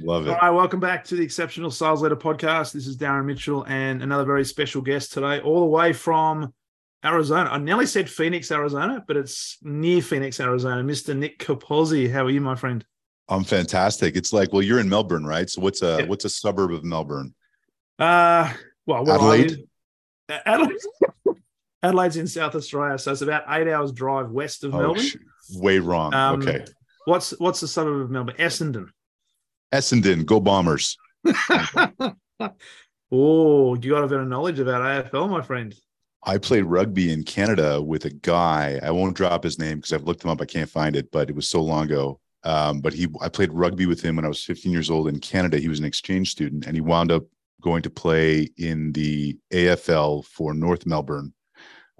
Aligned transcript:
Love 0.00 0.26
it. 0.26 0.30
All 0.30 0.36
right, 0.36 0.50
welcome 0.50 0.80
back 0.80 1.04
to 1.04 1.16
the 1.16 1.22
Exceptional 1.22 1.70
Sales 1.70 2.02
Leader 2.02 2.16
Podcast. 2.16 2.72
This 2.72 2.86
is 2.86 2.96
Darren 2.96 3.26
Mitchell 3.26 3.64
and 3.66 4.02
another 4.02 4.24
very 4.24 4.44
special 4.44 4.80
guest 4.80 5.12
today, 5.12 5.40
all 5.40 5.60
the 5.60 5.66
way 5.66 5.92
from 5.92 6.52
Arizona. 7.04 7.50
I 7.50 7.58
nearly 7.58 7.86
said 7.86 8.08
Phoenix, 8.08 8.50
Arizona, 8.50 9.04
but 9.06 9.16
it's 9.16 9.58
near 9.62 10.00
Phoenix, 10.00 10.40
Arizona. 10.40 10.82
Mr. 10.82 11.16
Nick 11.16 11.38
Capozzi. 11.38 12.10
How 12.10 12.24
are 12.24 12.30
you, 12.30 12.40
my 12.40 12.54
friend? 12.54 12.84
I'm 13.28 13.44
fantastic. 13.44 14.16
It's 14.16 14.32
like, 14.32 14.52
well, 14.52 14.62
you're 14.62 14.80
in 14.80 14.88
Melbourne, 14.88 15.26
right? 15.26 15.48
So 15.48 15.60
what's 15.60 15.82
a 15.82 15.98
yeah. 16.00 16.06
what's 16.06 16.24
a 16.24 16.30
suburb 16.30 16.72
of 16.72 16.84
Melbourne? 16.84 17.34
Uh 17.98 18.52
well, 18.86 19.08
Adelaide. 19.10 19.58
Adelaide. 20.28 20.78
Adelaide's 21.82 22.16
in 22.16 22.26
South 22.26 22.54
Australia, 22.54 22.98
so 22.98 23.12
it's 23.12 23.22
about 23.22 23.44
eight 23.48 23.68
hours 23.68 23.92
drive 23.92 24.30
west 24.30 24.64
of 24.64 24.74
oh, 24.74 24.78
Melbourne. 24.78 25.02
Sh- 25.02 25.16
way 25.54 25.78
wrong. 25.80 26.14
Um, 26.14 26.40
okay. 26.40 26.64
What's 27.04 27.38
what's 27.38 27.60
the 27.60 27.68
suburb 27.68 28.00
of 28.00 28.10
Melbourne? 28.10 28.36
Essendon. 28.38 28.88
Essendon, 29.72 30.24
go 30.26 30.40
Bombers. 30.40 30.96
oh, 33.10 33.74
you 33.74 33.90
got 33.90 34.04
a 34.04 34.08
bit 34.08 34.20
of 34.20 34.28
knowledge 34.28 34.58
about 34.58 35.10
AFL, 35.12 35.30
my 35.30 35.42
friend. 35.42 35.74
I 36.24 36.38
played 36.38 36.64
rugby 36.64 37.12
in 37.12 37.24
Canada 37.24 37.82
with 37.82 38.04
a 38.04 38.10
guy. 38.10 38.78
I 38.82 38.90
won't 38.90 39.16
drop 39.16 39.42
his 39.42 39.58
name 39.58 39.78
because 39.78 39.92
I've 39.92 40.04
looked 40.04 40.22
him 40.22 40.30
up. 40.30 40.40
I 40.40 40.44
can't 40.44 40.70
find 40.70 40.94
it, 40.94 41.10
but 41.10 41.28
it 41.28 41.34
was 41.34 41.48
so 41.48 41.62
long 41.62 41.86
ago. 41.86 42.20
Um, 42.44 42.80
but 42.80 42.92
he, 42.92 43.08
I 43.20 43.28
played 43.28 43.52
rugby 43.52 43.86
with 43.86 44.00
him 44.00 44.16
when 44.16 44.24
I 44.24 44.28
was 44.28 44.44
15 44.44 44.70
years 44.70 44.90
old 44.90 45.08
in 45.08 45.18
Canada. 45.18 45.58
He 45.58 45.68
was 45.68 45.78
an 45.78 45.84
exchange 45.84 46.30
student, 46.30 46.66
and 46.66 46.76
he 46.76 46.80
wound 46.80 47.10
up 47.10 47.24
going 47.60 47.82
to 47.82 47.90
play 47.90 48.48
in 48.56 48.92
the 48.92 49.36
AFL 49.52 50.24
for 50.26 50.54
North 50.54 50.86
Melbourne. 50.86 51.32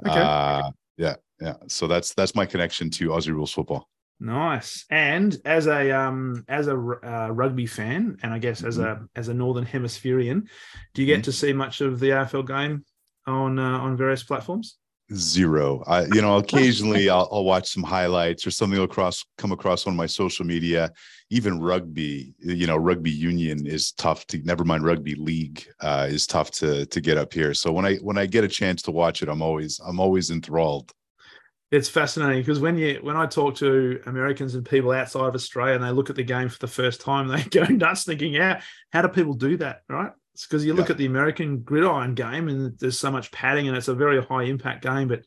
Okay. 0.07 0.21
Uh, 0.21 0.71
yeah, 0.97 1.15
yeah. 1.41 1.55
So 1.69 1.87
that's 1.87 2.15
that's 2.15 2.35
my 2.35 2.47
connection 2.47 2.91
to 2.91 3.11
Aussie 3.11 3.33
rules 3.33 3.53
football. 3.53 3.89
Nice. 4.23 4.85
And 4.89 5.37
as 5.45 5.67
a 5.67 5.91
um 5.91 6.45
as 6.47 6.69
a 6.69 6.75
uh, 6.75 7.29
rugby 7.33 7.67
fan, 7.67 8.19
and 8.23 8.33
I 8.33 8.39
guess 8.39 8.63
as 8.63 8.79
mm-hmm. 8.79 9.03
a 9.03 9.19
as 9.19 9.27
a 9.27 9.35
Northern 9.35 9.67
Hemispherian, 9.67 10.47
do 10.95 11.03
you 11.03 11.07
get 11.07 11.17
mm-hmm. 11.17 11.23
to 11.23 11.33
see 11.33 11.53
much 11.53 11.81
of 11.81 11.99
the 11.99 12.11
AFL 12.11 12.47
game 12.47 12.85
on 13.27 13.59
uh, 13.59 13.79
on 13.79 13.97
various 13.97 14.23
platforms? 14.23 14.77
Zero. 15.13 15.83
I 15.89 16.05
you 16.05 16.23
know 16.23 16.37
occasionally 16.37 17.11
I'll, 17.17 17.29
I'll, 17.33 17.43
watch 17.43 17.69
some 17.69 17.83
highlights 17.83 18.47
or 18.47 18.53
something 18.53 18.81
across 18.81 19.25
come 19.39 19.51
across 19.51 19.89
on 19.89 19.97
my 19.97 20.07
social 20.07 20.47
media. 20.47 20.93
Even 21.31 21.61
rugby, 21.61 22.33
you 22.39 22.69
know, 22.69 22.77
rugby 22.77 23.11
union 23.11 23.67
is 23.67 23.91
tough 23.91 24.25
to. 24.29 24.39
Never 24.45 24.65
mind 24.65 24.85
rugby 24.85 25.17
league 25.17 25.67
uh, 25.81 26.07
is 26.09 26.29
tough 26.29 26.53
to 26.53 26.87
to 26.87 27.01
get 27.01 27.19
up 27.19 27.33
here. 27.35 27.55
So 27.55 27.73
when 27.73 27.85
I 27.85 27.97
when 27.97 28.19
I 28.19 28.27
get 28.27 28.45
a 28.45 28.49
chance 28.49 28.83
to 28.83 28.93
watch 28.93 29.21
it, 29.21 29.29
I'm 29.29 29.43
always 29.43 29.81
I'm 29.85 29.99
always 29.99 30.31
enthralled 30.31 30.93
it's 31.73 31.89
fascinating 31.89 32.43
because 32.43 32.61
when 32.61 32.77
you 32.77 32.99
when 33.01 33.17
I 33.17 33.25
talk 33.27 33.57
to 33.57 33.99
Americans 34.05 34.55
and 34.55 34.65
people 34.65 34.93
outside 34.93 35.27
of 35.27 35.35
Australia 35.35 35.75
and 35.75 35.83
they 35.83 35.91
look 35.91 36.11
at 36.11 36.17
the 36.17 36.23
game 36.23 36.51
for 36.51 36.59
the 36.59 36.69
first 36.69 37.01
time, 37.01 37.29
they 37.29 37.43
go 37.45 37.65
nuts 37.65 38.05
thinking, 38.05 38.35
"Yeah, 38.35 38.61
how 38.93 39.03
do 39.03 39.09
people 39.09 39.33
do 39.33 39.57
that?" 39.57 39.83
Right? 39.89 40.13
It's 40.35 40.47
because 40.47 40.65
you 40.65 40.75
look 40.75 40.89
yeah. 40.89 40.93
at 40.93 40.99
the 40.99 41.07
American 41.07 41.61
gridiron 41.61 42.15
game 42.15 42.49
and 42.49 42.79
there's 42.79 42.99
so 42.99 43.11
much 43.11 43.33
padding 43.33 43.69
and 43.69 43.77
it's 43.77 43.89
a 43.89 43.95
very 43.95 44.23
high 44.23 44.45
impact 44.45 44.83
game, 44.83 45.09
but 45.09 45.25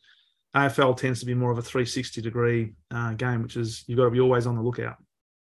AFL 0.55 0.97
tends 0.97 1.19
to 1.19 1.27
be 1.27 1.35
more 1.35 1.51
of 1.51 1.59
a 1.59 1.61
360 1.61 2.21
degree 2.21 2.73
uh, 2.89 3.13
game, 3.13 3.43
which 3.43 3.55
is 3.55 3.83
you've 3.87 3.97
got 3.97 4.05
to 4.05 4.11
be 4.11 4.19
always 4.19 4.47
on 4.47 4.55
the 4.55 4.63
lookout 4.63 4.97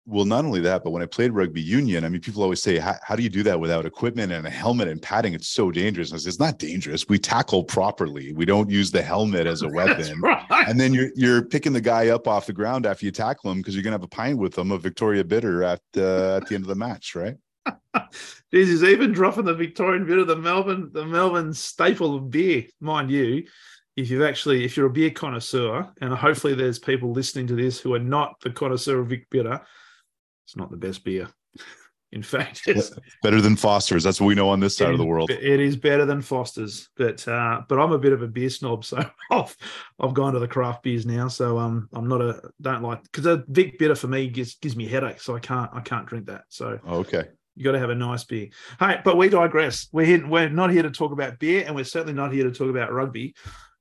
well, 0.07 0.25
not 0.25 0.45
only 0.45 0.61
that, 0.61 0.83
but 0.83 0.91
when 0.91 1.01
I 1.01 1.07
played 1.07 1.31
rugby 1.31 1.61
union, 1.61 2.05
I 2.05 2.09
mean, 2.09 2.21
people 2.21 2.43
always 2.43 2.61
say, 2.61 2.77
how, 2.77 3.15
do 3.15 3.23
you 3.23 3.29
do 3.29 3.41
that 3.43 3.59
without 3.59 3.87
equipment 3.87 4.31
and 4.31 4.45
a 4.45 4.51
helmet 4.51 4.87
and 4.87 5.01
padding? 5.01 5.33
It's 5.33 5.47
so 5.47 5.71
dangerous. 5.71 6.13
I 6.13 6.17
said, 6.17 6.27
it's 6.27 6.39
not 6.39 6.59
dangerous. 6.59 7.09
We 7.09 7.17
tackle 7.17 7.63
properly. 7.63 8.31
We 8.31 8.45
don't 8.45 8.69
use 8.69 8.91
the 8.91 9.01
helmet 9.01 9.47
as 9.47 9.63
a 9.63 9.67
weapon. 9.73 10.21
Right. 10.21 10.45
And 10.67 10.79
then 10.79 10.93
you're 10.93 11.09
you're 11.15 11.41
picking 11.41 11.73
the 11.73 11.81
guy 11.81 12.09
up 12.09 12.27
off 12.27 12.45
the 12.45 12.53
ground 12.53 12.85
after 12.85 13.05
you 13.05 13.11
tackle 13.11 13.51
him 13.51 13.57
because 13.57 13.73
you're 13.73 13.83
gonna 13.83 13.95
have 13.95 14.03
a 14.03 14.07
pint 14.07 14.37
with 14.37 14.55
him, 14.55 14.71
a 14.71 14.77
Victoria 14.77 15.23
bitter 15.23 15.63
at 15.63 15.81
uh, 15.97 16.37
at 16.37 16.47
the 16.47 16.55
end 16.55 16.63
of 16.63 16.67
the 16.67 16.75
match, 16.75 17.15
right? 17.15 17.35
This 18.51 18.69
is 18.69 18.83
even 18.83 19.11
dropping 19.11 19.43
the 19.43 19.53
Victorian 19.53 20.05
bitter, 20.05 20.23
the 20.23 20.35
Melbourne, 20.35 20.89
the 20.93 21.05
Melbourne 21.05 21.53
staple 21.53 22.15
of 22.15 22.29
beer, 22.29 22.63
mind 22.79 23.11
you. 23.11 23.43
If 23.97 24.09
you've 24.09 24.21
actually, 24.21 24.63
if 24.63 24.77
you're 24.77 24.85
a 24.85 24.91
beer 24.91 25.09
connoisseur, 25.09 25.91
and 25.99 26.13
hopefully 26.13 26.53
there's 26.53 26.79
people 26.79 27.11
listening 27.11 27.47
to 27.47 27.55
this 27.55 27.79
who 27.79 27.93
are 27.93 27.99
not 27.99 28.39
the 28.41 28.51
connoisseur 28.51 28.99
of 28.99 29.07
Vic 29.07 29.27
bitter 29.29 29.61
it's 30.45 30.55
not 30.55 30.71
the 30.71 30.77
best 30.77 31.03
beer. 31.03 31.27
In 32.11 32.23
fact, 32.23 32.61
it's 32.65 32.91
better 33.23 33.41
than 33.41 33.57
Foster's. 33.57 34.03
That's 34.03 34.21
what 34.21 34.27
we 34.27 34.35
know 34.35 34.47
on 34.47 34.61
this 34.61 34.77
side 34.77 34.91
of 34.91 34.97
the 34.97 35.05
world. 35.05 35.31
It 35.31 35.59
is 35.59 35.75
better 35.75 36.05
than 36.05 36.21
Foster's, 36.21 36.87
but 36.95 37.27
uh, 37.27 37.63
but 37.67 37.77
I'm 37.77 37.91
a 37.91 37.97
bit 37.97 38.13
of 38.13 38.21
a 38.21 38.27
beer 38.27 38.49
snob, 38.49 38.85
so 38.85 39.03
I've 39.31 39.53
I've 39.99 40.13
gone 40.13 40.31
to 40.31 40.39
the 40.39 40.47
craft 40.47 40.83
beers 40.83 41.05
now. 41.05 41.27
So 41.27 41.57
um, 41.57 41.89
I'm 41.91 42.07
not 42.07 42.21
a 42.21 42.41
don't 42.61 42.83
like 42.83 43.03
because 43.03 43.25
a 43.25 43.43
Vic 43.49 43.77
bitter 43.77 43.95
for 43.95 44.07
me 44.07 44.29
gives 44.29 44.55
gives 44.55 44.77
me 44.77 44.87
headache, 44.87 45.19
so 45.19 45.35
I 45.35 45.39
can't 45.39 45.69
I 45.73 45.81
can't 45.81 46.05
drink 46.05 46.27
that. 46.27 46.43
So 46.47 46.79
okay, 46.87 47.25
you 47.55 47.65
got 47.65 47.73
to 47.73 47.79
have 47.79 47.89
a 47.89 47.95
nice 47.95 48.23
beer. 48.23 48.47
Hey, 48.79 49.01
but 49.03 49.17
we 49.17 49.27
digress. 49.27 49.89
We're 49.91 50.05
here, 50.05 50.25
we're 50.25 50.47
not 50.47 50.71
here 50.71 50.83
to 50.83 50.91
talk 50.91 51.11
about 51.11 51.37
beer, 51.39 51.65
and 51.65 51.75
we're 51.75 51.83
certainly 51.83 52.13
not 52.13 52.31
here 52.31 52.45
to 52.45 52.51
talk 52.51 52.69
about 52.69 52.93
rugby 52.93 53.35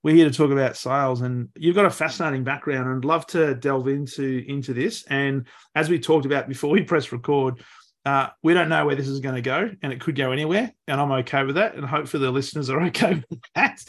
we're 0.05 0.15
here 0.15 0.29
to 0.29 0.37
talk 0.37 0.53
about 0.53 0.77
sales 0.77 1.23
and 1.23 1.49
you've 1.57 1.75
got 1.75 1.87
a 1.87 1.91
fascinating 1.91 2.45
background 2.45 2.87
and 2.87 2.99
I'd 2.99 3.05
love 3.05 3.27
to 3.29 3.55
delve 3.55 3.89
into 3.89 4.45
into 4.47 4.73
this. 4.73 5.03
And 5.05 5.49
as 5.75 5.89
we 5.89 5.99
talked 5.99 6.27
about 6.27 6.47
before 6.47 6.71
we 6.71 6.83
press 6.83 7.11
record 7.11 7.65
uh, 8.07 8.29
we 8.43 8.53
don't 8.53 8.69
know 8.69 8.85
where 8.85 8.95
this 8.95 9.09
is 9.09 9.21
going 9.21 9.35
to 9.35 9.41
go 9.41 9.71
and 9.83 9.93
it 9.93 9.99
could 9.99 10.15
go 10.15 10.31
anywhere 10.31 10.71
and 10.89 11.01
i'm 11.01 11.11
okay 11.11 11.43
with 11.43 11.55
that 11.55 11.75
and 11.75 11.87
hopefully 11.87 12.23
the 12.23 12.31
listeners 12.31 12.69
are 12.69 12.83
okay 12.87 13.25
with 13.31 13.41
that. 13.55 13.83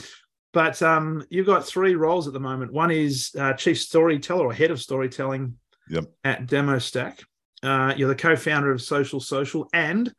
But 0.53 0.81
um, 0.81 1.25
you've 1.29 1.45
got 1.45 1.65
three 1.65 1.95
roles 1.95 2.27
at 2.27 2.33
the 2.33 2.39
moment. 2.39 2.71
One 2.71 2.89
is 2.89 3.35
uh, 3.37 3.53
chief 3.53 3.77
storyteller 3.77 4.45
or 4.45 4.53
head 4.53 4.71
of 4.71 4.81
storytelling 4.81 5.57
yep. 5.89 6.05
at 6.23 6.47
demostack. 6.47 7.23
Uh, 7.61 7.93
you're 7.97 8.07
the 8.07 8.15
co-founder 8.15 8.71
of 8.71 8.81
social 8.81 9.19
social 9.19 9.67
and 9.73 10.13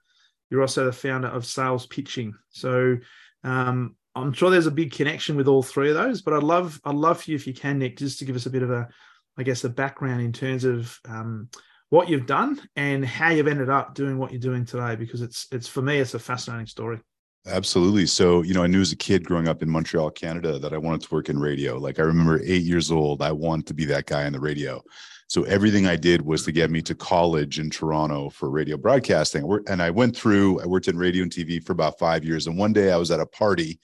you're 0.51 0.61
also 0.61 0.84
the 0.84 0.93
founder 0.93 1.28
of 1.28 1.47
sales 1.47 1.87
pitching. 1.87 2.34
So 2.51 2.99
um, 3.45 3.97
I'm 4.16 4.32
sure 4.32 4.50
there's 4.50 4.66
a 4.66 4.72
big 4.72 4.93
connection 4.93 5.37
with 5.37 5.47
all 5.47 5.62
three 5.62 5.91
of 5.91 5.94
those, 5.94 6.22
but 6.22 6.34
I'd 6.34 6.43
love 6.43 6.81
I'd 6.84 6.94
love 6.94 7.22
for 7.22 7.31
you 7.31 7.37
if 7.37 7.47
you 7.47 7.53
can, 7.53 7.78
Nick, 7.78 7.99
just 7.99 8.19
to 8.19 8.25
give 8.25 8.34
us 8.34 8.47
a 8.47 8.50
bit 8.50 8.62
of 8.62 8.71
a, 8.71 8.88
I 9.37 9.43
guess, 9.43 9.65
a 9.65 9.69
background 9.69 10.22
in 10.22 10.32
terms 10.32 10.65
of 10.65 10.99
um, 11.06 11.50
what 11.91 12.09
you've 12.09 12.27
done 12.27 12.60
and 12.75 13.04
how 13.04 13.31
you've 13.31 13.47
ended 13.47 13.69
up 13.69 13.94
doing 13.94 14.19
what 14.19 14.32
you're 14.32 14.41
doing 14.41 14.65
today, 14.65 14.97
because 14.97 15.21
it's 15.21 15.47
it's 15.53 15.69
for 15.69 15.82
me 15.82 15.99
it's 15.99 16.15
a 16.15 16.19
fascinating 16.19 16.66
story. 16.66 16.99
Absolutely. 17.47 18.06
So, 18.06 18.43
you 18.43 18.54
know, 18.54 18.65
I 18.65 18.66
knew 18.66 18.81
as 18.81 18.91
a 18.91 18.97
kid 18.97 19.25
growing 19.25 19.47
up 19.47 19.62
in 19.62 19.71
Montreal, 19.71 20.10
Canada, 20.10 20.59
that 20.59 20.72
I 20.72 20.78
wanted 20.78 21.03
to 21.03 21.15
work 21.15 21.28
in 21.28 21.38
radio. 21.38 21.78
Like 21.78 22.00
I 22.00 22.03
remember 22.03 22.41
eight 22.43 22.65
years 22.65 22.91
old, 22.91 23.22
I 23.22 23.31
wanted 23.31 23.69
to 23.69 23.75
be 23.75 23.84
that 23.84 24.06
guy 24.06 24.27
in 24.27 24.33
the 24.33 24.41
radio. 24.41 24.83
So 25.28 25.44
everything 25.44 25.87
I 25.87 25.94
did 25.97 26.22
was 26.22 26.44
to 26.44 26.53
get 26.53 26.71
me 26.71 26.83
to 26.83 26.94
college 26.94 27.60
in 27.60 27.71
Toronto 27.71 28.31
for 28.31 28.50
radio 28.50 28.77
broadcasting. 28.77 29.48
And 29.69 29.81
I 29.81 29.91
went 29.91 30.16
through, 30.16 30.60
I 30.60 30.66
worked 30.66 30.88
in 30.88 30.98
radio 30.98 31.22
and 31.22 31.33
TV 31.33 31.65
for 31.65 31.72
about 31.72 31.98
five 31.98 32.25
years. 32.25 32.47
And 32.48 32.59
one 32.59 32.72
day 32.72 32.91
I 32.91 32.97
was 32.97 33.10
at 33.12 33.21
a 33.21 33.27
party 33.27 33.78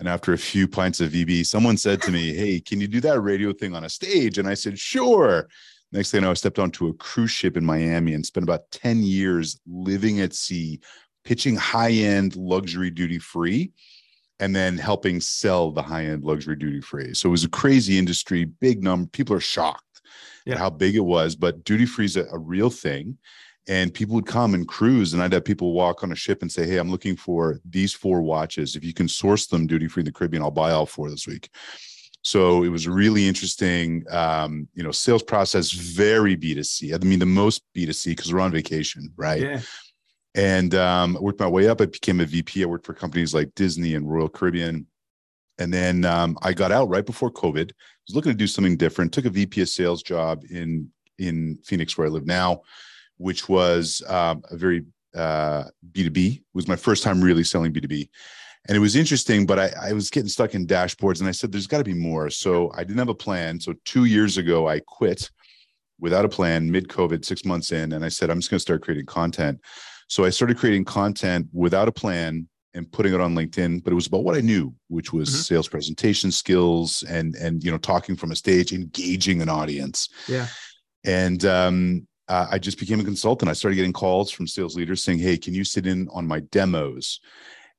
and 0.00 0.08
after 0.08 0.32
a 0.32 0.38
few 0.38 0.66
pints 0.66 1.00
of 1.00 1.12
VB, 1.12 1.44
someone 1.44 1.76
said 1.76 2.00
to 2.02 2.10
me, 2.10 2.34
Hey, 2.34 2.58
can 2.58 2.80
you 2.80 2.88
do 2.88 3.00
that 3.02 3.20
radio 3.20 3.52
thing 3.52 3.76
on 3.76 3.84
a 3.84 3.88
stage? 3.88 4.38
And 4.38 4.48
I 4.48 4.54
said, 4.54 4.78
Sure. 4.78 5.46
Next 5.92 6.10
thing 6.10 6.20
I 6.20 6.22
know, 6.22 6.30
I 6.30 6.34
stepped 6.34 6.58
onto 6.58 6.88
a 6.88 6.94
cruise 6.94 7.30
ship 7.30 7.56
in 7.56 7.64
Miami 7.64 8.14
and 8.14 8.24
spent 8.24 8.44
about 8.44 8.70
10 8.70 9.02
years 9.02 9.60
living 9.66 10.20
at 10.20 10.32
sea, 10.32 10.80
pitching 11.24 11.54
high 11.54 11.90
end 11.90 12.34
luxury 12.34 12.90
duty 12.90 13.18
free, 13.18 13.72
and 14.38 14.56
then 14.56 14.78
helping 14.78 15.20
sell 15.20 15.70
the 15.70 15.82
high 15.82 16.06
end 16.06 16.24
luxury 16.24 16.56
duty 16.56 16.80
free. 16.80 17.12
So 17.12 17.28
it 17.28 17.32
was 17.32 17.44
a 17.44 17.50
crazy 17.50 17.98
industry, 17.98 18.44
big 18.44 18.82
number. 18.82 19.06
People 19.10 19.36
are 19.36 19.40
shocked 19.40 20.00
yeah. 20.46 20.54
at 20.54 20.60
how 20.60 20.70
big 20.70 20.96
it 20.96 21.04
was, 21.04 21.36
but 21.36 21.62
duty 21.64 21.84
free 21.84 22.06
is 22.06 22.16
a, 22.16 22.24
a 22.32 22.38
real 22.38 22.70
thing 22.70 23.18
and 23.70 23.94
people 23.94 24.16
would 24.16 24.26
come 24.26 24.52
and 24.52 24.66
cruise 24.66 25.14
and 25.14 25.22
i'd 25.22 25.32
have 25.32 25.44
people 25.44 25.72
walk 25.72 26.02
on 26.02 26.10
a 26.12 26.16
ship 26.16 26.42
and 26.42 26.50
say 26.52 26.66
hey 26.66 26.76
i'm 26.76 26.90
looking 26.90 27.16
for 27.16 27.60
these 27.64 27.94
four 27.94 28.20
watches. 28.20 28.76
If 28.76 28.84
you 28.84 28.92
can 28.92 29.08
source 29.08 29.46
them 29.46 29.66
duty 29.66 29.88
free 29.88 30.02
in 30.02 30.04
the 30.04 30.12
caribbean 30.12 30.42
i'll 30.42 30.50
buy 30.50 30.72
all 30.72 30.84
four 30.86 31.08
this 31.08 31.26
week. 31.26 31.48
So 32.22 32.64
it 32.64 32.68
was 32.68 32.86
really 32.86 33.26
interesting 33.26 34.04
um, 34.10 34.68
you 34.74 34.82
know 34.82 34.90
sales 34.90 35.22
process 35.22 35.70
very 35.70 36.36
b2c 36.36 36.92
i 36.94 36.98
mean 37.06 37.20
the 37.20 37.26
most 37.26 37.62
b2c 37.74 38.04
because 38.06 38.34
we're 38.34 38.40
on 38.40 38.52
vacation 38.52 39.12
right? 39.16 39.40
Yeah. 39.40 39.60
and 40.34 40.74
um, 40.74 41.16
I 41.16 41.20
worked 41.20 41.40
my 41.40 41.46
way 41.46 41.68
up. 41.68 41.80
I 41.80 41.86
became 41.86 42.20
a 42.20 42.26
vp 42.26 42.62
i 42.62 42.66
worked 42.66 42.86
for 42.86 42.94
companies 42.94 43.32
like 43.32 43.54
disney 43.54 43.94
and 43.94 44.10
royal 44.10 44.28
caribbean. 44.28 44.86
And 45.58 45.72
then 45.72 46.04
um, 46.04 46.36
i 46.42 46.52
got 46.52 46.72
out 46.72 46.88
right 46.88 47.06
before 47.06 47.30
covid. 47.30 47.70
I 47.70 47.74
was 48.08 48.16
looking 48.16 48.32
to 48.32 48.38
do 48.38 48.48
something 48.48 48.76
different. 48.76 49.12
Took 49.12 49.26
a 49.26 49.30
vp 49.30 49.62
of 49.62 49.68
sales 49.68 50.02
job 50.02 50.42
in 50.50 50.90
in 51.18 51.58
phoenix 51.64 51.96
where 51.96 52.08
i 52.08 52.10
live 52.10 52.26
now 52.26 52.62
which 53.20 53.50
was 53.50 54.02
um, 54.08 54.42
a 54.50 54.56
very 54.56 54.86
uh, 55.14 55.64
B2B. 55.92 56.36
It 56.36 56.42
was 56.54 56.66
my 56.66 56.76
first 56.76 57.02
time 57.02 57.20
really 57.20 57.44
selling 57.44 57.70
B2B. 57.70 58.08
And 58.66 58.76
it 58.76 58.80
was 58.80 58.96
interesting, 58.96 59.44
but 59.44 59.58
I, 59.58 59.70
I 59.90 59.92
was 59.92 60.08
getting 60.08 60.28
stuck 60.28 60.54
in 60.54 60.66
dashboards 60.66 61.20
and 61.20 61.28
I 61.28 61.32
said, 61.32 61.52
there's 61.52 61.66
got 61.66 61.78
to 61.78 61.84
be 61.84 61.94
more. 61.94 62.30
So 62.30 62.72
I 62.74 62.82
didn't 62.82 62.98
have 62.98 63.08
a 63.10 63.14
plan. 63.14 63.60
So 63.60 63.74
two 63.84 64.06
years 64.06 64.38
ago, 64.38 64.68
I 64.68 64.80
quit 64.80 65.30
without 65.98 66.24
a 66.24 66.30
plan 66.30 66.70
mid 66.70 66.88
COVID, 66.88 67.22
six 67.24 67.44
months 67.44 67.72
in. 67.72 67.92
And 67.92 68.04
I 68.04 68.08
said, 68.08 68.30
I'm 68.30 68.38
just 68.38 68.50
going 68.50 68.56
to 68.56 68.62
start 68.62 68.82
creating 68.82 69.06
content. 69.06 69.60
So 70.08 70.24
I 70.24 70.30
started 70.30 70.56
creating 70.56 70.86
content 70.86 71.48
without 71.52 71.88
a 71.88 71.92
plan 71.92 72.48
and 72.72 72.90
putting 72.90 73.12
it 73.12 73.20
on 73.20 73.34
LinkedIn, 73.34 73.84
but 73.84 73.92
it 73.92 73.96
was 73.96 74.06
about 74.06 74.24
what 74.24 74.36
I 74.36 74.40
knew, 74.40 74.74
which 74.88 75.12
was 75.12 75.28
mm-hmm. 75.28 75.40
sales 75.40 75.68
presentation 75.68 76.30
skills 76.30 77.02
and 77.02 77.34
and 77.34 77.62
you 77.64 77.70
know 77.70 77.78
talking 77.78 78.16
from 78.16 78.30
a 78.30 78.36
stage, 78.36 78.72
engaging 78.72 79.42
an 79.42 79.48
audience. 79.48 80.08
Yeah. 80.28 80.46
And 81.04 81.44
um, 81.44 82.06
uh, 82.30 82.46
I 82.48 82.60
just 82.60 82.78
became 82.78 83.00
a 83.00 83.04
consultant. 83.04 83.50
I 83.50 83.54
started 83.54 83.74
getting 83.74 83.92
calls 83.92 84.30
from 84.30 84.46
sales 84.46 84.76
leaders 84.76 85.02
saying, 85.02 85.18
"Hey, 85.18 85.36
can 85.36 85.52
you 85.52 85.64
sit 85.64 85.84
in 85.84 86.08
on 86.12 86.28
my 86.28 86.40
demos?" 86.40 87.18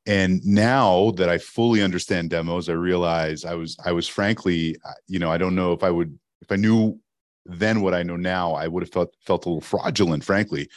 And 0.06 0.45
now 0.45 1.12
that 1.12 1.30
I 1.30 1.38
fully 1.38 1.81
understand 1.81 2.31
demos, 2.31 2.68
I 2.68 2.74
realize 2.74 3.45
I 3.45 3.53
was 3.53 3.77
I 3.86 3.94
was 3.94 4.09
frankly, 4.09 4.75
uh, 4.83 4.94
you 5.07 5.19
know, 5.19 5.31
I 5.31 5.38
don't 5.38 5.56
know 5.56 5.71
if 5.71 5.83
I 5.83 5.89
would 5.89 6.19
if 6.42 6.51
I 6.51 6.57
knew 6.57 7.00
then 7.45 7.81
what 7.81 7.94
I 7.94 8.03
know 8.03 8.18
now, 8.18 8.53
I 8.53 8.68
would 8.68 8.83
have 8.83 8.92
felt 8.92 9.15
felt 9.21 9.45
a 9.45 9.50
little 9.50 9.62
fraudulent, 9.62 10.25
frankly. 10.25 10.68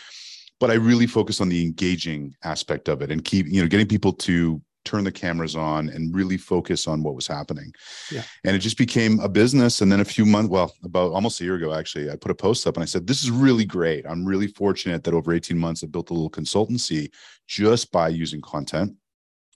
But 0.61 0.71
I 0.71 0.75
really 0.75 1.09
focus 1.09 1.41
on 1.41 1.49
the 1.49 1.63
engaging 1.63 2.37
aspect 2.45 2.89
of 2.89 3.03
it 3.03 3.11
and 3.11 3.25
keep, 3.25 3.47
you 3.49 3.61
know, 3.61 3.67
getting 3.67 3.89
people 3.89 4.13
to 4.13 4.63
turn 4.85 5.05
the 5.05 5.13
cameras 5.13 5.57
on 5.57 5.89
and 5.89 6.15
really 6.15 6.37
focus 6.37 6.87
on 6.87 7.03
what 7.03 7.15
was 7.15 7.27
happening. 7.27 7.73
Yeah. 8.11 8.23
And 8.45 8.55
it 8.55 8.61
just 8.61 8.79
became 8.79 9.19
a 9.21 9.29
business. 9.29 9.81
And 9.81 9.91
then 9.91 10.01
a 10.01 10.05
few 10.05 10.25
months, 10.25 10.51
well, 10.51 10.75
about 10.85 11.13
almost 11.13 11.41
a 11.41 11.45
year 11.45 11.57
ago, 11.57 11.75
actually, 11.75 12.11
I 12.11 12.17
put 12.17 12.31
a 12.31 12.35
post 12.35 12.67
up 12.67 12.77
and 12.77 12.83
I 12.83 12.87
said, 12.87 13.07
This 13.07 13.23
is 13.23 13.31
really 13.31 13.65
great. 13.65 14.07
I'm 14.07 14.25
really 14.25 14.49
fortunate 14.49 15.05
that 15.05 15.15
over 15.15 15.33
18 15.33 15.59
months 15.59 15.83
I 15.83 15.87
built 15.87 16.11
a 16.11 16.15
little 16.15 16.31
consultancy 16.31 17.11
just 17.47 17.91
by 17.93 18.09
using 18.09 18.41
content. 18.41 18.95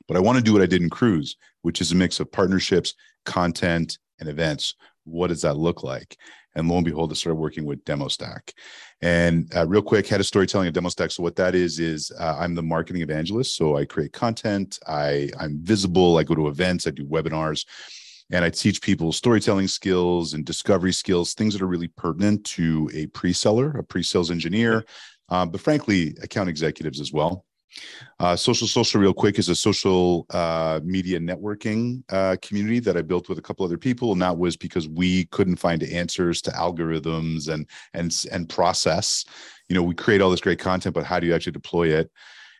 But 0.06 0.16
I 0.16 0.20
want 0.20 0.38
to 0.38 0.44
do 0.44 0.52
what 0.52 0.62
I 0.62 0.66
did 0.66 0.82
in 0.82 0.90
Cruise, 0.90 1.36
which 1.62 1.80
is 1.80 1.92
a 1.92 1.96
mix 1.96 2.18
of 2.18 2.32
partnerships, 2.32 2.94
content, 3.26 3.98
and 4.18 4.28
events. 4.28 4.74
What 5.04 5.28
does 5.28 5.42
that 5.42 5.56
look 5.56 5.82
like? 5.82 6.16
And 6.54 6.68
lo 6.68 6.76
and 6.76 6.84
behold, 6.84 7.12
I 7.12 7.14
started 7.14 7.36
working 7.36 7.64
with 7.64 7.84
DemoStack. 7.84 8.52
And 9.00 9.54
uh, 9.54 9.66
real 9.66 9.82
quick, 9.82 10.06
head 10.06 10.20
of 10.20 10.26
storytelling 10.26 10.68
at 10.68 10.74
DemoStack. 10.74 11.12
So 11.12 11.22
what 11.22 11.36
that 11.36 11.54
is 11.54 11.78
is 11.78 12.10
uh, 12.18 12.36
I'm 12.38 12.54
the 12.54 12.62
marketing 12.62 13.02
evangelist. 13.02 13.56
So 13.56 13.76
I 13.76 13.84
create 13.84 14.12
content. 14.12 14.78
I 14.86 15.30
I'm 15.38 15.58
visible. 15.62 16.18
I 16.18 16.24
go 16.24 16.34
to 16.34 16.48
events. 16.48 16.86
I 16.86 16.90
do 16.90 17.04
webinars, 17.04 17.64
and 18.30 18.44
I 18.44 18.50
teach 18.50 18.82
people 18.82 19.12
storytelling 19.12 19.68
skills 19.68 20.34
and 20.34 20.44
discovery 20.44 20.92
skills, 20.92 21.34
things 21.34 21.52
that 21.54 21.62
are 21.62 21.68
really 21.68 21.88
pertinent 21.88 22.44
to 22.46 22.90
a 22.92 23.06
pre-seller, 23.06 23.70
a 23.78 23.84
pre-sales 23.84 24.30
engineer, 24.30 24.84
uh, 25.28 25.46
but 25.46 25.60
frankly, 25.60 26.16
account 26.22 26.48
executives 26.48 27.00
as 27.00 27.12
well. 27.12 27.44
Uh, 28.20 28.36
social 28.36 28.66
Social, 28.66 29.00
real 29.00 29.14
quick, 29.14 29.38
is 29.38 29.48
a 29.48 29.54
social 29.54 30.26
uh, 30.30 30.80
media 30.82 31.18
networking 31.18 32.02
uh, 32.10 32.36
community 32.42 32.80
that 32.80 32.96
I 32.96 33.02
built 33.02 33.28
with 33.28 33.38
a 33.38 33.42
couple 33.42 33.64
other 33.64 33.78
people, 33.78 34.12
and 34.12 34.22
that 34.22 34.36
was 34.36 34.56
because 34.56 34.88
we 34.88 35.26
couldn't 35.26 35.56
find 35.56 35.82
answers 35.82 36.42
to 36.42 36.50
algorithms 36.50 37.48
and 37.48 37.66
and 37.94 38.14
and 38.32 38.48
process. 38.48 39.24
You 39.68 39.74
know, 39.74 39.82
we 39.82 39.94
create 39.94 40.20
all 40.20 40.30
this 40.30 40.40
great 40.40 40.58
content, 40.58 40.94
but 40.94 41.04
how 41.04 41.20
do 41.20 41.26
you 41.26 41.34
actually 41.34 41.52
deploy 41.52 41.88
it? 41.88 42.10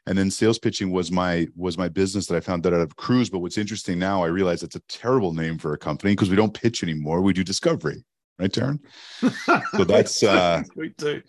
And 0.07 0.17
then 0.17 0.31
sales 0.31 0.59
pitching 0.59 0.91
was 0.91 1.11
my 1.11 1.47
was 1.55 1.77
my 1.77 1.89
business 1.89 2.27
that 2.27 2.37
I 2.37 2.41
found 2.41 2.63
that 2.63 2.73
out 2.73 2.81
of 2.81 2.97
Cruise. 2.97 3.29
But 3.29 3.41
what's 3.41 3.59
interesting 3.59 3.99
now, 3.99 4.23
I 4.23 4.29
realize 4.29 4.63
it's 4.63 4.77
a 4.77 4.83
terrible 4.89 5.35
name 5.35 5.59
for 5.59 5.75
a 5.75 5.79
company 5.79 6.13
because 6.13 6.31
we 6.31 6.37
don't 6.37 6.55
pitch 6.55 6.83
anymore; 6.83 7.21
we 7.21 7.33
do 7.33 7.45
discovery, 7.45 8.05
right, 8.39 8.51
Darren? 8.51 8.79
so 9.77 9.85
that's 9.85 10.23
uh, 10.23 10.63
we 10.77 10.95
do. 10.97 11.23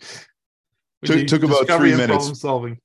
We 1.02 1.08
took, 1.08 1.16
do 1.16 1.26
took 1.26 1.42
about 1.42 1.66
three 1.66 1.90
minutes. 1.90 2.08
Problem 2.08 2.34
solving. 2.34 2.78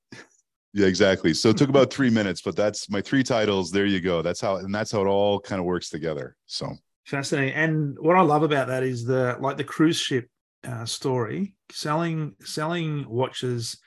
Yeah, 0.76 0.88
exactly. 0.88 1.32
So 1.32 1.48
it 1.48 1.56
took 1.56 1.70
about 1.70 1.90
three 1.90 2.10
minutes, 2.10 2.42
but 2.42 2.54
that's 2.54 2.90
my 2.90 3.00
three 3.00 3.22
titles. 3.22 3.70
There 3.70 3.86
you 3.86 3.98
go. 3.98 4.20
That's 4.20 4.42
how, 4.42 4.56
and 4.56 4.74
that's 4.74 4.92
how 4.92 5.00
it 5.00 5.06
all 5.06 5.40
kind 5.40 5.58
of 5.58 5.64
works 5.64 5.88
together. 5.88 6.36
So 6.44 6.70
fascinating. 7.06 7.54
And 7.54 7.96
what 7.98 8.14
I 8.14 8.20
love 8.20 8.42
about 8.42 8.68
that 8.68 8.82
is 8.82 9.06
the 9.06 9.38
like 9.40 9.56
the 9.56 9.64
cruise 9.64 9.98
ship 9.98 10.28
uh, 10.68 10.84
story, 10.84 11.54
selling 11.72 12.34
selling 12.42 13.08
watches 13.08 13.78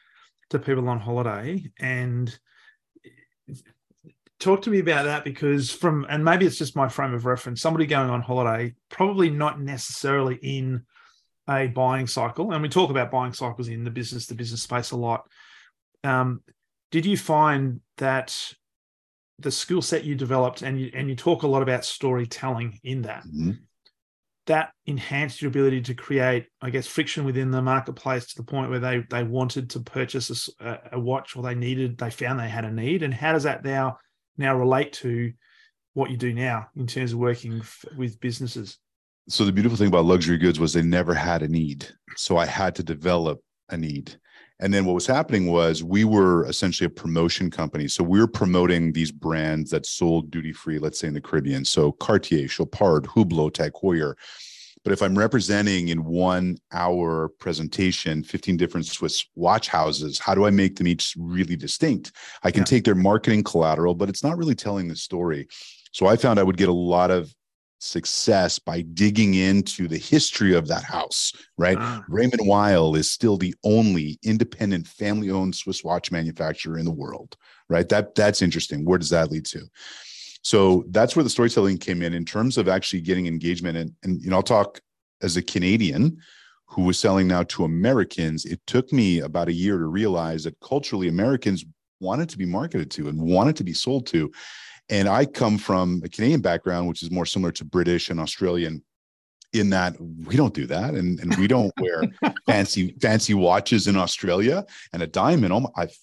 to 0.50 0.58
people 0.58 0.90
on 0.90 1.00
holiday, 1.00 1.64
and 1.80 2.36
talk 4.40 4.64
to 4.64 4.72
me 4.72 4.80
about 4.80 5.06
that 5.06 5.24
because 5.24 5.70
from 5.70 6.08
and 6.10 6.26
maybe 6.26 6.48
it's 6.48 6.58
just 6.58 6.76
my 6.76 6.90
frame 6.90 7.14
of 7.14 7.24
reference. 7.24 7.62
Somebody 7.62 7.86
going 7.86 8.10
on 8.10 8.24
holiday, 8.24 8.74
probably 8.90 9.30
not 9.30 9.62
necessarily 9.62 10.40
in 10.42 10.88
a 11.48 11.68
buying 11.68 12.08
cycle, 12.08 12.52
and 12.52 12.64
we 12.64 12.70
talk 12.70 12.90
about 12.90 13.12
buying 13.12 13.34
cycles 13.34 13.68
in 13.68 13.84
the 13.84 13.92
business 13.92 14.26
the 14.26 14.34
business 14.34 14.64
space 14.64 14.90
a 14.90 14.98
lot. 14.98 15.28
Um, 16.04 16.42
did 16.92 17.06
you 17.06 17.18
find 17.18 17.82
that 17.98 18.54
the 19.40 19.52
skill 19.52 19.82
set 19.82 20.04
you 20.04 20.16
developed 20.16 20.62
and 20.62 20.80
you 20.80 20.92
and 20.94 21.10
you 21.10 21.16
talk 21.16 21.44
a 21.44 21.48
lot 21.48 21.62
about 21.62 21.86
storytelling 21.86 22.78
in 22.84 23.04
that 23.04 23.24
mm-hmm. 23.24 23.52
that 24.48 24.72
enhanced 24.86 25.42
your 25.42 25.50
ability 25.50 25.82
to 25.82 25.94
create 25.94 26.48
i 26.62 26.70
guess 26.70 26.88
friction 26.88 27.24
within 27.24 27.52
the 27.52 27.62
marketplace 27.62 28.28
to 28.28 28.36
the 28.36 28.44
point 28.44 28.70
where 28.70 28.80
they 28.80 29.04
they 29.10 29.24
wanted 29.24 29.70
to 29.70 29.80
purchase 29.80 30.50
a, 30.60 30.80
a 30.94 31.00
watch 31.00 31.36
or 31.36 31.44
they 31.44 31.56
needed 31.56 31.98
they 31.98 32.10
found 32.10 32.40
they 32.40 32.50
had 32.50 32.66
a 32.66 32.72
need? 32.72 33.04
And 33.04 33.14
how 33.14 33.34
does 33.34 33.44
that 33.44 33.64
now 33.64 33.98
now 34.38 34.56
relate 34.56 34.94
to 34.94 35.32
what 35.94 36.10
you 36.10 36.18
do 36.18 36.34
now 36.34 36.68
in 36.76 36.88
terms 36.88 37.14
of 37.14 37.20
working 37.20 37.60
f- 37.60 37.86
with 37.98 38.20
businesses? 38.20 38.78
So 39.28 39.46
the 39.46 39.52
beautiful 39.52 39.78
thing 39.78 39.88
about 39.88 40.06
luxury 40.06 40.38
goods 40.38 40.60
was 40.60 40.74
they 40.74 40.82
never 40.82 41.14
had 41.14 41.44
a 41.44 41.48
need. 41.48 41.88
So 42.16 42.38
i 42.38 42.46
had 42.46 42.76
to 42.76 42.84
develop 42.84 43.40
a 43.70 43.78
need 43.78 44.18
and 44.60 44.74
then 44.74 44.86
what 44.86 44.94
was 44.94 45.08
happening 45.08 45.48
was 45.48 45.84
we 45.84 46.04
were 46.04 46.46
essentially 46.46 46.86
a 46.86 46.90
promotion 46.90 47.50
company. 47.50 47.88
So 47.88 48.04
we 48.04 48.20
were 48.20 48.28
promoting 48.28 48.92
these 48.92 49.12
brands 49.12 49.72
that 49.72 49.86
sold 49.86 50.30
duty 50.30 50.52
free, 50.52 50.80
let's 50.80 51.00
say 51.00 51.08
in 51.08 51.14
the 51.14 51.22
Caribbean. 51.22 51.64
So 51.64 51.94
Cartier, 51.94 52.48
Chopard, 52.48 53.06
Hublot, 53.06 53.54
Tag 53.54 53.72
Heuer. 53.74 54.16
But 54.84 54.94
if 54.94 55.02
I'm 55.02 55.18
representing 55.18 55.90
in 55.90 56.06
one 56.06 56.58
hour 56.72 57.30
presentation 57.30 58.24
15 58.24 58.58
different 58.58 58.86
Swiss 58.86 59.26
watch 59.36 59.68
houses, 59.68 60.20
how 60.20 60.36
do 60.36 60.46
I 60.46 60.50
make 60.50 60.78
them 60.78 60.88
each 60.88 61.16
really 61.18 61.56
distinct? 61.56 62.12
I 62.44 62.52
can 62.52 62.62
yeah. 62.62 62.66
take 62.66 62.84
their 62.86 62.96
marketing 62.96 63.44
collateral, 63.44 63.96
but 63.96 64.10
it's 64.10 64.24
not 64.24 64.38
really 64.38 64.56
telling 64.56 64.88
the 64.88 64.96
story. 64.96 65.48
So 65.92 66.08
I 66.08 66.16
found 66.16 66.40
I 66.40 66.44
would 66.44 66.58
get 66.58 66.70
a 66.70 66.74
lot 66.74 67.12
of 67.12 67.34
success 67.80 68.60
by 68.60 68.82
digging 68.82 69.34
into 69.34 69.88
the 69.88 69.98
history 69.98 70.54
of 70.54 70.68
that 70.68 70.84
house, 70.84 71.34
right? 71.58 71.78
Ah. 71.80 72.04
Raymond 72.08 72.42
Weil 72.46 72.96
is 72.96 73.10
still 73.10 73.38
the 73.38 73.56
only 73.64 74.20
independent 74.24 74.86
family 74.86 75.32
owned 75.32 75.56
Swiss 75.56 75.84
watch 75.84 76.12
manufacturer 76.12 76.78
in 76.78 76.86
the 76.86 76.92
world, 76.92 77.36
right? 77.70 77.88
That 77.90 78.16
that's 78.16 78.42
interesting. 78.42 78.86
Where 78.86 79.00
does 79.00 79.10
that 79.10 79.32
lead 79.32 79.46
to? 79.48 79.62
So 80.42 80.86
that's 80.90 81.16
where 81.16 81.24
the 81.24 81.30
storytelling 81.30 81.78
came 81.78 82.02
in 82.02 82.14
in 82.14 82.26
terms 82.26 82.58
of 82.58 82.68
actually 82.68 83.02
getting 83.02 83.28
engagement 83.28 83.78
and 83.78 83.94
and 84.04 84.22
you 84.22 84.30
know 84.30 84.38
I'll 84.38 84.44
talk 84.44 84.80
as 85.22 85.38
a 85.38 85.42
Canadian 85.42 86.18
who 86.66 86.84
was 86.84 87.00
selling 87.00 87.28
now 87.28 87.44
to 87.44 87.64
Americans, 87.64 88.46
it 88.46 88.62
took 88.68 88.94
me 88.94 89.20
about 89.20 89.48
a 89.48 89.54
year 89.54 89.78
to 89.78 89.86
realize 89.86 90.44
that 90.44 90.60
culturally 90.60 91.08
Americans 91.08 91.66
wanted 92.00 92.30
to 92.30 92.38
be 92.38 92.46
marketed 92.46 92.92
to 92.92 93.10
and 93.10 93.20
wanted 93.20 93.56
to 93.56 93.64
be 93.64 93.74
sold 93.74 94.06
to 94.08 94.32
and 94.90 95.08
I 95.08 95.26
come 95.26 95.58
from 95.58 96.02
a 96.04 96.10
Canadian 96.10 96.42
background, 96.42 96.88
which 96.88 97.04
is 97.04 97.12
more 97.12 97.26
similar 97.26 97.52
to 97.54 97.66
British 97.66 98.10
and 98.10 98.20
Australian 98.20 98.84
in 99.54 99.72
that 99.72 99.96
we 100.00 100.36
don't 100.36 100.54
do 100.54 100.68
that 100.68 100.94
and, 100.94 101.20
and 101.20 101.36
we 101.38 101.48
don't 101.48 101.74
wear 101.80 102.04
fancy 102.46 102.96
fancy 103.02 103.34
watches 103.34 103.88
in 103.88 103.96
Australia 103.96 104.66
and 104.94 105.02
a 105.02 105.08
diamond. 105.08 105.54
Oh, 105.54 105.72
I've 105.76 105.96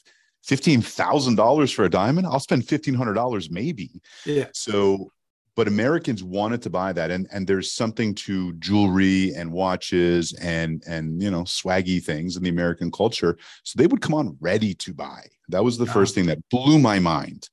fifteen 0.42 0.80
thousand 0.80 1.36
dollars 1.36 1.72
for 1.72 1.84
a 1.84 1.90
diamond. 1.90 2.26
I'll 2.26 2.40
spend 2.40 2.66
fifteen 2.66 2.94
hundred 2.94 3.14
dollars 3.14 3.50
maybe. 3.50 4.00
Yeah. 4.24 4.46
So, 4.52 5.12
but 5.54 5.68
Americans 5.68 6.22
wanted 6.22 6.62
to 6.62 6.70
buy 6.70 6.92
that, 6.92 7.10
and 7.10 7.26
and 7.32 7.46
there's 7.46 7.72
something 7.72 8.14
to 8.16 8.52
jewelry 8.54 9.32
and 9.34 9.52
watches 9.52 10.32
and 10.34 10.82
and 10.86 11.22
you 11.22 11.30
know 11.30 11.42
swaggy 11.42 12.02
things 12.02 12.36
in 12.36 12.42
the 12.42 12.50
American 12.50 12.90
culture. 12.90 13.38
So 13.64 13.76
they 13.76 13.86
would 13.86 14.00
come 14.00 14.14
on 14.14 14.36
ready 14.40 14.74
to 14.74 14.94
buy. 14.94 15.26
That 15.48 15.64
was 15.64 15.78
the 15.78 15.86
first 15.86 16.14
thing 16.14 16.26
that 16.26 16.48
blew 16.50 16.78
my 16.78 16.98
mind. 16.98 17.48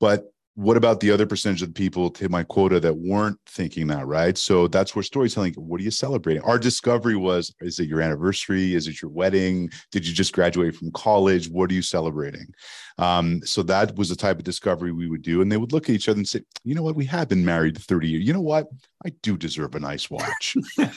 But 0.00 0.31
what 0.54 0.76
about 0.76 1.00
the 1.00 1.10
other 1.10 1.24
percentage 1.24 1.62
of 1.62 1.68
the 1.68 1.74
people 1.74 2.10
to 2.10 2.28
my 2.28 2.42
quota 2.42 2.78
that 2.78 2.94
weren't 2.94 3.38
thinking 3.46 3.86
that 3.86 4.06
right? 4.06 4.36
So 4.36 4.68
that's 4.68 4.94
where 4.94 5.02
storytelling 5.02 5.54
what 5.54 5.80
are 5.80 5.84
you 5.84 5.90
celebrating? 5.90 6.42
Our 6.42 6.58
discovery 6.58 7.16
was 7.16 7.54
is 7.60 7.78
it 7.78 7.88
your 7.88 8.02
anniversary? 8.02 8.74
Is 8.74 8.86
it 8.86 9.00
your 9.00 9.10
wedding? 9.10 9.70
Did 9.92 10.06
you 10.06 10.12
just 10.12 10.34
graduate 10.34 10.76
from 10.76 10.92
college? 10.92 11.48
What 11.48 11.70
are 11.70 11.74
you 11.74 11.82
celebrating? 11.82 12.46
Um, 12.98 13.40
so 13.44 13.62
that 13.62 13.96
was 13.96 14.10
the 14.10 14.16
type 14.16 14.36
of 14.36 14.44
discovery 14.44 14.92
we 14.92 15.08
would 15.08 15.22
do. 15.22 15.40
And 15.40 15.50
they 15.50 15.56
would 15.56 15.72
look 15.72 15.88
at 15.88 15.94
each 15.94 16.08
other 16.08 16.18
and 16.18 16.28
say 16.28 16.42
you 16.64 16.74
know 16.74 16.82
what? 16.82 16.96
We 16.96 17.06
have 17.06 17.28
been 17.28 17.44
married 17.44 17.78
30 17.78 18.08
years 18.08 18.24
you 18.24 18.32
know 18.34 18.40
what? 18.40 18.68
I 19.04 19.10
do 19.22 19.38
deserve 19.38 19.74
a 19.74 19.80
nice 19.80 20.10
watch. 20.10 20.56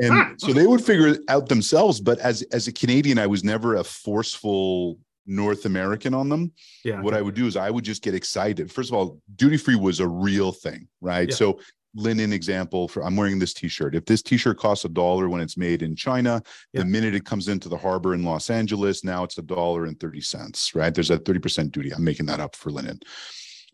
And 0.00 0.40
so 0.40 0.52
they 0.52 0.66
would 0.66 0.84
figure 0.84 1.08
it 1.08 1.20
out 1.28 1.48
themselves. 1.48 2.00
But 2.00 2.18
as 2.18 2.42
as 2.52 2.66
a 2.66 2.72
canadian 2.72 3.18
i 3.18 3.26
was 3.26 3.44
never 3.44 3.76
a 3.76 3.84
forceful 3.84 4.98
North 5.28 5.66
American 5.66 6.14
on 6.14 6.28
them, 6.28 6.50
yeah. 6.84 7.00
what 7.02 7.14
I 7.14 7.22
would 7.22 7.34
do 7.36 7.46
is 7.46 7.56
I 7.56 7.70
would 7.70 7.84
just 7.84 8.02
get 8.02 8.14
excited. 8.14 8.72
First 8.72 8.90
of 8.90 8.94
all, 8.94 9.20
duty 9.36 9.56
free 9.58 9.76
was 9.76 10.00
a 10.00 10.08
real 10.08 10.50
thing, 10.50 10.88
right? 11.00 11.28
Yeah. 11.28 11.34
So 11.34 11.60
linen 11.94 12.32
example 12.32 12.88
for 12.88 13.04
I'm 13.04 13.16
wearing 13.16 13.38
this 13.38 13.54
t-shirt. 13.54 13.94
If 13.94 14.04
this 14.04 14.22
t-shirt 14.22 14.58
costs 14.58 14.84
a 14.84 14.88
dollar 14.88 15.28
when 15.28 15.40
it's 15.40 15.56
made 15.56 15.82
in 15.82 15.94
China, 15.96 16.42
Yeah. 16.72 16.80
the 16.80 16.86
minute 16.86 17.14
it 17.14 17.24
comes 17.24 17.48
into 17.48 17.68
the 17.68 17.78
harbor 17.78 18.14
in 18.14 18.24
Los 18.24 18.50
Angeles, 18.50 19.04
now 19.04 19.22
it's 19.24 19.38
a 19.38 19.42
dollar 19.42 19.84
and 19.84 19.98
30 20.00 20.20
cents, 20.20 20.74
right? 20.74 20.94
There's 20.94 21.10
a 21.10 21.18
30% 21.18 21.70
duty. 21.72 21.92
I'm 21.92 22.04
making 22.04 22.26
that 22.26 22.40
up 22.40 22.56
for 22.56 22.70
linen. 22.70 23.00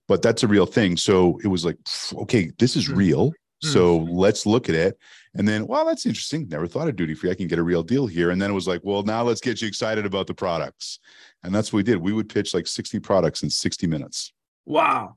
But 0.06 0.20
that's 0.23 0.42
a 0.42 0.49
real 0.49 0.66
thing. 0.66 0.96
So 0.96 1.38
it 1.42 1.49
was 1.49 1.64
like, 1.64 1.76
okay, 2.12 2.50
this 2.58 2.76
is 2.76 2.88
Mm. 2.88 2.96
real. 2.96 3.32
So 3.64 4.00
hmm. 4.00 4.11
let's 4.11 4.47
look 4.47 4.68
at 4.68 4.75
it. 4.75 4.99
And 5.35 5.49
then, 5.49 5.66
well, 5.66 5.85
that's 5.85 6.06
interesting. 6.06 6.49
Never 6.49 6.66
thought 6.66 6.88
of 6.88 6.97
duty 6.97 7.14
free. 7.14 7.30
I 7.30 7.35
can 7.35 7.49
get 7.49 7.59
a 7.59 7.62
real 7.62 7.83
deal 7.83 8.06
here. 8.06 8.30
And 8.30 8.40
then 8.40 8.50
it 8.50 8.54
was 8.54 8.68
like, 8.68 8.80
well, 8.85 9.02
now 9.02 9.23
let's 9.23 9.40
get 9.40 9.61
you 9.61 9.68
excited 9.68 10.06
about 10.06 10.26
the 10.26 10.35
products. 10.35 11.00
And 11.42 11.54
that's 11.54 11.73
what 11.73 11.78
we 11.78 11.83
did. 11.83 11.97
We 11.97 12.12
would 12.12 12.28
pitch 12.28 12.54
like 12.54 12.66
60 12.66 13.00
products 13.00 13.42
in 13.42 13.50
60 13.50 13.87
minutes. 13.87 14.33
Wow. 14.64 15.16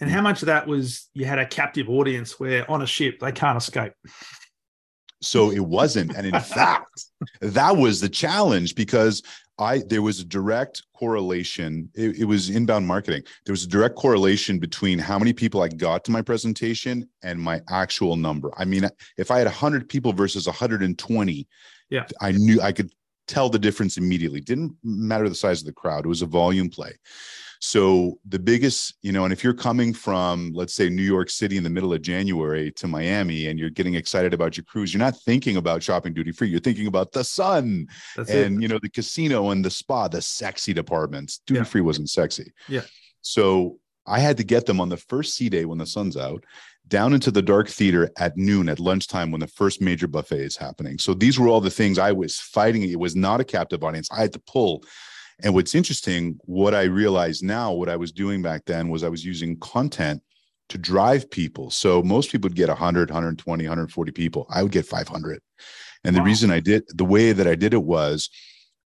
And 0.00 0.08
hmm. 0.08 0.14
how 0.14 0.22
much 0.22 0.42
of 0.42 0.46
that 0.46 0.66
was 0.66 1.08
you 1.14 1.24
had 1.24 1.38
a 1.38 1.46
captive 1.46 1.88
audience 1.88 2.38
where 2.38 2.70
on 2.70 2.82
a 2.82 2.86
ship 2.86 3.18
they 3.20 3.32
can't 3.32 3.58
escape? 3.58 3.92
So 5.22 5.50
it 5.50 5.60
wasn't. 5.60 6.14
And 6.14 6.26
in 6.26 6.40
fact, 6.40 7.04
that 7.40 7.76
was 7.76 8.00
the 8.00 8.08
challenge 8.08 8.74
because 8.74 9.22
I 9.60 9.82
there 9.86 10.02
was 10.02 10.20
a 10.20 10.24
direct 10.24 10.82
correlation. 10.94 11.90
It, 11.94 12.20
it 12.20 12.24
was 12.24 12.50
inbound 12.50 12.86
marketing. 12.86 13.22
There 13.44 13.52
was 13.52 13.64
a 13.64 13.68
direct 13.68 13.94
correlation 13.94 14.58
between 14.58 14.98
how 14.98 15.18
many 15.18 15.32
people 15.32 15.62
I 15.62 15.68
got 15.68 16.04
to 16.04 16.10
my 16.10 16.22
presentation 16.22 17.08
and 17.22 17.38
my 17.38 17.60
actual 17.68 18.16
number. 18.16 18.50
I 18.56 18.64
mean, 18.64 18.88
if 19.18 19.30
I 19.30 19.38
had 19.38 19.46
100 19.46 19.88
people 19.88 20.12
versus 20.12 20.46
120, 20.46 21.48
Yeah. 21.90 22.06
I 22.20 22.32
knew 22.32 22.60
I 22.60 22.72
could 22.72 22.90
tell 23.26 23.48
the 23.48 23.58
difference 23.58 23.96
immediately. 23.96 24.40
Didn't 24.40 24.76
matter 24.82 25.28
the 25.28 25.34
size 25.34 25.60
of 25.60 25.66
the 25.66 25.72
crowd. 25.72 26.04
It 26.04 26.08
was 26.08 26.22
a 26.22 26.26
volume 26.26 26.70
play. 26.70 26.92
So 27.62 28.18
the 28.26 28.38
biggest, 28.38 28.94
you 29.02 29.12
know, 29.12 29.24
and 29.24 29.32
if 29.34 29.44
you're 29.44 29.52
coming 29.52 29.92
from, 29.92 30.50
let's 30.54 30.74
say, 30.74 30.88
New 30.88 31.02
York 31.02 31.28
City 31.28 31.58
in 31.58 31.62
the 31.62 31.68
middle 31.68 31.92
of 31.92 32.00
January 32.00 32.70
to 32.72 32.88
Miami 32.88 33.48
and 33.48 33.58
you're 33.58 33.68
getting 33.68 33.94
excited 33.96 34.32
about 34.32 34.56
your 34.56 34.64
cruise, 34.64 34.94
you're 34.94 34.98
not 34.98 35.16
thinking 35.18 35.56
about 35.58 35.82
shopping 35.82 36.14
duty 36.14 36.32
free. 36.32 36.48
You're 36.48 36.60
thinking 36.60 36.86
about 36.86 37.12
the 37.12 37.22
sun 37.22 37.86
That's 38.16 38.30
and 38.30 38.56
it. 38.56 38.62
you 38.62 38.68
know 38.68 38.78
the 38.82 38.88
casino 38.88 39.50
and 39.50 39.62
the 39.62 39.70
spa, 39.70 40.08
the 40.08 40.22
sexy 40.22 40.72
departments. 40.72 41.42
Duty 41.46 41.58
Yeah. 41.60 41.64
free 41.64 41.82
wasn't 41.82 42.08
sexy. 42.08 42.50
Yeah. 42.66 42.82
So 43.20 43.78
I 44.06 44.20
had 44.20 44.38
to 44.38 44.44
get 44.44 44.64
them 44.64 44.80
on 44.80 44.88
the 44.88 44.96
first 44.96 45.34
sea 45.34 45.50
day 45.50 45.66
when 45.66 45.76
the 45.76 45.86
sun's 45.86 46.16
out, 46.16 46.44
down 46.88 47.12
into 47.12 47.30
the 47.30 47.42
dark 47.42 47.68
theater 47.68 48.10
at 48.16 48.38
noon 48.38 48.70
at 48.70 48.80
lunchtime 48.80 49.30
when 49.30 49.40
the 49.40 49.46
first 49.46 49.82
major 49.82 50.08
buffet 50.08 50.40
is 50.40 50.56
happening. 50.56 50.98
So 50.98 51.12
these 51.12 51.38
were 51.38 51.46
all 51.48 51.60
the 51.60 51.70
things 51.70 51.98
I 51.98 52.12
was 52.12 52.38
fighting. 52.38 52.82
It 52.84 52.98
was 52.98 53.14
not 53.14 53.38
a 53.40 53.44
captive 53.44 53.84
audience. 53.84 54.08
I 54.10 54.22
had 54.22 54.32
to 54.32 54.40
pull. 54.40 54.82
And 55.42 55.54
what's 55.54 55.74
interesting, 55.74 56.38
what 56.44 56.74
I 56.74 56.84
realize 56.84 57.42
now, 57.42 57.72
what 57.72 57.88
I 57.88 57.96
was 57.96 58.12
doing 58.12 58.42
back 58.42 58.64
then 58.66 58.88
was 58.88 59.02
I 59.02 59.08
was 59.08 59.24
using 59.24 59.58
content 59.58 60.22
to 60.68 60.78
drive 60.78 61.30
people. 61.30 61.70
So 61.70 62.02
most 62.02 62.30
people 62.30 62.48
would 62.48 62.56
get 62.56 62.68
100, 62.68 63.10
120, 63.10 63.64
140 63.64 64.12
people. 64.12 64.46
I 64.50 64.62
would 64.62 64.72
get 64.72 64.86
500. 64.86 65.40
And 66.04 66.14
the 66.14 66.20
Wow. 66.20 66.26
reason 66.26 66.50
I 66.50 66.60
did 66.60 66.84
the 66.94 67.04
way 67.04 67.32
that 67.32 67.46
I 67.46 67.54
did 67.54 67.74
it 67.74 67.82
was 67.82 68.30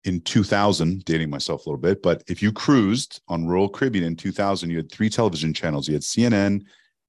in 0.03 0.21
2000, 0.21 1.03
dating 1.05 1.29
myself 1.29 1.65
a 1.65 1.69
little 1.69 1.81
bit, 1.81 2.01
but 2.01 2.23
if 2.27 2.41
you 2.41 2.51
cruised 2.51 3.21
on 3.27 3.47
Royal 3.47 3.69
Caribbean 3.69 4.05
in 4.05 4.15
2000, 4.15 4.69
you 4.69 4.77
had 4.77 4.91
three 4.91 5.09
television 5.09 5.53
channels. 5.53 5.87
You 5.87 5.93
had 5.93 6.01
CNN, 6.01 6.63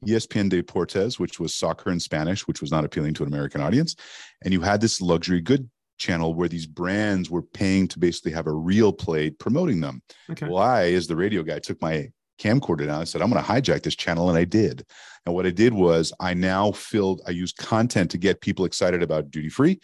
ESPN 0.06 0.50
Deportes, 0.50 1.18
which 1.18 1.38
was 1.40 1.54
soccer 1.54 1.90
in 1.90 2.00
Spanish, 2.00 2.46
which 2.46 2.61
was 2.61 2.70
not 2.70 2.84
appealing 2.84 3.14
to 3.14 3.22
an 3.22 3.28
American 3.28 3.61
audience. 3.61 3.96
And 4.44 4.52
you 4.52 4.61
had 4.61 4.80
this 4.80 5.00
luxury 5.00 5.40
good 5.40 5.70
channel 6.02 6.35
where 6.35 6.49
these 6.49 6.66
brands 6.66 7.30
were 7.30 7.42
paying 7.42 7.88
to 7.88 7.99
basically 7.99 8.32
have 8.32 8.47
a 8.47 8.52
reel 8.52 8.92
played 8.92 9.38
promoting 9.38 9.80
them. 9.80 10.02
Okay. 10.30 10.47
Well, 10.47 10.59
I, 10.59 10.92
as 10.92 11.06
the 11.06 11.16
radio 11.16 11.42
guy, 11.42 11.61
took 11.61 11.80
my 11.80 12.11
camcorder 12.38 12.87
down. 12.87 13.00
I 13.00 13.04
said, 13.04 13.23
I'm 13.23 13.30
going 13.30 13.42
to 13.42 13.49
hijack 13.49 13.82
this 13.82 13.94
channel. 13.94 14.28
And 14.28 14.37
I 14.37 14.44
did. 14.44 14.85
And 15.25 15.35
what 15.35 15.47
I 15.47 15.50
did 15.50 15.73
was 15.73 16.12
I 16.18 16.35
now 16.35 16.73
filled, 16.73 17.23
I 17.26 17.30
used 17.30 17.56
content 17.56 18.11
to 18.11 18.18
get 18.18 18.40
people 18.40 18.64
excited 18.64 19.02
about 19.02 19.30
duty 19.30 19.49
free, 19.49 19.80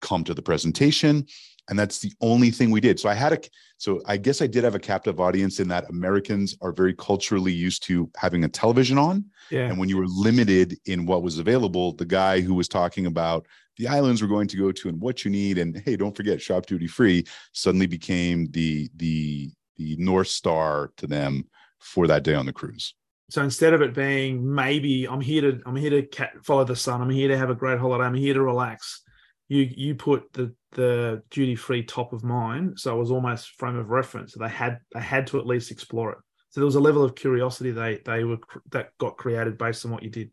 come 0.00 0.24
to 0.24 0.34
the 0.34 0.42
presentation. 0.42 1.26
And 1.70 1.78
that's 1.78 2.00
the 2.00 2.12
only 2.20 2.50
thing 2.50 2.70
we 2.70 2.80
did. 2.80 2.98
So 2.98 3.08
I 3.08 3.14
had 3.14 3.32
a, 3.32 3.38
so 3.78 4.02
I 4.04 4.16
guess 4.16 4.42
I 4.42 4.48
did 4.48 4.64
have 4.64 4.74
a 4.74 4.80
captive 4.80 5.20
audience 5.20 5.60
in 5.60 5.68
that 5.68 5.88
Americans 5.88 6.56
are 6.60 6.72
very 6.72 6.92
culturally 6.92 7.52
used 7.52 7.84
to 7.84 8.10
having 8.16 8.44
a 8.44 8.48
television 8.48 8.98
on. 8.98 9.24
yeah. 9.50 9.68
And 9.68 9.78
when 9.78 9.88
you 9.88 9.96
were 9.96 10.08
limited 10.08 10.76
in 10.86 11.06
what 11.06 11.22
was 11.22 11.38
available, 11.38 11.92
the 11.92 12.04
guy 12.04 12.40
who 12.40 12.54
was 12.54 12.68
talking 12.68 13.06
about 13.06 13.46
the 13.76 13.88
islands 13.88 14.20
we're 14.20 14.28
going 14.28 14.48
to 14.48 14.56
go 14.56 14.72
to 14.72 14.88
and 14.88 15.00
what 15.00 15.24
you 15.24 15.30
need, 15.30 15.56
and 15.56 15.80
hey, 15.86 15.96
don't 15.96 16.14
forget 16.14 16.42
shop 16.42 16.66
duty 16.66 16.86
free, 16.86 17.24
suddenly 17.52 17.86
became 17.86 18.50
the 18.50 18.90
the 18.96 19.50
the 19.76 19.96
north 19.96 20.28
star 20.28 20.92
to 20.98 21.06
them 21.06 21.46
for 21.78 22.06
that 22.06 22.22
day 22.22 22.34
on 22.34 22.44
the 22.44 22.52
cruise. 22.52 22.94
So 23.30 23.42
instead 23.42 23.72
of 23.72 23.80
it 23.80 23.94
being 23.94 24.54
maybe 24.54 25.08
I'm 25.08 25.20
here 25.20 25.42
to 25.42 25.60
I'm 25.64 25.76
here 25.76 26.02
to 26.02 26.28
follow 26.42 26.64
the 26.64 26.76
sun, 26.76 27.00
I'm 27.00 27.10
here 27.10 27.28
to 27.28 27.38
have 27.38 27.48
a 27.48 27.54
great 27.54 27.78
holiday, 27.78 28.04
I'm 28.04 28.14
here 28.14 28.34
to 28.34 28.42
relax. 28.42 29.02
You 29.50 29.68
you 29.76 29.94
put 29.96 30.32
the 30.32 30.54
the 30.72 31.22
duty 31.30 31.56
free 31.56 31.82
top 31.82 32.12
of 32.12 32.22
mind, 32.22 32.78
so 32.78 32.94
it 32.94 32.98
was 32.98 33.10
almost 33.10 33.50
frame 33.58 33.76
of 33.76 33.90
reference. 33.90 34.32
So 34.32 34.40
they 34.40 34.48
had 34.48 34.78
they 34.94 35.00
had 35.00 35.26
to 35.26 35.38
at 35.38 35.46
least 35.46 35.72
explore 35.72 36.12
it. 36.12 36.18
So 36.50 36.60
there 36.60 36.66
was 36.66 36.76
a 36.76 36.80
level 36.80 37.02
of 37.02 37.16
curiosity 37.16 37.72
they 37.72 38.00
they 38.06 38.22
were 38.22 38.38
that 38.70 38.96
got 38.98 39.16
created 39.16 39.58
based 39.58 39.84
on 39.84 39.90
what 39.90 40.04
you 40.04 40.10
did. 40.10 40.30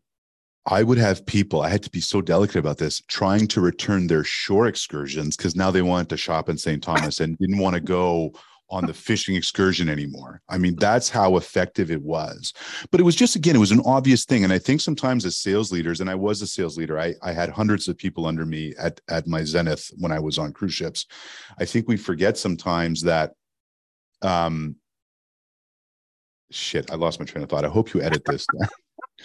I 0.66 0.82
would 0.82 0.98
have 0.98 1.24
people, 1.24 1.62
I 1.62 1.70
had 1.70 1.82
to 1.84 1.90
be 1.90 2.00
so 2.00 2.20
delicate 2.20 2.58
about 2.58 2.76
this, 2.76 3.00
trying 3.08 3.48
to 3.48 3.60
return 3.60 4.06
their 4.06 4.22
shore 4.22 4.66
excursions 4.66 5.36
because 5.36 5.56
now 5.56 5.70
they 5.70 5.80
wanted 5.80 6.10
to 6.10 6.18
shop 6.18 6.50
in 6.50 6.58
St. 6.58 6.82
Thomas 6.82 7.20
and 7.20 7.38
didn't 7.38 7.58
want 7.58 7.74
to 7.74 7.80
go 7.80 8.32
on 8.70 8.86
the 8.86 8.94
fishing 8.94 9.34
excursion 9.34 9.88
anymore. 9.88 10.42
I 10.48 10.58
mean, 10.58 10.76
that's 10.76 11.08
how 11.08 11.36
effective 11.36 11.90
it 11.90 12.02
was. 12.02 12.52
But 12.90 13.00
it 13.00 13.04
was 13.04 13.16
just, 13.16 13.36
again, 13.36 13.56
it 13.56 13.60
was 13.60 13.70
an 13.70 13.82
obvious 13.84 14.24
thing. 14.24 14.44
And 14.44 14.52
I 14.52 14.58
think 14.58 14.80
sometimes 14.80 15.24
as 15.24 15.36
sales 15.36 15.72
leaders, 15.72 16.00
and 16.00 16.10
I 16.10 16.14
was 16.14 16.42
a 16.42 16.46
sales 16.46 16.76
leader, 16.76 16.98
I, 16.98 17.14
I 17.22 17.32
had 17.32 17.48
hundreds 17.48 17.88
of 17.88 17.96
people 17.96 18.26
under 18.26 18.44
me 18.44 18.74
at, 18.78 19.00
at 19.08 19.26
my 19.26 19.42
zenith 19.44 19.90
when 19.96 20.12
I 20.12 20.18
was 20.18 20.38
on 20.38 20.52
cruise 20.52 20.74
ships. 20.74 21.06
I 21.58 21.64
think 21.64 21.88
we 21.88 21.96
forget 21.96 22.36
sometimes 22.36 23.02
that, 23.02 23.32
um, 24.22 24.76
shit, 26.50 26.90
I 26.90 26.96
lost 26.96 27.20
my 27.20 27.26
train 27.26 27.42
of 27.44 27.48
thought. 27.50 27.64
I 27.64 27.68
hope 27.68 27.94
you 27.94 28.02
edit 28.02 28.24
this. 28.24 28.46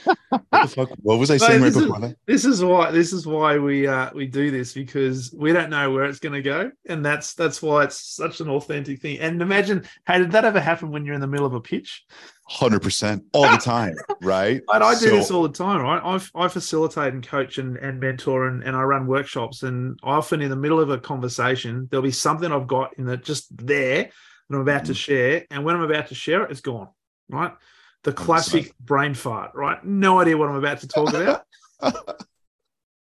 what 0.03 0.17
the 0.51 0.67
fuck? 0.67 0.89
What 1.01 1.19
was 1.19 1.29
I 1.29 1.37
saying 1.37 1.61
right 1.61 1.73
before 1.73 1.99
that? 1.99 2.15
This 2.25 2.45
is 2.45 2.63
why 2.63 2.91
this 2.91 3.13
is 3.13 3.27
why 3.27 3.57
we 3.59 3.87
uh 3.87 4.09
we 4.13 4.25
do 4.25 4.49
this 4.49 4.73
because 4.73 5.33
we 5.37 5.53
don't 5.53 5.69
know 5.69 5.91
where 5.91 6.05
it's 6.05 6.19
going 6.19 6.33
to 6.33 6.41
go, 6.41 6.71
and 6.87 7.05
that's 7.05 7.33
that's 7.35 7.61
why 7.61 7.83
it's 7.83 7.99
such 8.15 8.41
an 8.41 8.49
authentic 8.49 9.01
thing. 9.01 9.19
And 9.19 9.41
imagine, 9.41 9.87
hey, 10.07 10.17
did 10.19 10.31
that 10.31 10.45
ever 10.45 10.59
happen 10.59 10.89
when 10.91 11.05
you're 11.05 11.15
in 11.15 11.21
the 11.21 11.27
middle 11.27 11.45
of 11.45 11.53
a 11.53 11.61
pitch? 11.61 12.05
Hundred 12.45 12.81
percent 12.81 13.23
all 13.33 13.49
the 13.49 13.57
time, 13.57 13.93
right? 14.21 14.61
And 14.73 14.83
I 14.83 14.93
do 14.95 14.99
So- 15.07 15.09
this 15.11 15.31
all 15.31 15.43
the 15.43 15.49
time, 15.53 15.81
right? 15.81 16.01
I, 16.35 16.43
I 16.43 16.47
facilitate 16.47 17.13
and 17.13 17.25
coach 17.25 17.57
and, 17.57 17.77
and 17.77 17.99
mentor 17.99 18.47
and, 18.47 18.63
and 18.63 18.75
I 18.75 18.81
run 18.81 19.07
workshops. 19.07 19.63
And 19.63 19.97
often 20.03 20.41
in 20.41 20.49
the 20.49 20.55
middle 20.57 20.79
of 20.81 20.89
a 20.89 20.97
conversation, 20.97 21.87
there'll 21.89 22.03
be 22.03 22.11
something 22.11 22.51
I've 22.51 22.67
got 22.67 22.97
in 22.97 23.05
that 23.05 23.23
just 23.23 23.55
there 23.55 24.09
that 24.49 24.55
I'm 24.55 24.61
about 24.61 24.85
to 24.85 24.91
Mhm. 24.91 24.97
share. 24.97 25.45
And 25.51 25.63
when 25.63 25.75
I'm 25.75 25.83
about 25.83 26.07
to 26.07 26.15
share 26.15 26.43
it, 26.43 26.51
it's 26.51 26.59
gone, 26.59 26.89
right? 27.33 27.53
The 28.03 28.13
classic 28.13 28.73
brain 28.79 29.13
fart, 29.13 29.51
right? 29.55 29.83
No 29.85 30.19
idea 30.19 30.37
what 30.37 30.49
I'm 30.49 30.55
about 30.55 30.79
to 30.81 30.87
talk 30.87 31.13
about, 31.13 31.43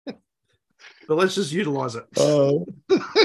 but 0.06 1.16
let's 1.16 1.36
just 1.36 1.52
utilize 1.52 1.96
it. 1.96 2.06
Oh, 2.18 2.66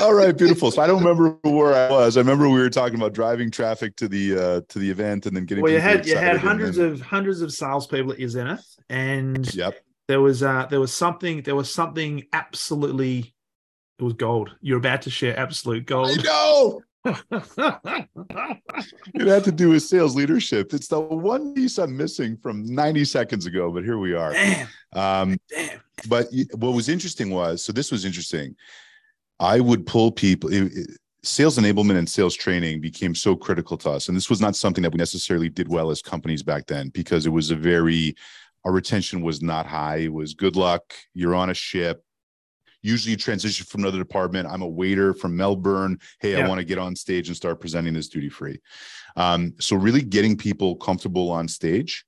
all 0.01 0.15
right, 0.15 0.37
beautiful. 0.37 0.71
So 0.71 0.81
I 0.83 0.87
don't 0.87 1.03
remember 1.05 1.37
where 1.43 1.75
I 1.75 1.91
was. 1.91 2.17
I 2.17 2.21
remember 2.21 2.49
we 2.49 2.59
were 2.61 2.71
talking 2.71 2.95
about 2.97 3.13
driving 3.13 3.51
traffic 3.51 3.97
to 3.97 4.09
the 4.09 4.37
uh 4.39 4.61
to 4.69 4.79
the 4.79 4.89
event 4.91 5.27
and 5.27 5.37
then 5.37 5.45
getting. 5.45 5.63
well, 5.63 5.73
you 5.73 5.81
had 5.81 6.07
you 6.07 6.17
had 6.17 6.39
hundreds 6.39 6.77
then- 6.79 6.93
of 6.93 7.01
hundreds 7.01 7.41
of 7.43 7.53
salespeople 7.53 8.13
at 8.13 8.19
your 8.19 8.29
zenith, 8.29 8.65
and 8.89 9.53
Yep. 9.55 9.75
there 10.09 10.21
was 10.21 10.43
uh 10.43 10.67
there 10.71 10.81
was 10.81 10.93
something 10.95 11.43
there 11.43 11.57
was 11.57 11.73
something 11.73 12.25
absolutely 12.33 13.35
it 13.99 14.03
was 14.03 14.15
gold. 14.15 14.51
You're 14.61 14.79
about 14.79 15.03
to 15.03 15.11
share 15.11 15.39
absolute 15.39 15.79
I 15.83 15.85
gold. 15.85 16.25
know. 16.25 16.83
It 19.15 19.27
had 19.27 19.45
to 19.45 19.53
do 19.53 19.71
with 19.71 19.83
sales 19.83 20.17
leadership. 20.17 20.73
It's 20.75 20.89
the 20.89 20.99
one 21.01 21.55
piece 21.55 21.79
I'm 21.79 21.97
missing 21.97 22.37
from 22.37 22.65
90 22.67 23.05
seconds 23.05 23.47
ago, 23.47 23.71
but 23.71 23.85
here 23.85 23.99
we 23.99 24.15
are. 24.15 24.33
damn, 24.33 24.69
Um, 24.95 25.37
damn. 25.49 25.81
but 26.09 26.27
what 26.57 26.75
was 26.75 26.89
interesting 26.89 27.31
was 27.31 27.65
so 27.65 27.73
this 27.73 27.93
was 27.93 28.05
interesting. 28.05 28.57
I 29.41 29.61
would 29.61 29.87
pull 29.87 30.11
people. 30.13 30.53
it- 30.53 30.73
it- 30.77 30.91
sales 31.23 31.57
enablement 31.57 31.97
and 31.97 32.07
sales 32.09 32.35
training 32.35 32.83
became 32.83 33.15
so 33.15 33.35
critical 33.35 33.79
to 33.79 33.89
us, 33.91 34.09
and 34.09 34.17
this 34.17 34.29
was 34.29 34.43
not 34.43 34.55
something 34.55 34.83
that 34.83 34.93
we 34.93 34.99
necessarily 34.99 35.49
did 35.49 35.69
well 35.69 35.91
as 35.91 36.03
companies 36.03 36.43
back 36.43 36.67
then 36.67 36.91
because 36.91 37.25
it 37.25 37.31
was 37.31 37.51
a 37.51 37.57
very 37.57 38.15
our 38.67 38.73
retention 38.73 39.23
was 39.23 39.41
not 39.43 39.65
high. 39.67 39.99
It 39.99 40.13
was 40.13 40.35
good 40.35 40.55
luck. 40.57 40.83
You're 41.15 41.35
on 41.35 41.49
a 41.51 41.55
ship. 41.55 42.03
Usually, 42.85 43.13
you 43.13 43.17
transition 43.17 43.65
from 43.67 43.81
another 43.81 43.99
department. 43.99 44.47
I'm 44.47 44.63
a 44.63 44.69
waiter 44.69 45.15
from 45.15 45.37
Melbourne. 45.37 45.99
Hey, 46.21 46.33
Yeah. 46.33 46.45
I 46.45 46.49
want 46.49 46.59
to 46.59 46.65
get 46.65 46.79
on 46.79 46.95
stage 46.95 47.29
and 47.29 47.37
start 47.37 47.59
presenting 47.59 47.95
this 47.95 48.09
duty 48.09 48.29
free. 48.29 48.61
Um, 49.17 49.55
so, 49.59 49.75
really 49.75 50.03
getting 50.03 50.37
people 50.37 50.77
comfortable 50.77 51.31
on 51.31 51.49
stage 51.49 52.05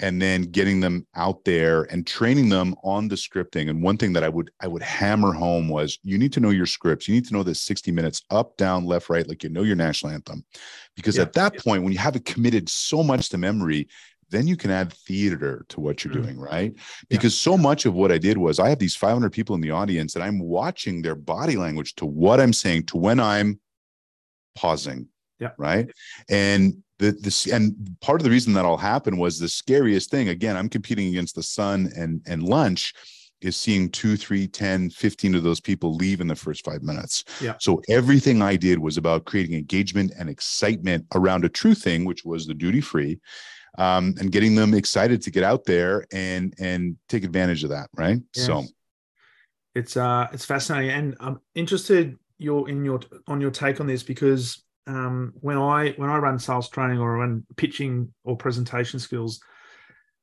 and 0.00 0.20
then 0.20 0.42
getting 0.42 0.80
them 0.80 1.06
out 1.14 1.44
there 1.44 1.84
and 1.84 2.06
training 2.06 2.48
them 2.48 2.74
on 2.82 3.06
the 3.06 3.14
scripting 3.14 3.70
and 3.70 3.80
one 3.82 3.96
thing 3.96 4.12
that 4.12 4.24
i 4.24 4.28
would 4.28 4.50
i 4.60 4.66
would 4.66 4.82
hammer 4.82 5.32
home 5.32 5.68
was 5.68 5.98
you 6.02 6.18
need 6.18 6.32
to 6.32 6.40
know 6.40 6.50
your 6.50 6.66
scripts 6.66 7.06
you 7.06 7.14
need 7.14 7.24
to 7.24 7.32
know 7.32 7.44
this 7.44 7.62
60 7.62 7.92
minutes 7.92 8.22
up 8.30 8.56
down 8.56 8.84
left 8.84 9.08
right 9.08 9.28
like 9.28 9.44
you 9.44 9.50
know 9.50 9.62
your 9.62 9.76
national 9.76 10.12
anthem 10.12 10.44
because 10.96 11.16
Yeah, 11.16 11.22
at 11.22 11.32
that 11.34 11.54
yeah. 11.54 11.60
point 11.62 11.82
when 11.84 11.92
you 11.92 11.98
have 11.98 12.16
it 12.16 12.24
committed 12.24 12.68
so 12.68 13.02
much 13.04 13.28
to 13.28 13.38
memory 13.38 13.86
then 14.34 14.46
you 14.46 14.56
can 14.56 14.70
add 14.70 14.92
theater 14.92 15.64
to 15.68 15.80
what 15.80 16.04
you're 16.04 16.12
mm. 16.12 16.22
doing, 16.22 16.38
right? 16.38 16.74
Because 17.08 17.34
yeah. 17.34 17.52
so 17.52 17.56
much 17.56 17.86
of 17.86 17.94
what 17.94 18.10
I 18.10 18.18
did 18.18 18.36
was 18.38 18.58
I 18.58 18.68
have 18.68 18.78
these 18.78 18.96
500 18.96 19.30
people 19.30 19.54
in 19.54 19.60
the 19.60 19.70
audience 19.70 20.14
and 20.14 20.24
I'm 20.24 20.40
watching 20.40 21.02
their 21.02 21.14
body 21.14 21.56
language 21.56 21.94
to 21.96 22.06
what 22.06 22.40
I'm 22.40 22.52
saying, 22.52 22.86
to 22.86 22.96
when 22.96 23.20
I'm 23.20 23.60
pausing. 24.54 25.08
Yeah. 25.38 25.50
Right. 25.58 25.90
And 26.28 26.82
the 26.98 27.10
this 27.10 27.46
and 27.46 27.74
part 28.00 28.20
of 28.20 28.24
the 28.24 28.30
reason 28.30 28.52
that 28.54 28.64
all 28.64 28.76
happened 28.76 29.18
was 29.18 29.38
the 29.38 29.48
scariest 29.48 30.10
thing. 30.10 30.28
Again, 30.28 30.56
I'm 30.56 30.68
competing 30.68 31.08
against 31.08 31.34
the 31.34 31.42
sun 31.42 31.90
and 31.96 32.22
and 32.26 32.42
lunch 32.42 32.94
is 33.40 33.56
seeing 33.56 33.90
two, 33.90 34.16
three, 34.16 34.46
10, 34.46 34.88
15 34.90 35.34
of 35.34 35.42
those 35.42 35.60
people 35.60 35.94
leave 35.94 36.22
in 36.22 36.26
the 36.28 36.36
first 36.36 36.64
five 36.64 36.82
minutes. 36.82 37.24
Yeah. 37.42 37.54
So 37.60 37.82
everything 37.90 38.40
I 38.40 38.56
did 38.56 38.78
was 38.78 38.96
about 38.96 39.26
creating 39.26 39.54
engagement 39.54 40.12
and 40.18 40.30
excitement 40.30 41.04
around 41.14 41.44
a 41.44 41.50
true 41.50 41.74
thing, 41.74 42.06
which 42.06 42.24
was 42.24 42.46
the 42.46 42.54
duty 42.54 42.80
free 42.80 43.18
um, 43.78 44.14
and 44.18 44.30
getting 44.30 44.54
them 44.54 44.74
excited 44.74 45.22
to 45.22 45.30
get 45.30 45.42
out 45.42 45.64
there 45.64 46.04
and 46.12 46.54
and 46.58 46.96
take 47.08 47.24
advantage 47.24 47.64
of 47.64 47.70
that 47.70 47.88
right 47.96 48.20
yes. 48.34 48.46
so 48.46 48.64
it's 49.74 49.96
uh 49.96 50.28
it's 50.32 50.44
fascinating 50.44 50.90
and 50.90 51.16
i'm 51.20 51.40
interested 51.54 52.16
your 52.38 52.68
in 52.68 52.84
your 52.84 53.00
on 53.26 53.40
your 53.40 53.50
take 53.50 53.80
on 53.80 53.86
this 53.86 54.02
because 54.02 54.62
um 54.86 55.32
when 55.40 55.56
i 55.58 55.90
when 55.96 56.10
i 56.10 56.16
run 56.16 56.38
sales 56.38 56.68
training 56.68 56.98
or 56.98 57.18
run 57.18 57.44
pitching 57.56 58.12
or 58.24 58.36
presentation 58.36 58.98
skills 58.98 59.40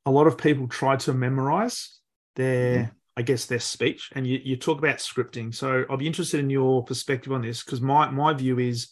a 0.06 0.12
lot 0.12 0.28
of 0.28 0.38
people 0.38 0.68
try 0.68 0.96
to 0.96 1.14
memorize 1.14 2.00
their 2.36 2.76
mm-hmm. 2.78 2.92
I 3.18 3.24
guess 3.24 3.46
their 3.46 3.60
speech, 3.60 4.10
and 4.14 4.26
you, 4.26 4.40
you 4.42 4.56
talk 4.56 4.78
about 4.78 4.98
scripting. 4.98 5.54
So 5.54 5.84
I'll 5.90 5.98
be 5.98 6.08
interested 6.08 6.40
in 6.40 6.50
your 6.50 6.84
perspective 6.84 7.34
on 7.34 7.42
this 7.42 7.62
because 7.62 7.82
my 7.82 8.10
my 8.10 8.34
view 8.34 8.58
is 8.58 8.88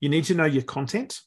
you 0.00 0.10
need 0.10 0.24
to 0.24 0.34
know 0.34 0.44
your 0.44 0.62
content, 0.62 1.18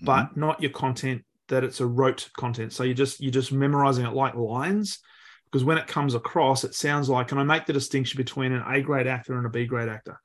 but 0.00 0.26
mm-hmm. 0.26 0.40
not 0.40 0.62
your 0.62 0.70
content 0.70 1.24
that 1.50 1.64
it's 1.64 1.80
a 1.80 1.86
rote 1.86 2.28
content. 2.36 2.72
So 2.72 2.82
you 2.82 2.94
just 2.94 3.20
you're 3.20 3.30
just 3.30 3.52
memorizing 3.52 4.06
it 4.06 4.14
like 4.14 4.34
lines 4.34 4.98
because 5.44 5.64
when 5.64 5.78
it 5.78 5.86
comes 5.86 6.14
across, 6.14 6.64
it 6.64 6.74
sounds 6.74 7.08
like, 7.08 7.32
and 7.32 7.40
I 7.40 7.44
make 7.44 7.66
the 7.66 7.72
distinction 7.72 8.16
between 8.16 8.52
an 8.52 8.62
A 8.66 8.80
grade 8.80 9.06
actor 9.06 9.36
and 9.36 9.46
a 9.46 9.50
B 9.50 9.66
grade 9.66 9.88
actor. 9.88 10.18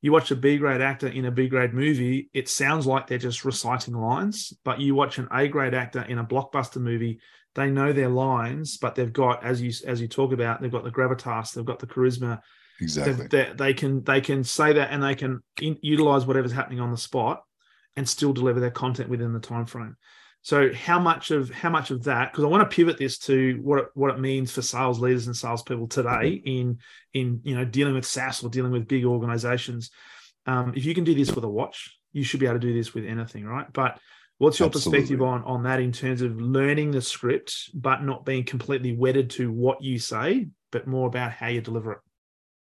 You 0.00 0.12
watch 0.12 0.30
a 0.30 0.36
B 0.36 0.56
grade 0.56 0.80
actor 0.80 1.08
in 1.08 1.26
a 1.26 1.30
B 1.30 1.48
grade 1.48 1.74
movie, 1.74 2.30
it 2.32 2.48
sounds 2.48 2.86
like 2.86 3.06
they're 3.06 3.18
just 3.18 3.44
reciting 3.44 3.94
lines, 3.94 4.54
but 4.64 4.80
you 4.80 4.94
watch 4.94 5.18
an 5.18 5.28
A 5.32 5.46
grade 5.48 5.74
actor 5.74 6.02
in 6.02 6.18
a 6.18 6.24
blockbuster 6.24 6.80
movie, 6.80 7.20
they 7.54 7.70
know 7.70 7.92
their 7.92 8.08
lines, 8.08 8.78
but 8.78 8.94
they've 8.94 9.12
got, 9.12 9.44
as 9.44 9.60
you 9.60 9.72
as 9.86 10.00
you 10.00 10.08
talk 10.08 10.32
about, 10.32 10.62
they've 10.62 10.70
got 10.70 10.84
the 10.84 10.90
gravitas, 10.90 11.52
they've 11.52 11.64
got 11.64 11.80
the 11.80 11.86
charisma. 11.86 12.40
Exactly. 12.80 13.26
They, 13.26 13.52
they 13.54 13.74
can 13.74 14.02
they 14.04 14.20
can 14.20 14.44
say 14.44 14.72
that 14.72 14.90
and 14.90 15.02
they 15.02 15.14
can 15.14 15.42
in, 15.60 15.76
utilize 15.82 16.24
whatever's 16.24 16.52
happening 16.52 16.80
on 16.80 16.90
the 16.90 16.96
spot 16.96 17.42
and 17.96 18.08
still 18.08 18.32
deliver 18.32 18.60
their 18.60 18.70
content 18.70 19.10
within 19.10 19.32
the 19.32 19.40
time 19.40 19.66
frame. 19.66 19.96
So 20.42 20.72
how 20.72 20.98
much 20.98 21.30
of 21.30 21.50
how 21.50 21.68
much 21.68 21.90
of 21.90 22.04
that? 22.04 22.32
Because 22.32 22.44
I 22.44 22.48
want 22.48 22.68
to 22.68 22.74
pivot 22.74 22.96
this 22.96 23.18
to 23.18 23.60
what 23.62 23.78
it, 23.80 23.86
what 23.94 24.10
it 24.14 24.20
means 24.20 24.50
for 24.50 24.62
sales 24.62 24.98
leaders 24.98 25.26
and 25.26 25.36
salespeople 25.36 25.88
today 25.88 26.40
in 26.44 26.78
in 27.12 27.40
you 27.44 27.54
know 27.54 27.64
dealing 27.64 27.94
with 27.94 28.06
SaaS 28.06 28.42
or 28.42 28.48
dealing 28.48 28.72
with 28.72 28.88
big 28.88 29.04
organizations. 29.04 29.90
Um, 30.46 30.72
if 30.74 30.86
you 30.86 30.94
can 30.94 31.04
do 31.04 31.14
this 31.14 31.32
with 31.32 31.44
a 31.44 31.48
watch, 31.48 31.94
you 32.12 32.24
should 32.24 32.40
be 32.40 32.46
able 32.46 32.58
to 32.58 32.66
do 32.66 32.72
this 32.72 32.94
with 32.94 33.04
anything, 33.04 33.44
right? 33.44 33.70
But 33.70 33.98
what's 34.38 34.58
your 34.58 34.68
Absolutely. 34.68 35.00
perspective 35.00 35.22
on 35.22 35.44
on 35.44 35.64
that 35.64 35.80
in 35.80 35.92
terms 35.92 36.22
of 36.22 36.40
learning 36.40 36.92
the 36.92 37.02
script, 37.02 37.70
but 37.74 38.02
not 38.02 38.24
being 38.24 38.44
completely 38.44 38.96
wedded 38.96 39.28
to 39.30 39.52
what 39.52 39.82
you 39.82 39.98
say, 39.98 40.48
but 40.70 40.86
more 40.86 41.06
about 41.06 41.32
how 41.32 41.48
you 41.48 41.60
deliver 41.60 41.92
it? 41.92 41.98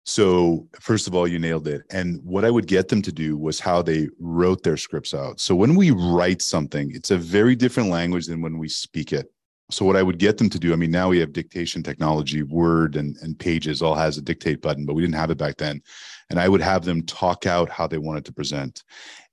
So, 0.06 0.68
first 0.80 1.06
of 1.06 1.14
all, 1.14 1.26
you 1.26 1.38
nailed 1.38 1.66
it. 1.66 1.82
And 1.90 2.22
what 2.22 2.44
I 2.44 2.50
would 2.50 2.66
get 2.66 2.88
them 2.88 3.00
to 3.02 3.12
do 3.12 3.38
was 3.38 3.58
how 3.58 3.80
they 3.80 4.08
wrote 4.20 4.62
their 4.62 4.76
scripts 4.76 5.14
out. 5.14 5.40
So, 5.40 5.54
when 5.54 5.74
we 5.74 5.92
write 5.92 6.42
something, 6.42 6.90
it's 6.94 7.10
a 7.10 7.16
very 7.16 7.56
different 7.56 7.88
language 7.88 8.26
than 8.26 8.42
when 8.42 8.58
we 8.58 8.68
speak 8.68 9.12
it. 9.14 9.32
So, 9.70 9.86
what 9.86 9.96
I 9.96 10.02
would 10.02 10.18
get 10.18 10.36
them 10.36 10.50
to 10.50 10.58
do, 10.58 10.74
I 10.74 10.76
mean, 10.76 10.90
now 10.90 11.08
we 11.08 11.20
have 11.20 11.32
dictation 11.32 11.82
technology, 11.82 12.42
Word 12.42 12.96
and, 12.96 13.16
and 13.22 13.38
Pages 13.38 13.80
all 13.80 13.94
has 13.94 14.18
a 14.18 14.22
dictate 14.22 14.60
button, 14.60 14.84
but 14.84 14.94
we 14.94 15.00
didn't 15.00 15.14
have 15.14 15.30
it 15.30 15.38
back 15.38 15.56
then. 15.56 15.80
And 16.28 16.38
I 16.38 16.50
would 16.50 16.60
have 16.60 16.84
them 16.84 17.02
talk 17.02 17.46
out 17.46 17.70
how 17.70 17.86
they 17.86 17.98
wanted 17.98 18.26
to 18.26 18.32
present. 18.32 18.84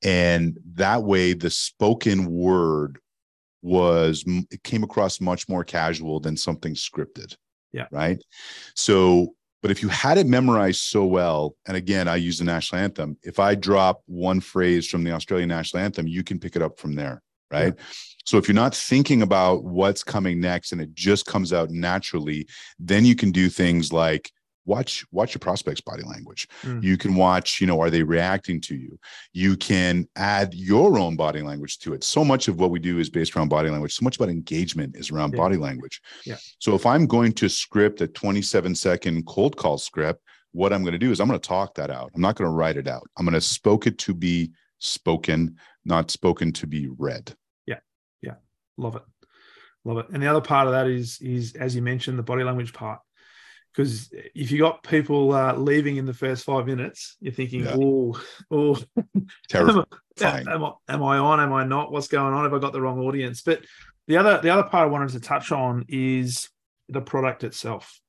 And 0.03 0.57
that 0.75 1.03
way, 1.03 1.33
the 1.33 1.49
spoken 1.49 2.31
word 2.31 2.99
was, 3.61 4.23
it 4.25 4.63
came 4.63 4.83
across 4.83 5.19
much 5.19 5.49
more 5.49 5.65
casual 5.65 6.21
than 6.21 6.37
something 6.37 6.75
scripted. 6.75 7.35
Yeah. 7.73 7.87
Right. 7.91 8.21
So, 8.75 9.35
but 9.61 9.71
if 9.71 9.81
you 9.81 9.89
had 9.89 10.17
it 10.17 10.27
memorized 10.27 10.81
so 10.81 11.05
well, 11.05 11.55
and 11.67 11.77
again, 11.77 12.07
I 12.07 12.15
use 12.15 12.39
the 12.39 12.45
national 12.45 12.81
anthem, 12.81 13.17
if 13.23 13.39
I 13.39 13.55
drop 13.55 14.01
one 14.07 14.39
phrase 14.39 14.87
from 14.87 15.03
the 15.03 15.11
Australian 15.11 15.49
national 15.49 15.83
anthem, 15.83 16.07
you 16.07 16.23
can 16.23 16.39
pick 16.39 16.55
it 16.55 16.61
up 16.61 16.79
from 16.79 16.95
there. 16.95 17.21
Right. 17.51 17.73
Yeah. 17.77 17.83
So 18.25 18.37
if 18.37 18.47
you're 18.47 18.55
not 18.55 18.73
thinking 18.73 19.21
about 19.21 19.63
what's 19.63 20.03
coming 20.03 20.39
next 20.39 20.71
and 20.71 20.79
it 20.79 20.93
just 20.93 21.25
comes 21.25 21.51
out 21.51 21.69
naturally, 21.69 22.47
then 22.79 23.03
you 23.03 23.15
can 23.15 23.31
do 23.31 23.49
things 23.49 23.91
like 23.91 24.31
watch 24.65 25.05
watch 25.11 25.33
your 25.33 25.39
prospects 25.39 25.81
body 25.81 26.03
language. 26.03 26.47
Mm. 26.63 26.83
you 26.83 26.97
can 26.97 27.15
watch 27.15 27.59
you 27.59 27.67
know 27.67 27.79
are 27.81 27.89
they 27.89 28.03
reacting 28.03 28.61
to 28.61 28.75
you? 28.75 28.99
You 29.33 29.57
can 29.57 30.07
add 30.15 30.53
your 30.53 30.97
own 30.97 31.15
body 31.15 31.41
language 31.41 31.79
to 31.79 31.93
it. 31.93 32.03
So 32.03 32.23
much 32.23 32.47
of 32.47 32.59
what 32.59 32.71
we 32.71 32.79
do 32.79 32.99
is 32.99 33.09
based 33.09 33.35
around 33.35 33.49
body 33.49 33.69
language. 33.69 33.93
So 33.93 34.03
much 34.03 34.17
about 34.17 34.29
engagement 34.29 34.95
is 34.95 35.11
around 35.11 35.33
yeah. 35.33 35.39
body 35.39 35.57
language. 35.57 36.01
Yeah. 36.25 36.37
So 36.59 36.75
if 36.75 36.85
i'm 36.85 37.05
going 37.05 37.33
to 37.33 37.49
script 37.49 38.01
a 38.01 38.07
27 38.07 38.75
second 38.75 39.25
cold 39.25 39.57
call 39.57 39.77
script 39.77 40.21
what 40.51 40.73
i'm 40.73 40.83
going 40.83 40.93
to 40.93 40.99
do 40.99 41.11
is 41.11 41.19
i'm 41.19 41.27
going 41.27 41.39
to 41.39 41.47
talk 41.47 41.75
that 41.75 41.89
out. 41.89 42.11
I'm 42.15 42.21
not 42.21 42.35
going 42.35 42.49
to 42.49 42.55
write 42.55 42.77
it 42.77 42.87
out. 42.87 43.07
I'm 43.17 43.25
going 43.25 43.33
to 43.33 43.41
spoke 43.41 43.87
it 43.87 43.97
to 43.99 44.13
be 44.13 44.51
spoken 44.79 45.57
not 45.85 46.11
spoken 46.11 46.51
to 46.53 46.67
be 46.67 46.87
read. 46.97 47.33
Yeah. 47.65 47.79
Yeah. 48.21 48.35
Love 48.77 48.95
it. 48.95 49.03
Love 49.83 49.97
it. 49.97 50.07
And 50.13 50.21
the 50.21 50.27
other 50.27 50.41
part 50.41 50.67
of 50.67 50.73
that 50.73 50.87
is 50.87 51.19
is 51.21 51.55
as 51.55 51.75
you 51.75 51.81
mentioned 51.81 52.19
the 52.19 52.23
body 52.23 52.43
language 52.43 52.73
part 52.73 52.99
because 53.73 54.09
if 54.11 54.51
you 54.51 54.59
got 54.59 54.83
people 54.83 55.33
uh, 55.33 55.55
leaving 55.55 55.97
in 55.97 56.05
the 56.05 56.13
first 56.13 56.43
five 56.43 56.65
minutes, 56.65 57.15
you're 57.21 57.33
thinking, 57.33 57.63
yeah. 57.63 57.75
oh, 57.75 58.21
oh, 58.49 58.77
terrible. 59.49 59.85
am, 60.21 60.47
am, 60.47 60.63
I, 60.63 60.71
am 60.89 61.03
I 61.03 61.17
on? 61.17 61.39
Am 61.39 61.53
I 61.53 61.63
not? 61.63 61.91
What's 61.91 62.07
going 62.07 62.33
on? 62.33 62.43
Have 62.43 62.53
I 62.53 62.59
got 62.59 62.73
the 62.73 62.81
wrong 62.81 62.99
audience? 62.99 63.41
But 63.41 63.63
the 64.07 64.17
other 64.17 64.39
the 64.41 64.49
other 64.49 64.63
part 64.63 64.87
I 64.87 64.91
wanted 64.91 65.09
to 65.09 65.19
touch 65.19 65.51
on 65.51 65.85
is 65.87 66.49
the 66.89 67.01
product 67.01 67.43
itself. 67.43 67.99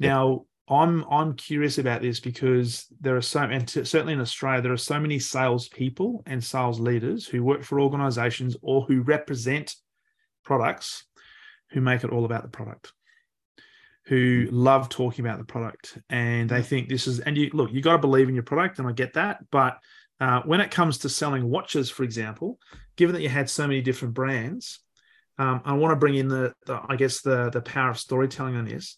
Now, 0.00 0.46
I'm 0.68 1.04
I'm 1.10 1.34
curious 1.34 1.78
about 1.78 2.02
this 2.02 2.20
because 2.20 2.86
there 3.00 3.16
are 3.16 3.22
so 3.22 3.40
and 3.40 3.68
certainly 3.68 4.12
in 4.12 4.20
Australia 4.20 4.62
there 4.62 4.72
are 4.72 4.76
so 4.76 5.00
many 5.00 5.18
salespeople 5.18 6.22
and 6.26 6.42
sales 6.42 6.80
leaders 6.80 7.26
who 7.26 7.42
work 7.42 7.62
for 7.62 7.80
organisations 7.80 8.56
or 8.62 8.82
who 8.82 9.02
represent 9.02 9.74
products 10.44 11.04
who 11.70 11.80
make 11.80 12.04
it 12.04 12.10
all 12.10 12.24
about 12.24 12.42
the 12.42 12.48
product 12.48 12.92
who 14.08 14.48
love 14.50 14.88
talking 14.88 15.24
about 15.24 15.38
the 15.38 15.44
product 15.44 15.98
and 16.08 16.48
they 16.48 16.62
think 16.62 16.88
this 16.88 17.06
is 17.06 17.20
and 17.20 17.36
you 17.36 17.50
look 17.52 17.70
you 17.70 17.82
got 17.82 17.92
to 17.92 17.98
believe 17.98 18.28
in 18.28 18.34
your 18.34 18.42
product 18.42 18.78
and 18.78 18.88
i 18.88 18.92
get 18.92 19.12
that 19.12 19.38
but 19.50 19.78
uh, 20.20 20.40
when 20.46 20.60
it 20.60 20.70
comes 20.70 20.98
to 20.98 21.08
selling 21.08 21.48
watches 21.48 21.90
for 21.90 22.04
example 22.04 22.58
given 22.96 23.14
that 23.14 23.22
you 23.22 23.28
had 23.28 23.50
so 23.50 23.66
many 23.66 23.82
different 23.82 24.14
brands 24.14 24.80
um, 25.38 25.60
i 25.64 25.72
want 25.74 25.92
to 25.92 25.96
bring 25.96 26.14
in 26.14 26.28
the, 26.28 26.54
the, 26.66 26.80
i 26.88 26.96
guess 26.96 27.20
the 27.20 27.50
the 27.50 27.60
power 27.60 27.90
of 27.90 27.98
storytelling 27.98 28.56
on 28.56 28.64
this. 28.64 28.96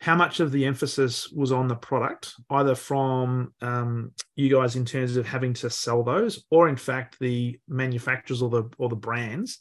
How 0.00 0.14
much 0.14 0.38
of 0.38 0.52
the 0.52 0.64
emphasis 0.64 1.28
was 1.28 1.50
on 1.50 1.66
the 1.66 1.74
product 1.74 2.34
either 2.50 2.76
from 2.76 3.52
um, 3.60 4.12
you 4.36 4.48
guys 4.48 4.76
in 4.76 4.84
terms 4.84 5.16
of 5.16 5.26
having 5.26 5.54
to 5.54 5.68
sell 5.68 6.04
those 6.04 6.44
or 6.52 6.68
in 6.68 6.76
fact 6.76 7.18
the 7.18 7.58
manufacturers 7.66 8.40
or 8.40 8.48
the 8.48 8.70
or 8.78 8.88
the 8.88 8.96
brands 8.96 9.58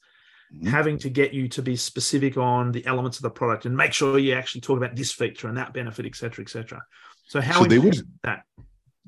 mm-hmm. 0.53 0.67
having 0.67 0.97
to 0.99 1.09
get 1.09 1.33
you 1.33 1.47
to 1.49 1.61
be 1.61 1.75
specific 1.75 2.37
on 2.37 2.71
the 2.71 2.85
elements 2.85 3.17
of 3.17 3.23
the 3.23 3.29
product 3.29 3.65
and 3.65 3.75
make 3.75 3.93
sure 3.93 4.17
you 4.19 4.33
actually 4.33 4.61
talk 4.61 4.77
about 4.77 4.95
this 4.95 5.11
feature 5.11 5.47
and 5.47 5.57
that 5.57 5.73
benefit, 5.73 6.05
et 6.05 6.15
cetera, 6.15 6.43
et 6.43 6.49
cetera. 6.49 6.81
So 7.27 7.41
how 7.41 7.61
so 7.61 7.65
they 7.65 7.79
would 7.79 8.01
that 8.23 8.43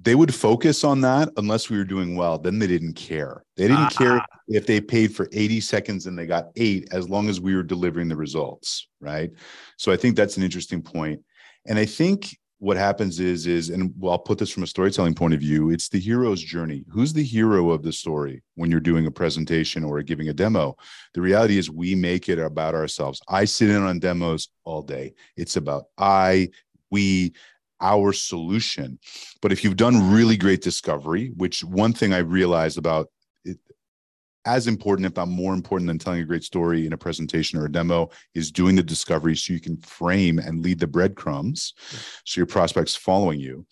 they 0.01 0.15
would 0.15 0.33
focus 0.33 0.83
on 0.83 1.01
that 1.01 1.29
unless 1.37 1.69
we 1.69 1.77
were 1.77 1.83
doing 1.83 2.15
well. 2.15 2.37
Then 2.37 2.57
they 2.57 2.67
didn't 2.67 2.93
care. 2.93 3.43
They 3.57 3.67
didn't 3.67 3.87
uh, 3.87 3.89
care 3.89 4.25
if 4.47 4.65
they 4.65 4.79
paid 4.79 5.13
for 5.13 5.27
80 5.33 5.59
seconds 5.59 6.05
and 6.05 6.17
they 6.17 6.25
got 6.25 6.47
eight, 6.55 6.87
as 6.91 7.09
long 7.09 7.27
as 7.27 7.41
we 7.41 7.53
were 7.53 7.63
delivering 7.63 8.07
the 8.07 8.15
results. 8.15 8.87
Right. 9.01 9.31
So 9.77 9.91
I 9.91 9.97
think 9.97 10.15
that's 10.15 10.37
an 10.37 10.43
interesting 10.43 10.81
point. 10.81 11.21
And 11.67 11.77
I 11.77 11.85
think 11.85 12.37
what 12.59 12.75
happens 12.75 13.19
is 13.19 13.47
is 13.47 13.69
and 13.69 13.93
I'll 14.03 14.19
put 14.19 14.37
this 14.37 14.51
from 14.51 14.63
a 14.63 14.67
storytelling 14.67 15.15
point 15.15 15.33
of 15.33 15.39
view 15.39 15.71
it's 15.71 15.89
the 15.89 15.99
hero's 15.99 16.41
journey. 16.41 16.85
Who's 16.89 17.13
the 17.13 17.23
hero 17.23 17.71
of 17.71 17.83
the 17.83 17.93
story 17.93 18.43
when 18.55 18.69
you're 18.69 18.81
doing 18.81 19.07
a 19.07 19.11
presentation 19.11 19.83
or 19.83 20.01
giving 20.03 20.29
a 20.29 20.33
demo? 20.33 20.75
The 21.13 21.21
reality 21.21 21.57
is 21.57 21.69
we 21.69 21.95
make 21.95 22.27
it 22.29 22.37
about 22.37 22.75
ourselves. 22.75 23.21
I 23.27 23.45
sit 23.45 23.69
in 23.69 23.81
on 23.81 23.99
demos 23.99 24.49
all 24.65 24.81
day. 24.81 25.13
It's 25.35 25.55
about 25.55 25.85
i 25.97 26.49
we 26.91 27.33
our 27.81 28.11
solution. 28.11 28.99
But 29.41 29.53
if 29.53 29.63
you've 29.63 29.77
done 29.77 30.11
really 30.11 30.35
great 30.35 30.61
discovery 30.61 31.31
which 31.37 31.63
one 31.63 31.93
thing 31.93 32.13
i 32.13 32.19
realized 32.19 32.77
about 32.77 33.07
as 34.55 34.67
important, 34.67 35.05
if 35.05 35.15
not 35.15 35.27
more 35.27 35.53
important 35.53 35.87
than 35.87 35.99
telling 35.99 36.21
a 36.21 36.25
great 36.25 36.43
story 36.43 36.85
in 36.87 36.93
a 36.93 36.97
presentation 36.97 37.59
or 37.59 37.65
a 37.65 37.71
demo, 37.71 38.09
is 38.33 38.51
doing 38.51 38.75
the 38.75 38.83
discovery 38.83 39.35
so 39.35 39.53
you 39.53 39.59
can 39.59 39.77
frame 39.77 40.39
and 40.39 40.63
lead 40.63 40.79
the 40.79 40.87
breadcrumbs 40.87 41.73
yeah. 41.91 41.99
so 42.25 42.39
your 42.39 42.45
prospects 42.45 42.95
following 42.95 43.39
you. 43.39 43.65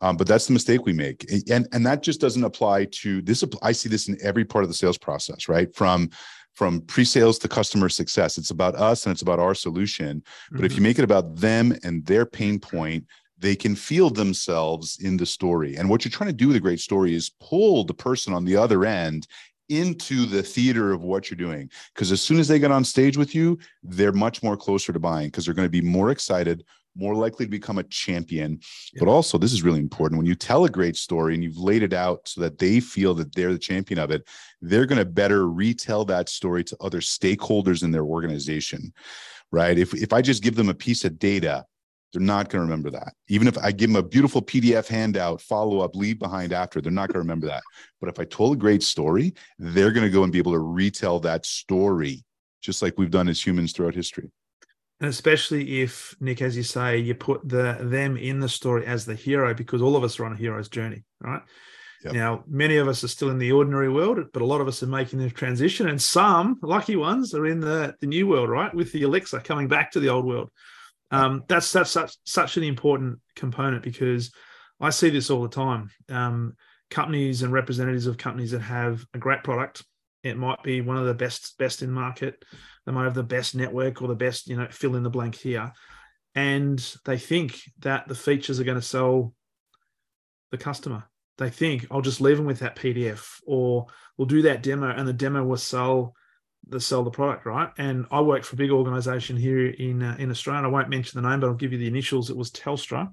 Um, 0.00 0.16
but 0.16 0.26
that's 0.26 0.46
the 0.46 0.54
mistake 0.54 0.86
we 0.86 0.94
make. 0.94 1.26
And, 1.50 1.68
and 1.72 1.84
that 1.84 2.02
just 2.02 2.20
doesn't 2.20 2.44
apply 2.44 2.86
to 3.02 3.20
this. 3.20 3.44
I 3.62 3.72
see 3.72 3.88
this 3.88 4.08
in 4.08 4.16
every 4.22 4.44
part 4.44 4.64
of 4.64 4.70
the 4.70 4.74
sales 4.74 4.98
process, 4.98 5.48
right? 5.48 5.74
From 5.74 6.10
from 6.56 6.80
pre-sales 6.82 7.38
to 7.38 7.48
customer 7.48 7.88
success. 7.88 8.36
It's 8.36 8.50
about 8.50 8.74
us 8.74 9.06
and 9.06 9.12
it's 9.12 9.22
about 9.22 9.38
our 9.38 9.54
solution. 9.54 10.22
But 10.50 10.56
mm-hmm. 10.56 10.66
if 10.66 10.76
you 10.76 10.82
make 10.82 10.98
it 10.98 11.04
about 11.04 11.36
them 11.36 11.74
and 11.84 12.04
their 12.04 12.26
pain 12.26 12.58
point, 12.58 13.06
they 13.40 13.56
can 13.56 13.74
feel 13.74 14.10
themselves 14.10 14.98
in 15.00 15.16
the 15.16 15.26
story. 15.26 15.76
And 15.76 15.88
what 15.88 16.04
you're 16.04 16.12
trying 16.12 16.28
to 16.28 16.36
do 16.36 16.48
with 16.48 16.56
a 16.56 16.60
great 16.60 16.80
story 16.80 17.14
is 17.14 17.32
pull 17.40 17.84
the 17.84 17.94
person 17.94 18.34
on 18.34 18.44
the 18.44 18.56
other 18.56 18.84
end 18.84 19.26
into 19.70 20.26
the 20.26 20.42
theater 20.42 20.92
of 20.92 21.02
what 21.02 21.30
you're 21.30 21.36
doing. 21.36 21.70
Because 21.94 22.12
as 22.12 22.20
soon 22.20 22.38
as 22.38 22.48
they 22.48 22.58
get 22.58 22.72
on 22.72 22.84
stage 22.84 23.16
with 23.16 23.34
you, 23.34 23.58
they're 23.82 24.12
much 24.12 24.42
more 24.42 24.56
closer 24.56 24.92
to 24.92 24.98
buying 24.98 25.28
because 25.28 25.44
they're 25.44 25.54
going 25.54 25.66
to 25.66 25.70
be 25.70 25.80
more 25.80 26.10
excited, 26.10 26.64
more 26.96 27.14
likely 27.14 27.46
to 27.46 27.50
become 27.50 27.78
a 27.78 27.84
champion. 27.84 28.58
Yeah. 28.92 29.00
But 29.00 29.08
also, 29.08 29.38
this 29.38 29.52
is 29.52 29.62
really 29.62 29.78
important. 29.78 30.18
When 30.18 30.26
you 30.26 30.34
tell 30.34 30.64
a 30.64 30.70
great 30.70 30.96
story 30.96 31.34
and 31.34 31.42
you've 31.42 31.56
laid 31.56 31.82
it 31.82 31.92
out 31.92 32.28
so 32.28 32.40
that 32.40 32.58
they 32.58 32.80
feel 32.80 33.14
that 33.14 33.34
they're 33.34 33.52
the 33.52 33.58
champion 33.58 34.00
of 34.00 34.10
it, 34.10 34.28
they're 34.60 34.86
going 34.86 34.98
to 34.98 35.04
better 35.04 35.48
retell 35.48 36.04
that 36.06 36.28
story 36.28 36.64
to 36.64 36.76
other 36.80 37.00
stakeholders 37.00 37.82
in 37.82 37.92
their 37.92 38.04
organization. 38.04 38.92
Right. 39.52 39.78
If, 39.78 39.94
if 39.94 40.12
I 40.12 40.22
just 40.22 40.42
give 40.42 40.56
them 40.56 40.68
a 40.68 40.74
piece 40.74 41.04
of 41.04 41.18
data, 41.18 41.64
they're 42.12 42.22
not 42.22 42.48
going 42.48 42.60
to 42.60 42.64
remember 42.64 42.90
that. 42.90 43.12
Even 43.28 43.46
if 43.48 43.56
I 43.58 43.72
give 43.72 43.90
them 43.90 43.96
a 43.96 44.06
beautiful 44.06 44.42
PDF 44.42 44.88
handout, 44.88 45.40
follow 45.40 45.80
up, 45.80 45.94
leave 45.94 46.18
behind 46.18 46.52
after, 46.52 46.80
they're 46.80 46.92
not 46.92 47.08
going 47.08 47.14
to 47.14 47.20
remember 47.20 47.46
that. 47.46 47.62
But 48.00 48.08
if 48.08 48.18
I 48.18 48.24
told 48.24 48.56
a 48.56 48.60
great 48.60 48.82
story, 48.82 49.34
they're 49.58 49.92
going 49.92 50.06
to 50.06 50.10
go 50.10 50.24
and 50.24 50.32
be 50.32 50.38
able 50.38 50.52
to 50.52 50.58
retell 50.58 51.20
that 51.20 51.46
story, 51.46 52.24
just 52.62 52.82
like 52.82 52.98
we've 52.98 53.10
done 53.10 53.28
as 53.28 53.44
humans 53.44 53.72
throughout 53.72 53.94
history 53.94 54.30
and 55.00 55.08
especially 55.08 55.80
if 55.80 56.14
Nick, 56.20 56.42
as 56.42 56.56
you 56.56 56.62
say, 56.62 56.98
you 56.98 57.14
put 57.14 57.48
the 57.48 57.78
them 57.80 58.16
in 58.18 58.38
the 58.38 58.48
story 58.48 58.84
as 58.86 59.06
the 59.06 59.14
hero, 59.14 59.54
because 59.54 59.80
all 59.80 59.96
of 59.96 60.04
us 60.04 60.20
are 60.20 60.26
on 60.26 60.34
a 60.34 60.36
hero's 60.36 60.68
journey, 60.68 61.04
right? 61.22 61.40
Yep. 62.04 62.14
Now, 62.14 62.44
many 62.46 62.76
of 62.76 62.86
us 62.86 63.02
are 63.02 63.08
still 63.08 63.30
in 63.30 63.38
the 63.38 63.52
ordinary 63.52 63.88
world, 63.88 64.18
but 64.32 64.42
a 64.42 64.46
lot 64.46 64.60
of 64.60 64.68
us 64.68 64.82
are 64.82 64.86
making 64.86 65.18
the 65.18 65.30
transition, 65.30 65.88
and 65.88 66.00
some 66.00 66.58
lucky 66.62 66.96
ones 66.96 67.34
are 67.34 67.46
in 67.46 67.60
the, 67.60 67.94
the 68.00 68.06
new 68.06 68.26
world, 68.26 68.50
right? 68.50 68.72
With 68.74 68.92
the 68.92 69.02
elixir 69.02 69.40
coming 69.40 69.68
back 69.68 69.90
to 69.92 70.00
the 70.00 70.08
old 70.08 70.26
world. 70.26 70.50
Um, 71.10 71.44
that's 71.48 71.72
that's 71.72 71.90
such 71.90 72.16
such 72.24 72.56
an 72.56 72.62
important 72.62 73.18
component 73.34 73.82
because 73.82 74.32
I 74.80 74.90
see 74.90 75.10
this 75.10 75.30
all 75.30 75.42
the 75.42 75.48
time. 75.48 75.90
Um, 76.08 76.54
companies 76.90 77.42
and 77.42 77.52
representatives 77.52 78.06
of 78.06 78.18
companies 78.18 78.52
that 78.52 78.62
have 78.62 79.04
a 79.14 79.18
great 79.18 79.42
product, 79.44 79.84
it 80.22 80.36
might 80.36 80.62
be 80.62 80.80
one 80.80 80.96
of 80.96 81.06
the 81.06 81.14
best 81.14 81.58
best 81.58 81.82
in 81.82 81.90
market 81.90 82.44
they 82.86 82.92
might 82.92 83.04
have 83.04 83.14
the 83.14 83.22
best 83.22 83.54
network 83.54 84.02
or 84.02 84.08
the 84.08 84.14
best, 84.14 84.48
you 84.48 84.56
know, 84.56 84.66
fill 84.70 84.96
in 84.96 85.02
the 85.02 85.10
blank 85.10 85.36
here. 85.36 85.72
And 86.34 86.78
they 87.04 87.18
think 87.18 87.60
that 87.80 88.08
the 88.08 88.14
features 88.14 88.60
are 88.60 88.64
going 88.64 88.80
to 88.80 88.82
sell 88.82 89.34
the 90.50 90.58
customer. 90.58 91.04
They 91.38 91.50
think 91.50 91.86
I'll 91.90 92.00
just 92.00 92.20
leave 92.20 92.36
them 92.36 92.46
with 92.46 92.60
that 92.60 92.76
PDF 92.76 93.40
or 93.46 93.86
we'll 94.16 94.26
do 94.26 94.42
that 94.42 94.62
demo 94.62 94.88
and 94.88 95.06
the 95.06 95.12
demo 95.12 95.44
will 95.44 95.56
sell 95.56 96.14
the 96.70 96.80
sell 96.80 97.02
the 97.02 97.10
product, 97.10 97.46
right? 97.46 97.70
And 97.78 98.06
I 98.10 98.20
work 98.20 98.44
for 98.44 98.54
a 98.54 98.58
big 98.58 98.70
organization 98.70 99.36
here 99.36 99.66
in 99.66 100.02
uh, 100.02 100.16
in 100.18 100.30
Australia. 100.30 100.66
I 100.66 100.70
won't 100.70 100.88
mention 100.88 101.20
the 101.20 101.28
name, 101.28 101.40
but 101.40 101.48
I'll 101.48 101.54
give 101.54 101.72
you 101.72 101.78
the 101.78 101.86
initials. 101.86 102.30
It 102.30 102.36
was 102.36 102.50
Telstra, 102.50 103.10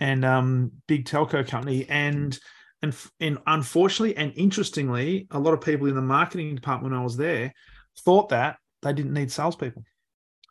and 0.00 0.24
um, 0.24 0.72
big 0.86 1.04
telco 1.04 1.46
company. 1.46 1.86
And 1.88 2.38
and 2.82 2.94
and 3.20 3.38
unfortunately 3.46 4.16
and 4.16 4.32
interestingly, 4.36 5.26
a 5.30 5.38
lot 5.38 5.54
of 5.54 5.60
people 5.60 5.86
in 5.86 5.94
the 5.94 6.02
marketing 6.02 6.54
department 6.54 6.92
when 6.92 7.00
I 7.00 7.04
was 7.04 7.16
there 7.16 7.52
thought 8.04 8.28
that 8.30 8.56
they 8.82 8.92
didn't 8.92 9.12
need 9.12 9.30
salespeople 9.30 9.82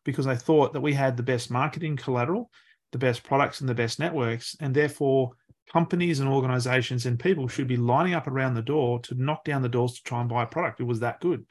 because 0.04 0.26
they 0.26 0.36
thought 0.36 0.74
that 0.74 0.82
we 0.82 0.94
had 0.94 1.18
the 1.18 1.24
best 1.24 1.52
marketing 1.52 1.98
collateral, 1.98 2.50
the 2.92 2.98
best 2.98 3.24
products, 3.24 3.60
and 3.60 3.70
the 3.70 3.76
best 3.76 4.00
networks. 4.00 4.56
And 4.60 4.74
therefore, 4.74 5.32
companies 5.72 6.20
and 6.20 6.30
organizations 6.30 7.06
and 7.06 7.20
people 7.20 7.48
should 7.48 7.68
be 7.68 7.78
lining 7.78 8.14
up 8.14 8.28
around 8.28 8.54
the 8.54 8.62
door 8.62 9.00
to 9.02 9.22
knock 9.22 9.44
down 9.44 9.62
the 9.62 9.70
doors 9.70 9.94
to 9.96 10.04
try 10.04 10.22
and 10.22 10.30
buy 10.30 10.44
a 10.44 10.48
product. 10.48 10.80
It 10.80 10.86
was 10.86 11.02
that 11.02 11.20
good, 11.20 11.46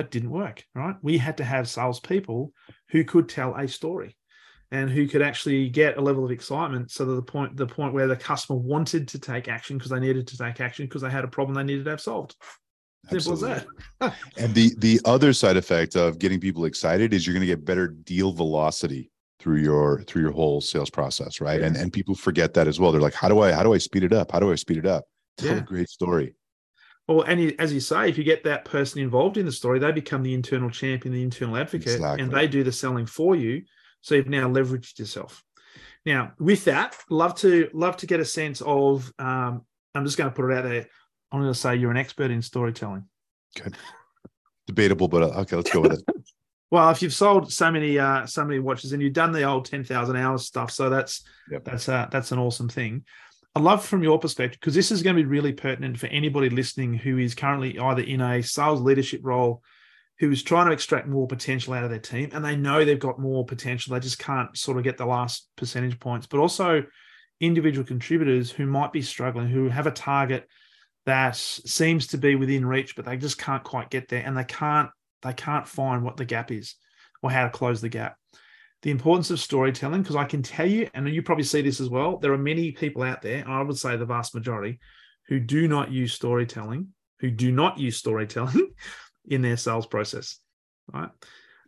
but 0.00 0.10
didn't 0.10 0.30
work, 0.30 0.64
right? 0.74 0.96
We 1.02 1.18
had 1.18 1.36
to 1.36 1.44
have 1.44 1.68
salespeople 1.68 2.54
who 2.88 3.04
could 3.04 3.28
tell 3.28 3.54
a 3.54 3.68
story 3.68 4.16
and 4.70 4.88
who 4.88 5.06
could 5.06 5.20
actually 5.20 5.68
get 5.68 5.98
a 5.98 6.00
level 6.00 6.24
of 6.24 6.30
excitement 6.30 6.90
so 6.90 7.04
that 7.04 7.14
the 7.14 7.22
point 7.22 7.54
the 7.54 7.66
point 7.66 7.92
where 7.92 8.06
the 8.06 8.16
customer 8.16 8.58
wanted 8.58 9.08
to 9.08 9.18
take 9.18 9.46
action 9.46 9.76
because 9.76 9.90
they 9.90 10.00
needed 10.00 10.26
to 10.28 10.38
take 10.38 10.58
action 10.58 10.86
because 10.86 11.02
they 11.02 11.10
had 11.10 11.24
a 11.24 11.28
problem 11.28 11.54
they 11.54 11.64
needed 11.64 11.84
to 11.84 11.90
have 11.90 12.00
solved 12.00 12.34
Simple 13.10 13.34
as 13.34 13.40
that. 13.40 13.66
and 14.38 14.54
the 14.54 14.74
the 14.78 15.00
other 15.04 15.34
side 15.34 15.58
effect 15.58 15.96
of 15.96 16.18
getting 16.18 16.40
people 16.40 16.64
excited 16.64 17.12
is 17.12 17.26
you're 17.26 17.34
going 17.34 17.46
to 17.46 17.46
get 17.46 17.62
better 17.62 17.88
deal 17.88 18.32
velocity 18.32 19.10
through 19.38 19.58
your 19.58 20.02
through 20.04 20.22
your 20.22 20.32
whole 20.32 20.62
sales 20.62 20.88
process, 20.88 21.42
right? 21.42 21.60
Yeah. 21.60 21.66
And 21.66 21.76
and 21.76 21.92
people 21.92 22.14
forget 22.14 22.54
that 22.54 22.68
as 22.68 22.80
well. 22.80 22.90
They're 22.90 23.02
like, 23.02 23.12
how 23.12 23.28
do 23.28 23.40
I 23.40 23.52
how 23.52 23.64
do 23.64 23.74
I 23.74 23.78
speed 23.78 24.04
it 24.04 24.14
up? 24.14 24.32
How 24.32 24.40
do 24.40 24.50
I 24.50 24.54
speed 24.54 24.78
it 24.78 24.86
up? 24.86 25.04
Tell 25.36 25.56
yeah. 25.56 25.58
a 25.58 25.62
great 25.62 25.90
story. 25.90 26.34
Well, 27.10 27.22
and 27.22 27.60
as 27.60 27.72
you 27.72 27.80
say, 27.80 28.08
if 28.08 28.16
you 28.16 28.22
get 28.22 28.44
that 28.44 28.64
person 28.64 29.02
involved 29.02 29.36
in 29.36 29.44
the 29.44 29.50
story, 29.50 29.80
they 29.80 29.90
become 29.90 30.22
the 30.22 30.32
internal 30.32 30.70
champion, 30.70 31.12
the 31.12 31.24
internal 31.24 31.56
advocate, 31.56 31.94
exactly. 31.94 32.22
and 32.22 32.30
they 32.30 32.46
do 32.46 32.62
the 32.62 32.70
selling 32.70 33.04
for 33.04 33.34
you. 33.34 33.62
So 34.00 34.14
you've 34.14 34.28
now 34.28 34.48
leveraged 34.48 34.96
yourself. 34.96 35.42
Now, 36.06 36.34
with 36.38 36.64
that, 36.66 36.96
love 37.10 37.34
to 37.40 37.68
love 37.72 37.96
to 37.98 38.06
get 38.06 38.20
a 38.20 38.24
sense 38.24 38.60
of. 38.60 39.12
Um, 39.18 39.66
I'm 39.92 40.04
just 40.04 40.18
going 40.18 40.30
to 40.30 40.36
put 40.36 40.52
it 40.52 40.56
out 40.56 40.62
there. 40.62 40.86
I'm 41.32 41.40
going 41.40 41.52
to 41.52 41.58
say 41.58 41.74
you're 41.74 41.90
an 41.90 41.96
expert 41.96 42.30
in 42.30 42.42
storytelling. 42.42 43.04
Okay. 43.58 43.76
Debatable, 44.68 45.08
but 45.08 45.24
uh, 45.24 45.40
okay, 45.40 45.56
let's 45.56 45.72
go 45.72 45.80
with 45.80 45.94
it. 45.94 46.04
well, 46.70 46.90
if 46.90 47.02
you've 47.02 47.12
sold 47.12 47.52
so 47.52 47.72
many 47.72 47.98
uh, 47.98 48.24
so 48.26 48.44
many 48.44 48.60
watches 48.60 48.92
and 48.92 49.02
you've 49.02 49.14
done 49.14 49.32
the 49.32 49.42
old 49.42 49.64
ten 49.64 49.82
thousand 49.82 50.14
hours 50.14 50.46
stuff, 50.46 50.70
so 50.70 50.88
that's 50.88 51.24
yep. 51.50 51.64
that's 51.64 51.88
uh, 51.88 52.06
that's 52.12 52.30
an 52.30 52.38
awesome 52.38 52.68
thing. 52.68 53.04
I 53.54 53.60
love 53.60 53.84
from 53.84 54.02
your 54.02 54.18
perspective 54.18 54.60
because 54.60 54.74
this 54.74 54.92
is 54.92 55.02
going 55.02 55.16
to 55.16 55.22
be 55.22 55.28
really 55.28 55.52
pertinent 55.52 55.98
for 55.98 56.06
anybody 56.06 56.50
listening 56.50 56.94
who 56.94 57.18
is 57.18 57.34
currently 57.34 57.78
either 57.78 58.02
in 58.02 58.20
a 58.20 58.42
sales 58.42 58.80
leadership 58.80 59.20
role, 59.24 59.62
who 60.20 60.30
is 60.30 60.42
trying 60.42 60.66
to 60.66 60.72
extract 60.72 61.08
more 61.08 61.26
potential 61.26 61.74
out 61.74 61.82
of 61.82 61.90
their 61.90 61.98
team, 61.98 62.30
and 62.32 62.44
they 62.44 62.54
know 62.54 62.84
they've 62.84 62.98
got 62.98 63.18
more 63.18 63.44
potential, 63.44 63.92
they 63.92 64.00
just 64.00 64.20
can't 64.20 64.56
sort 64.56 64.78
of 64.78 64.84
get 64.84 64.96
the 64.98 65.06
last 65.06 65.48
percentage 65.56 65.98
points. 65.98 66.26
But 66.26 66.38
also 66.38 66.84
individual 67.40 67.84
contributors 67.84 68.52
who 68.52 68.66
might 68.66 68.92
be 68.92 69.02
struggling, 69.02 69.48
who 69.48 69.68
have 69.68 69.86
a 69.86 69.92
target 69.92 70.46
that 71.06 71.34
seems 71.34 72.08
to 72.08 72.18
be 72.18 72.36
within 72.36 72.64
reach, 72.64 72.94
but 72.94 73.04
they 73.04 73.16
just 73.16 73.38
can't 73.38 73.64
quite 73.64 73.90
get 73.90 74.08
there, 74.08 74.22
and 74.24 74.36
they 74.36 74.44
can't 74.44 74.90
they 75.22 75.32
can't 75.32 75.66
find 75.66 76.04
what 76.04 76.16
the 76.16 76.24
gap 76.24 76.50
is 76.50 76.76
or 77.22 77.30
how 77.30 77.44
to 77.44 77.50
close 77.50 77.80
the 77.80 77.88
gap. 77.88 78.16
The 78.82 78.90
importance 78.90 79.30
of 79.30 79.40
storytelling, 79.40 80.02
because 80.02 80.16
I 80.16 80.24
can 80.24 80.42
tell 80.42 80.66
you, 80.66 80.88
and 80.94 81.08
you 81.08 81.22
probably 81.22 81.44
see 81.44 81.60
this 81.60 81.80
as 81.80 81.90
well, 81.90 82.16
there 82.16 82.32
are 82.32 82.38
many 82.38 82.72
people 82.72 83.02
out 83.02 83.20
there, 83.20 83.46
I 83.46 83.62
would 83.62 83.76
say 83.76 83.96
the 83.96 84.06
vast 84.06 84.34
majority, 84.34 84.78
who 85.28 85.38
do 85.38 85.68
not 85.68 85.92
use 85.92 86.14
storytelling, 86.14 86.88
who 87.20 87.30
do 87.30 87.52
not 87.52 87.78
use 87.78 87.96
storytelling 87.96 88.72
in 89.28 89.42
their 89.42 89.56
sales 89.56 89.86
process. 89.86 90.38
Right. 90.92 91.10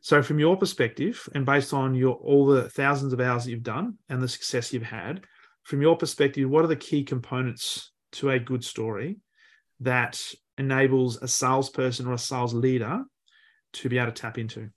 So, 0.00 0.20
from 0.20 0.40
your 0.40 0.56
perspective, 0.56 1.28
and 1.34 1.46
based 1.46 1.72
on 1.72 1.94
your 1.94 2.14
all 2.14 2.46
the 2.46 2.68
thousands 2.68 3.12
of 3.12 3.20
hours 3.20 3.44
that 3.44 3.50
you've 3.50 3.62
done 3.62 3.98
and 4.08 4.20
the 4.20 4.26
success 4.26 4.72
you've 4.72 4.82
had, 4.82 5.24
from 5.62 5.80
your 5.80 5.96
perspective, 5.96 6.50
what 6.50 6.64
are 6.64 6.68
the 6.68 6.76
key 6.76 7.04
components 7.04 7.92
to 8.12 8.30
a 8.30 8.38
good 8.38 8.64
story 8.64 9.18
that 9.80 10.20
enables 10.58 11.22
a 11.22 11.28
salesperson 11.28 12.06
or 12.06 12.14
a 12.14 12.18
sales 12.18 12.52
leader 12.52 13.04
to 13.74 13.88
be 13.88 13.98
able 13.98 14.10
to 14.10 14.20
tap 14.20 14.38
into? 14.38 14.70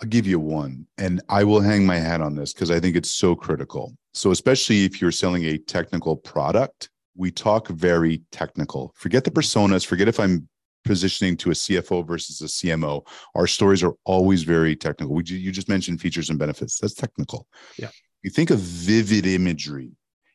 I'll 0.00 0.08
give 0.08 0.26
you 0.26 0.38
one, 0.38 0.86
and 0.98 1.22
I 1.28 1.44
will 1.44 1.60
hang 1.60 1.86
my 1.86 1.96
hat 1.96 2.20
on 2.20 2.34
this 2.34 2.52
because 2.52 2.70
I 2.70 2.80
think 2.80 2.96
it's 2.96 3.10
so 3.10 3.34
critical. 3.34 3.96
So, 4.12 4.30
especially 4.30 4.84
if 4.84 5.00
you're 5.00 5.12
selling 5.12 5.44
a 5.44 5.58
technical 5.58 6.16
product, 6.16 6.90
we 7.16 7.30
talk 7.30 7.68
very 7.68 8.22
technical. 8.30 8.92
Forget 8.96 9.24
the 9.24 9.30
personas, 9.30 9.86
forget 9.86 10.08
if 10.08 10.20
I'm 10.20 10.48
positioning 10.84 11.36
to 11.36 11.50
a 11.50 11.54
CFO 11.54 12.06
versus 12.06 12.40
a 12.40 12.44
CMO. 12.44 13.06
Our 13.34 13.46
stories 13.46 13.82
are 13.82 13.92
always 14.04 14.44
very 14.44 14.76
technical. 14.76 15.14
We, 15.14 15.24
you 15.24 15.50
just 15.50 15.68
mentioned 15.68 16.00
features 16.00 16.30
and 16.30 16.38
benefits. 16.38 16.78
That's 16.78 16.94
technical. 16.94 17.46
Yeah. 17.76 17.90
You 18.22 18.30
think 18.30 18.50
of 18.50 18.58
vivid 18.58 19.26
imagery, 19.26 19.90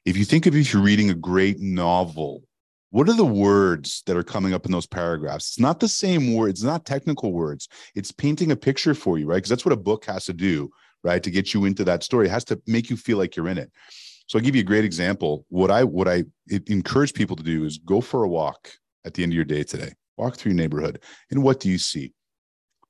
if 0.06 0.18
you 0.18 0.26
think 0.26 0.46
of 0.46 0.56
if 0.56 0.74
you're 0.74 0.82
reading 0.82 1.10
a 1.10 1.16
great 1.16 1.60
novel, 1.60 2.44
what 2.92 3.10
are 3.10 3.16
the 3.16 3.26
words 3.26 4.04
that 4.06 4.18
are 4.18 4.24
coming 4.24 4.54
up 4.54 4.66
in 4.66 4.72
those 4.72 4.86
paragraphs? 4.86 5.50
It's 5.50 5.60
not 5.60 5.80
the 5.80 5.88
same 5.88 6.34
words, 6.34 6.60
it's 6.60 6.66
not 6.66 6.86
technical 6.86 7.34
words. 7.34 7.68
It's 7.96 8.12
painting 8.12 8.52
a 8.52 8.56
picture 8.56 8.94
for 8.94 9.18
you, 9.18 9.26
right? 9.26 9.38
Because 9.38 9.50
that's 9.50 9.66
what 9.66 9.74
a 9.74 9.78
book 9.78 10.06
has 10.06 10.26
to 10.26 10.34
do, 10.34 10.70
right? 11.04 11.24
To 11.24 11.32
get 11.32 11.54
you 11.54 11.66
into 11.66 11.84
that 11.86 12.04
story. 12.04 12.28
It 12.28 12.32
has 12.32 12.46
to 12.46 12.62
make 12.68 12.90
you 12.90 12.98
feel 12.98 13.18
like 13.18 13.36
you're 13.36 13.48
in 13.48 13.58
it. 13.58 13.72
So 14.28 14.38
I'll 14.38 14.46
give 14.46 14.56
you 14.56 14.62
a 14.62 14.66
great 14.66 14.86
example. 14.86 15.46
What 15.50 15.72
I 15.72 15.84
what 15.84 16.08
I 16.08 16.26
encourage 16.68 17.14
people 17.14 17.36
to 17.36 17.44
do 17.44 17.66
is 17.66 17.80
go 17.80 18.02
for 18.02 18.24
a 18.24 18.30
walk 18.30 18.70
at 19.06 19.14
the 19.14 19.24
end 19.24 19.32
of 19.32 19.36
your 19.36 19.46
day 19.46 19.64
today. 19.64 19.94
Walk 20.18 20.38
through 20.38 20.52
your 20.52 20.58
neighborhood. 20.58 21.02
And 21.32 21.44
what 21.44 21.60
do 21.60 21.70
you 21.70 21.78
see? 21.78 22.14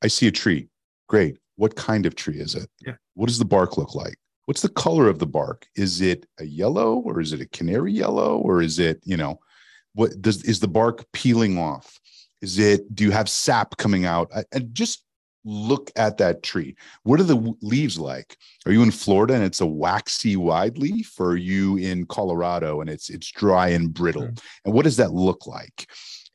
I 0.03 0.07
see 0.07 0.27
a 0.27 0.31
tree. 0.31 0.67
Great. 1.07 1.37
What 1.55 1.75
kind 1.75 2.05
of 2.05 2.15
tree 2.15 2.39
is 2.39 2.55
it? 2.55 2.69
Yeah. 2.85 2.93
What 3.13 3.27
does 3.27 3.39
the 3.39 3.45
bark 3.45 3.77
look 3.77 3.95
like? 3.95 4.15
what's 4.45 4.61
the 4.61 4.69
color 4.69 5.07
of 5.07 5.17
the 5.17 5.25
bark? 5.25 5.65
Is 5.77 6.01
it 6.01 6.25
a 6.37 6.45
yellow 6.45 6.95
or 6.95 7.21
is 7.21 7.31
it 7.31 7.39
a 7.39 7.47
canary 7.47 7.93
yellow 7.93 8.37
or 8.37 8.61
is 8.61 8.79
it, 8.79 8.99
you 9.05 9.15
know, 9.15 9.39
what 9.93 10.21
does 10.21 10.43
is 10.43 10.59
the 10.59 10.67
bark 10.67 11.05
peeling 11.13 11.57
off? 11.57 11.99
Is 12.41 12.59
it 12.59 12.93
do 12.93 13.03
you 13.03 13.11
have 13.11 13.29
sap 13.29 13.77
coming 13.77 14.05
out? 14.05 14.31
And 14.51 14.73
just 14.73 15.03
look 15.43 15.91
at 15.95 16.17
that 16.17 16.43
tree. 16.43 16.75
What 17.03 17.19
are 17.19 17.23
the 17.23 17.55
leaves 17.61 17.97
like? 17.97 18.37
Are 18.65 18.71
you 18.71 18.83
in 18.83 18.91
Florida 18.91 19.33
and 19.33 19.43
it's 19.43 19.61
a 19.61 19.65
waxy 19.65 20.35
wide 20.35 20.77
leaf 20.77 21.19
or 21.19 21.31
are 21.31 21.35
you 21.35 21.77
in 21.77 22.05
Colorado 22.05 22.81
and 22.81 22.89
it's 22.89 23.09
it's 23.09 23.31
dry 23.31 23.69
and 23.69 23.93
brittle? 23.93 24.23
Mm-hmm. 24.23 24.65
And 24.65 24.73
what 24.73 24.83
does 24.83 24.97
that 24.97 25.13
look 25.13 25.47
like? 25.47 25.87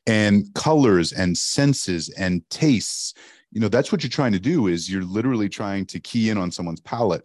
and 0.07 0.51
colors 0.55 1.11
and 1.11 1.37
senses 1.37 2.09
and 2.17 2.49
tastes 2.49 3.13
you 3.51 3.59
know 3.61 3.67
that's 3.67 3.91
what 3.91 4.01
you're 4.01 4.09
trying 4.09 4.31
to 4.31 4.39
do 4.39 4.67
is 4.67 4.89
you're 4.89 5.03
literally 5.03 5.49
trying 5.49 5.85
to 5.85 5.99
key 5.99 6.29
in 6.29 6.37
on 6.37 6.49
someone's 6.49 6.79
palate 6.79 7.23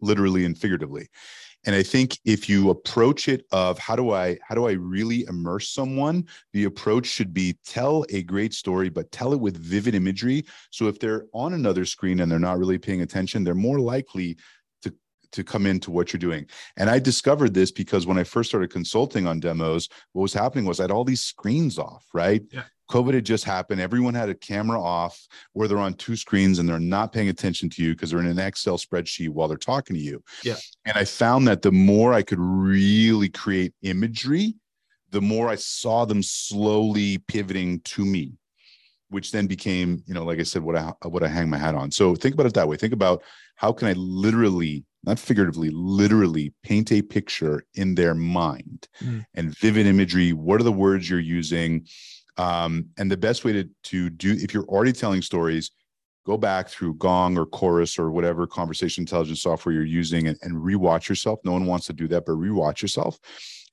literally 0.00 0.44
and 0.44 0.58
figuratively 0.58 1.08
and 1.64 1.74
i 1.74 1.82
think 1.82 2.18
if 2.24 2.48
you 2.48 2.70
approach 2.70 3.28
it 3.28 3.44
of 3.52 3.78
how 3.78 3.96
do 3.96 4.12
i 4.12 4.38
how 4.42 4.54
do 4.54 4.66
i 4.66 4.72
really 4.72 5.24
immerse 5.28 5.68
someone 5.68 6.24
the 6.52 6.64
approach 6.64 7.06
should 7.06 7.32
be 7.32 7.56
tell 7.64 8.04
a 8.10 8.22
great 8.22 8.52
story 8.54 8.88
but 8.88 9.10
tell 9.12 9.32
it 9.32 9.40
with 9.40 9.56
vivid 9.56 9.94
imagery. 9.94 10.44
So 10.70 10.86
if 10.88 10.98
they're 10.98 11.26
on 11.32 11.54
another 11.54 11.84
screen 11.84 12.20
and 12.20 12.30
they're 12.30 12.38
not 12.38 12.58
really 12.58 12.78
paying 12.78 13.02
attention 13.02 13.44
they're 13.44 13.54
more 13.54 13.80
likely 13.80 14.36
to 14.82 14.94
to 15.32 15.44
come 15.44 15.66
into 15.66 15.90
what 15.90 16.12
you're 16.12 16.18
doing. 16.18 16.46
And 16.76 16.90
i 16.90 16.98
discovered 16.98 17.54
this 17.54 17.70
because 17.70 18.06
when 18.06 18.18
i 18.18 18.24
first 18.24 18.50
started 18.50 18.70
consulting 18.70 19.26
on 19.26 19.40
demos 19.40 19.88
what 20.12 20.22
was 20.22 20.34
happening 20.34 20.64
was 20.64 20.80
i 20.80 20.84
had 20.84 20.90
all 20.90 21.04
these 21.04 21.22
screens 21.22 21.78
off 21.78 22.04
right? 22.12 22.42
Yeah. 22.50 22.64
COVID 22.92 23.14
had 23.14 23.24
just 23.24 23.44
happened. 23.44 23.80
Everyone 23.80 24.12
had 24.12 24.28
a 24.28 24.34
camera 24.34 24.78
off 24.78 25.26
where 25.54 25.66
they're 25.66 25.78
on 25.78 25.94
two 25.94 26.14
screens 26.14 26.58
and 26.58 26.68
they're 26.68 26.78
not 26.78 27.10
paying 27.10 27.30
attention 27.30 27.70
to 27.70 27.82
you 27.82 27.94
because 27.94 28.10
they're 28.10 28.20
in 28.20 28.26
an 28.26 28.38
Excel 28.38 28.76
spreadsheet 28.76 29.30
while 29.30 29.48
they're 29.48 29.56
talking 29.56 29.96
to 29.96 30.02
you. 30.02 30.22
Yeah. 30.44 30.56
And 30.84 30.94
I 30.98 31.06
found 31.06 31.48
that 31.48 31.62
the 31.62 31.72
more 31.72 32.12
I 32.12 32.20
could 32.20 32.38
really 32.38 33.30
create 33.30 33.72
imagery, 33.80 34.56
the 35.10 35.22
more 35.22 35.48
I 35.48 35.54
saw 35.54 36.04
them 36.04 36.22
slowly 36.22 37.16
pivoting 37.16 37.80
to 37.80 38.04
me, 38.04 38.34
which 39.08 39.32
then 39.32 39.46
became, 39.46 40.02
you 40.06 40.12
know, 40.12 40.24
like 40.24 40.38
I 40.38 40.42
said, 40.42 40.62
what 40.62 40.76
I 40.76 40.92
what 41.04 41.22
I 41.22 41.28
hang 41.28 41.48
my 41.48 41.58
hat 41.58 41.74
on. 41.74 41.90
So 41.90 42.14
think 42.14 42.34
about 42.34 42.44
it 42.46 42.52
that 42.54 42.68
way. 42.68 42.76
Think 42.76 42.92
about 42.92 43.22
how 43.56 43.72
can 43.72 43.88
I 43.88 43.94
literally, 43.94 44.84
not 45.02 45.18
figuratively, 45.18 45.70
literally 45.70 46.52
paint 46.62 46.92
a 46.92 47.00
picture 47.00 47.64
in 47.74 47.94
their 47.94 48.14
mind 48.14 48.88
Mm. 49.02 49.24
and 49.32 49.58
vivid 49.58 49.86
imagery. 49.86 50.34
What 50.34 50.60
are 50.60 50.64
the 50.64 50.72
words 50.72 51.08
you're 51.08 51.20
using? 51.40 51.86
Um, 52.36 52.86
and 52.98 53.10
the 53.10 53.16
best 53.16 53.44
way 53.44 53.52
to 53.52 53.68
to 53.84 54.10
do 54.10 54.32
if 54.32 54.54
you're 54.54 54.64
already 54.64 54.92
telling 54.92 55.22
stories, 55.22 55.70
go 56.24 56.36
back 56.36 56.68
through 56.68 56.94
Gong 56.94 57.36
or 57.36 57.46
Chorus 57.46 57.98
or 57.98 58.10
whatever 58.10 58.46
conversation 58.46 59.02
intelligence 59.02 59.42
software 59.42 59.74
you're 59.74 59.84
using 59.84 60.28
and, 60.28 60.38
and 60.42 60.56
rewatch 60.56 61.08
yourself. 61.08 61.40
No 61.44 61.52
one 61.52 61.66
wants 61.66 61.86
to 61.86 61.92
do 61.92 62.08
that, 62.08 62.24
but 62.26 62.32
rewatch 62.32 62.80
yourself, 62.80 63.18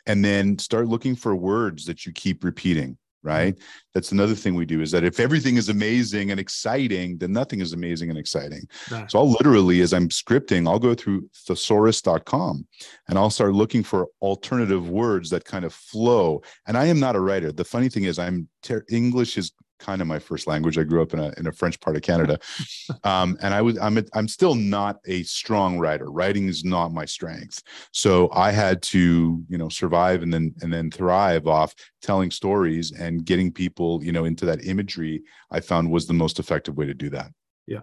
and 0.05 0.23
then 0.23 0.57
start 0.59 0.87
looking 0.87 1.15
for 1.15 1.35
words 1.35 1.85
that 1.85 2.05
you 2.05 2.11
keep 2.11 2.43
repeating. 2.43 2.97
Right. 3.21 3.53
Mm-hmm. 3.53 3.63
That's 3.93 4.13
another 4.13 4.35
thing 4.35 4.55
we 4.55 4.65
do 4.65 4.81
is 4.81 4.91
that 4.91 5.03
if 5.03 5.19
everything 5.19 5.57
is 5.57 5.67
amazing 5.67 6.31
and 6.31 6.39
exciting, 6.39 7.17
then 7.17 7.33
nothing 7.33 7.59
is 7.59 7.73
amazing 7.73 8.09
and 8.09 8.17
exciting. 8.17 8.61
No. 8.89 9.05
So 9.09 9.19
I'll 9.19 9.31
literally, 9.31 9.81
as 9.81 9.93
I'm 9.93 10.07
scripting, 10.07 10.69
I'll 10.69 10.79
go 10.79 10.95
through 10.95 11.29
thesaurus.com 11.47 12.67
and 13.09 13.17
I'll 13.17 13.29
start 13.29 13.53
looking 13.53 13.83
for 13.83 14.07
alternative 14.21 14.89
words 14.89 15.29
that 15.31 15.43
kind 15.43 15.65
of 15.65 15.73
flow. 15.73 16.41
And 16.65 16.77
I 16.77 16.85
am 16.85 16.99
not 16.99 17.17
a 17.17 17.19
writer. 17.19 17.51
The 17.51 17.65
funny 17.65 17.89
thing 17.89 18.05
is, 18.05 18.19
I'm 18.19 18.47
ter- 18.63 18.85
English 18.89 19.37
is 19.37 19.51
kind 19.79 20.01
of 20.01 20.07
my 20.07 20.19
first 20.19 20.47
language. 20.47 20.77
I 20.77 20.83
grew 20.83 21.01
up 21.01 21.13
in 21.13 21.19
a 21.19 21.33
in 21.37 21.47
a 21.47 21.51
French 21.51 21.79
part 21.79 21.95
of 21.95 22.01
Canada, 22.01 22.39
um, 23.03 23.37
and 23.41 23.53
I 23.53 23.61
was 23.61 23.77
I'm 23.79 23.97
a, 23.97 24.03
I'm 24.13 24.27
still 24.27 24.55
not 24.55 24.99
a 25.05 25.23
strong 25.23 25.79
writer. 25.79 26.11
Writing 26.11 26.47
is 26.47 26.63
not 26.63 26.93
my 26.93 27.05
strength. 27.05 27.61
So 27.91 28.29
I 28.33 28.51
had 28.51 28.81
to 28.83 29.43
you 29.47 29.57
know 29.57 29.69
survive 29.69 30.23
and 30.23 30.33
then 30.33 30.53
and 30.61 30.71
then 30.71 30.91
thrive 30.91 31.47
off 31.47 31.73
telling 32.01 32.31
stories 32.31 32.91
and 32.91 33.25
getting 33.25 33.51
people 33.51 34.03
you 34.03 34.11
know 34.11 34.25
into 34.25 34.45
that 34.45 34.65
imagery. 34.65 35.23
I 35.51 35.59
found 35.59 35.89
was 35.89 36.07
the 36.07 36.13
most 36.13 36.39
effective 36.39 36.77
way 36.77 36.85
to 36.85 36.93
do 36.93 37.09
that. 37.11 37.31
Yeah, 37.65 37.81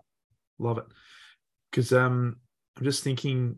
love 0.58 0.78
it 0.78 0.86
because 1.70 1.92
um 1.92 2.36
i'm 2.78 2.84
just 2.84 3.04
thinking 3.04 3.56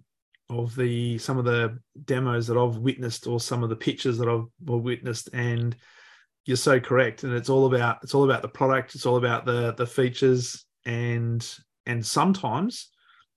of 0.51 0.75
the 0.75 1.19
some 1.19 1.39
of 1.39 1.45
the 1.45 1.79
demos 2.05 2.47
that 2.47 2.57
i've 2.57 2.79
witnessed 2.79 3.27
or 3.27 3.39
some 3.39 3.63
of 3.63 3.69
the 3.69 3.77
pictures 3.77 4.19
that 4.19 4.29
i've 4.29 4.47
witnessed 4.61 5.29
and 5.33 5.77
you're 6.49 6.57
so 6.57 6.81
correct. 6.81 7.23
And 7.23 7.33
it's 7.35 7.49
all 7.51 7.67
about 7.73 7.99
it's 8.03 8.15
all 8.15 8.25
about 8.25 8.43
the 8.43 8.49
product. 8.49 8.95
It's 8.97 9.07
all 9.07 9.17
about 9.17 9.45
the 9.45 9.73
the 9.75 9.87
features. 9.87 10.65
And 10.85 11.47
and 11.87 12.05
sometimes 12.05 12.89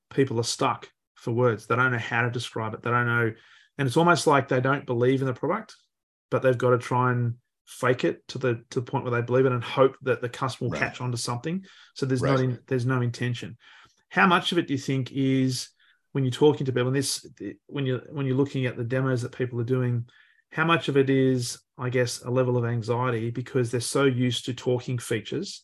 people 0.10 0.39
are 0.39 0.43
stuck 0.43 0.89
for 1.15 1.32
words. 1.32 1.67
They 1.67 1.76
don't 1.76 1.91
know 1.91 1.97
how 2.00 2.24
to 2.24 2.32
describe 2.32 2.74
it. 2.74 2.82
They 2.82 2.89
don't 2.89 3.08
know. 3.08 3.32
And 3.78 3.88
it's 3.88 3.97
almost 3.97 4.26
like 4.28 4.47
they 4.47 4.62
don't 4.62 4.86
believe 4.86 5.21
in 5.21 5.28
the 5.28 5.34
product 5.34 5.76
but 6.32 6.41
they've 6.41 6.58
got 6.58 6.71
to 6.71 6.78
try 6.80 7.12
and 7.12 7.36
fake 7.65 8.04
it 8.04 8.28
to 8.30 8.38
the 8.39 8.63
to 8.71 8.80
the 8.80 8.89
point 8.89 9.04
where 9.04 9.12
they 9.13 9.21
believe 9.21 9.45
it 9.45 9.52
and 9.52 9.63
hope 9.63 9.95
that 10.02 10.21
the 10.21 10.30
customer 10.30 10.69
will 10.69 10.74
Right. 10.74 10.80
catch 10.80 11.02
on 11.02 11.12
to 11.12 11.17
something. 11.17 11.63
So 11.93 12.06
there's 12.06 12.21
Right. 12.21 12.32
not 12.32 12.39
in, 12.39 12.60
there's 12.67 12.86
no 12.86 13.02
intention. 13.02 13.58
How 14.10 14.26
much 14.26 14.52
of 14.52 14.58
it 14.58 14.67
do 14.67 14.74
you 14.74 14.80
think 14.80 15.12
is 15.12 15.69
when 16.13 16.24
you're 16.24 16.32
talking 16.32 16.65
to 16.65 16.71
people 16.71 16.88
and 16.88 16.95
this 16.95 17.26
when 17.67 17.86
you're 17.86 18.02
when 18.12 18.26
you're 18.26 18.36
looking 18.36 18.65
at 18.65 18.78
the 18.78 18.84
demos 18.84 19.21
that 19.21 19.32
people 19.34 19.60
are 19.62 19.65
doing 19.65 20.06
how 20.52 20.66
much 20.66 20.88
of 20.88 20.98
it 20.98 21.10
is 21.10 21.60
i 21.78 21.90
guess 21.90 22.22
a 22.24 22.30
level 22.30 22.58
of 22.58 22.66
anxiety 22.66 23.32
because 23.32 23.72
they're 23.72 23.82
so 23.82 24.04
used 24.04 24.46
to 24.46 24.54
talking 24.54 24.98
features 24.98 25.64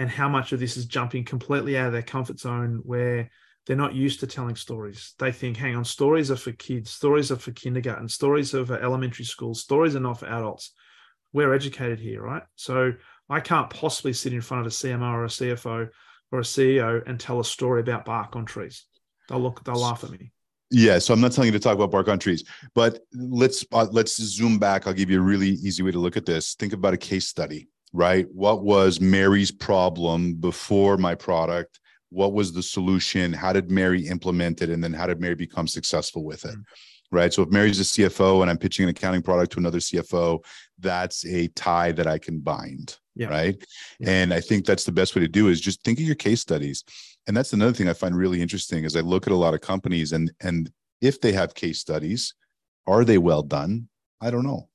and 0.00 0.08
how 0.08 0.30
much 0.30 0.52
of 0.52 0.60
this 0.60 0.78
is 0.78 0.86
jumping 0.86 1.24
completely 1.24 1.76
out 1.76 1.88
of 1.88 1.92
their 1.92 2.02
comfort 2.02 2.40
zone 2.40 2.80
where 2.84 3.30
they're 3.66 3.76
not 3.76 3.94
used 3.94 4.20
to 4.20 4.26
telling 4.26 4.56
stories. 4.56 5.12
They 5.18 5.30
think 5.30 5.58
hang 5.58 5.76
on 5.76 5.84
stories 5.84 6.30
are 6.30 6.36
for 6.36 6.52
kids 6.52 6.90
stories 6.90 7.30
are 7.30 7.36
for 7.36 7.52
kindergarten 7.52 8.08
stories 8.08 8.54
are 8.54 8.64
for 8.64 8.80
elementary 8.80 9.26
school 9.26 9.54
stories 9.54 9.94
are 9.94 10.00
not 10.00 10.18
for 10.18 10.26
adults. 10.26 10.72
We're 11.34 11.52
educated 11.52 12.00
here 12.00 12.22
right? 12.22 12.42
So 12.56 12.94
i 13.28 13.40
can't 13.40 13.70
possibly 13.70 14.12
sit 14.12 14.32
in 14.32 14.40
front 14.40 14.66
of 14.66 14.72
a 14.72 14.74
cmo 14.74 15.12
or 15.12 15.24
a 15.24 15.28
cfo 15.28 15.88
or 16.32 16.38
a 16.38 16.42
ceo 16.42 17.02
and 17.06 17.20
tell 17.20 17.38
a 17.38 17.44
story 17.44 17.80
about 17.80 18.06
bark 18.06 18.34
on 18.34 18.46
trees. 18.46 18.86
They'll 19.28 19.38
look 19.38 19.62
they'll 19.64 19.76
laugh 19.76 20.02
at 20.02 20.10
me 20.10 20.32
Yeah, 20.70 20.98
so 21.00 21.12
I'm 21.12 21.20
not 21.20 21.32
telling 21.32 21.48
you 21.48 21.58
to 21.58 21.62
talk 21.62 21.74
about 21.74 21.90
bark 21.90 22.08
on 22.08 22.18
trees, 22.18 22.44
but 22.74 23.00
let's 23.12 23.64
uh, 23.72 23.88
let's 23.90 24.16
zoom 24.16 24.58
back. 24.58 24.86
I'll 24.86 24.92
give 24.92 25.10
you 25.10 25.18
a 25.18 25.22
really 25.22 25.48
easy 25.48 25.82
way 25.82 25.90
to 25.90 25.98
look 25.98 26.16
at 26.16 26.26
this. 26.26 26.54
Think 26.54 26.72
about 26.72 26.94
a 26.94 26.96
case 26.98 27.26
study, 27.26 27.68
right? 27.92 28.26
What 28.32 28.62
was 28.62 29.00
Mary's 29.00 29.50
problem 29.50 30.34
before 30.34 30.96
my 30.96 31.16
product? 31.16 31.80
What 32.10 32.34
was 32.34 32.52
the 32.52 32.62
solution? 32.62 33.32
How 33.32 33.52
did 33.52 33.70
Mary 33.70 34.06
implement 34.06 34.62
it? 34.62 34.70
And 34.70 34.82
then 34.82 34.92
how 34.92 35.06
did 35.06 35.20
Mary 35.20 35.34
become 35.34 35.66
successful 35.66 36.24
with 36.24 36.44
it? 36.44 36.54
Mm. 36.54 36.62
Right. 37.12 37.34
So 37.34 37.42
if 37.42 37.48
Mary's 37.48 37.80
a 37.80 37.82
CFO 37.82 38.40
and 38.40 38.48
I'm 38.48 38.58
pitching 38.58 38.84
an 38.84 38.90
accounting 38.90 39.22
product 39.22 39.52
to 39.52 39.58
another 39.58 39.78
CFO, 39.78 40.44
that's 40.78 41.26
a 41.26 41.48
tie 41.48 41.90
that 41.92 42.06
I 42.06 42.18
can 42.18 42.38
bind. 42.38 42.98
Yeah. 43.16 43.26
Right. 43.26 43.56
Yeah. 43.98 44.10
And 44.10 44.32
I 44.32 44.40
think 44.40 44.64
that's 44.64 44.84
the 44.84 44.92
best 44.92 45.16
way 45.16 45.22
to 45.22 45.28
do 45.28 45.48
is 45.48 45.60
just 45.60 45.82
think 45.82 45.98
of 45.98 46.04
your 46.04 46.14
case 46.14 46.40
studies. 46.40 46.84
And 47.26 47.36
that's 47.36 47.52
another 47.52 47.72
thing 47.72 47.88
I 47.88 47.92
find 47.92 48.16
really 48.16 48.40
interesting 48.42 48.84
is 48.84 48.96
I 48.96 49.00
look 49.00 49.26
at 49.26 49.32
a 49.32 49.36
lot 49.36 49.54
of 49.54 49.60
companies 49.60 50.12
and 50.12 50.32
and 50.40 50.70
if 51.00 51.20
they 51.20 51.32
have 51.32 51.54
case 51.54 51.78
studies, 51.80 52.34
are 52.86 53.04
they 53.04 53.18
well 53.18 53.42
done? 53.42 53.88
I 54.20 54.30
don't 54.30 54.44
know. 54.44 54.68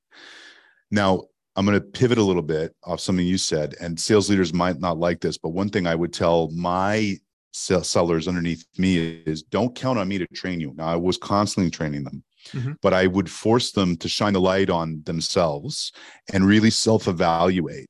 Now, 0.92 1.24
I'm 1.56 1.66
going 1.66 1.80
to 1.80 1.86
pivot 1.86 2.18
a 2.18 2.24
little 2.24 2.42
bit 2.42 2.76
off 2.84 3.00
something 3.00 3.26
you 3.26 3.38
said, 3.38 3.76
and 3.80 4.00
sales 4.00 4.30
leaders 4.30 4.54
might 4.54 4.80
not 4.80 4.98
like 4.98 5.22
this, 5.22 5.38
but 5.38 5.50
one 5.50 5.70
thing 5.70 5.88
I 5.88 5.96
would 5.96 6.12
tell 6.14 6.50
my 6.52 7.18
sellers 7.54 8.28
underneath 8.28 8.66
me 8.78 9.22
is 9.26 9.44
don't 9.44 9.74
count 9.76 9.98
on 9.98 10.08
me 10.08 10.18
to 10.18 10.28
train 10.28 10.60
you. 10.60 10.74
Now, 10.76 10.88
I 10.88 10.96
was 10.98 11.18
constantly 11.18 11.72
training 11.72 12.04
them, 12.04 12.24
Mhm. 12.52 12.76
but 12.82 12.94
I 12.94 13.08
would 13.08 13.30
force 13.30 13.72
them 13.72 13.96
to 13.98 14.10
shine 14.10 14.34
the 14.34 14.42
light 14.42 14.70
on 14.70 15.02
themselves 15.06 15.94
and 16.34 16.46
really 16.46 16.70
self 16.70 17.08
evaluate. 17.08 17.90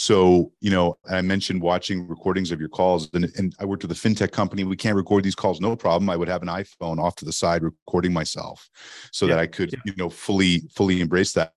So, 0.00 0.50
you 0.62 0.70
know, 0.70 0.96
I 1.10 1.20
mentioned 1.20 1.60
watching 1.60 2.08
recordings 2.08 2.52
of 2.52 2.58
your 2.58 2.70
calls, 2.70 3.10
and, 3.12 3.30
and 3.36 3.54
I 3.60 3.66
worked 3.66 3.82
with 3.82 3.92
a 3.92 3.94
fintech 3.94 4.32
company. 4.32 4.64
We 4.64 4.74
can't 4.74 4.96
record 4.96 5.24
these 5.24 5.34
calls, 5.34 5.60
no 5.60 5.76
problem. 5.76 6.08
I 6.08 6.16
would 6.16 6.26
have 6.26 6.40
an 6.40 6.48
iPhone 6.48 6.98
off 6.98 7.16
to 7.16 7.26
the 7.26 7.34
side 7.34 7.62
recording 7.62 8.10
myself 8.10 8.70
so 9.12 9.26
Yeah, 9.26 9.34
that 9.34 9.40
I 9.42 9.46
could, 9.46 9.74
yeah. 9.74 9.80
you 9.84 9.92
know, 9.98 10.08
fully, 10.08 10.62
fully 10.74 11.02
embrace 11.02 11.34
that. 11.34 11.52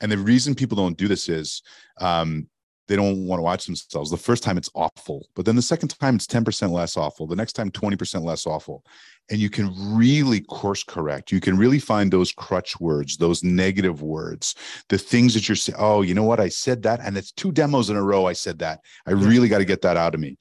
And 0.00 0.12
the 0.12 0.16
reason 0.16 0.54
people 0.54 0.76
don't 0.76 0.96
do 0.96 1.08
this 1.08 1.28
is 1.28 1.60
um, 2.00 2.46
they 2.88 2.96
don't 2.96 3.26
want 3.26 3.38
to 3.38 3.42
watch 3.42 3.66
themselves. 3.66 4.10
The 4.10 4.16
first 4.16 4.42
time 4.42 4.56
it's 4.56 4.70
awful, 4.74 5.28
but 5.34 5.44
then 5.44 5.56
the 5.56 5.62
second 5.62 5.88
time 5.88 6.16
it's 6.16 6.26
10% 6.26 6.70
less 6.70 6.96
awful. 6.96 7.26
The 7.26 7.36
next 7.36 7.54
time, 7.54 7.70
20% 7.70 8.22
less 8.22 8.46
awful. 8.46 8.84
And 9.28 9.40
you 9.40 9.50
can 9.50 9.72
really 9.96 10.40
course 10.40 10.84
correct. 10.84 11.32
You 11.32 11.40
can 11.40 11.58
really 11.58 11.80
find 11.80 12.12
those 12.12 12.30
crutch 12.30 12.78
words, 12.78 13.16
those 13.16 13.42
negative 13.42 14.02
words, 14.02 14.54
the 14.88 14.98
things 14.98 15.34
that 15.34 15.48
you're 15.48 15.56
saying. 15.56 15.78
Oh, 15.80 16.02
you 16.02 16.14
know 16.14 16.22
what? 16.22 16.38
I 16.38 16.48
said 16.48 16.82
that. 16.84 17.00
And 17.02 17.16
it's 17.16 17.32
two 17.32 17.50
demos 17.50 17.90
in 17.90 17.96
a 17.96 18.02
row. 18.02 18.26
I 18.26 18.34
said 18.34 18.60
that. 18.60 18.80
I 19.06 19.12
really 19.12 19.48
got 19.48 19.58
to 19.58 19.64
get 19.64 19.82
that 19.82 19.96
out 19.96 20.14
of 20.14 20.20
me. 20.20 20.38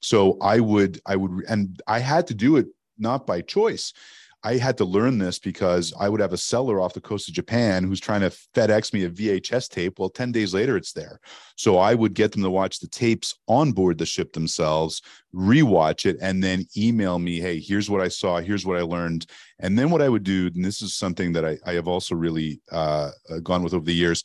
So 0.00 0.36
I 0.40 0.58
would, 0.60 1.00
I 1.06 1.16
would, 1.16 1.44
and 1.48 1.80
I 1.86 2.00
had 2.00 2.26
to 2.26 2.34
do 2.34 2.56
it 2.56 2.66
not 2.98 3.26
by 3.26 3.40
choice. 3.40 3.92
I 4.44 4.58
had 4.58 4.76
to 4.78 4.84
learn 4.84 5.16
this 5.16 5.38
because 5.38 5.94
I 5.98 6.10
would 6.10 6.20
have 6.20 6.34
a 6.34 6.38
seller 6.38 6.78
off 6.78 6.92
the 6.92 7.00
coast 7.00 7.28
of 7.28 7.34
Japan 7.34 7.82
who's 7.82 7.98
trying 7.98 8.20
to 8.20 8.30
FedEx 8.54 8.92
me 8.92 9.04
a 9.04 9.10
VHS 9.10 9.70
tape. 9.70 9.98
Well, 9.98 10.10
10 10.10 10.32
days 10.32 10.52
later, 10.52 10.76
it's 10.76 10.92
there. 10.92 11.18
So 11.56 11.78
I 11.78 11.94
would 11.94 12.12
get 12.12 12.32
them 12.32 12.42
to 12.42 12.50
watch 12.50 12.78
the 12.78 12.86
tapes 12.86 13.34
on 13.48 13.72
board 13.72 13.96
the 13.96 14.04
ship 14.04 14.34
themselves, 14.34 15.00
rewatch 15.34 16.04
it, 16.04 16.18
and 16.20 16.44
then 16.44 16.66
email 16.76 17.18
me, 17.18 17.40
hey, 17.40 17.58
here's 17.58 17.88
what 17.88 18.02
I 18.02 18.08
saw, 18.08 18.38
here's 18.38 18.66
what 18.66 18.76
I 18.76 18.82
learned. 18.82 19.24
And 19.60 19.78
then 19.78 19.88
what 19.88 20.02
I 20.02 20.10
would 20.10 20.24
do, 20.24 20.50
and 20.54 20.64
this 20.64 20.82
is 20.82 20.94
something 20.94 21.32
that 21.32 21.44
I, 21.46 21.56
I 21.64 21.72
have 21.72 21.88
also 21.88 22.14
really 22.14 22.60
uh, 22.70 23.10
uh, 23.30 23.38
gone 23.38 23.62
with 23.62 23.72
over 23.72 23.86
the 23.86 23.94
years. 23.94 24.22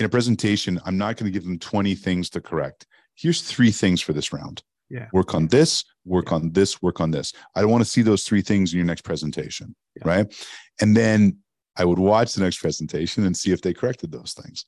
In 0.00 0.04
a 0.04 0.08
presentation, 0.08 0.80
I'm 0.84 0.98
not 0.98 1.16
going 1.16 1.32
to 1.32 1.38
give 1.38 1.46
them 1.46 1.60
20 1.60 1.94
things 1.94 2.28
to 2.30 2.40
correct. 2.40 2.86
Here's 3.14 3.40
three 3.40 3.70
things 3.70 4.00
for 4.00 4.12
this 4.12 4.32
round 4.32 4.64
Yeah. 4.90 5.08
work 5.12 5.34
on 5.34 5.48
this, 5.48 5.84
work 6.04 6.26
Yeah. 6.28 6.34
on 6.36 6.52
this, 6.52 6.82
work 6.82 7.00
on 7.00 7.10
this. 7.10 7.32
I 7.54 7.60
don't 7.62 7.70
want 7.70 7.84
to 7.84 7.90
see 7.90 8.02
those 8.02 8.24
three 8.24 8.42
things 8.42 8.72
in 8.72 8.76
your 8.78 8.86
next 8.86 9.02
presentation, 9.02 9.74
Yeah. 9.96 10.08
right? 10.08 10.34
And 10.80 10.96
then 10.96 11.38
I 11.76 11.84
would 11.84 11.98
watch 11.98 12.34
the 12.34 12.42
next 12.42 12.58
presentation 12.58 13.26
and 13.26 13.36
see 13.36 13.50
if 13.50 13.60
they 13.60 13.74
corrected 13.74 14.12
those 14.12 14.32
things. 14.32 14.64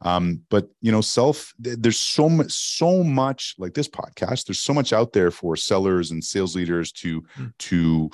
Um, 0.00 0.42
but 0.50 0.68
you 0.80 0.90
know, 0.90 1.00
self 1.00 1.52
there's 1.58 2.00
so 2.00 2.28
much, 2.28 2.52
so 2.52 3.04
much 3.04 3.54
like 3.58 3.74
this 3.74 3.88
podcast. 3.88 4.46
There's 4.46 4.60
so 4.60 4.74
much 4.74 4.92
out 4.92 5.12
there 5.12 5.30
for 5.30 5.56
sellers 5.56 6.10
and 6.10 6.22
sales 6.22 6.56
leaders 6.56 6.92
to 6.92 7.22
mm. 7.38 7.52
to 7.58 8.10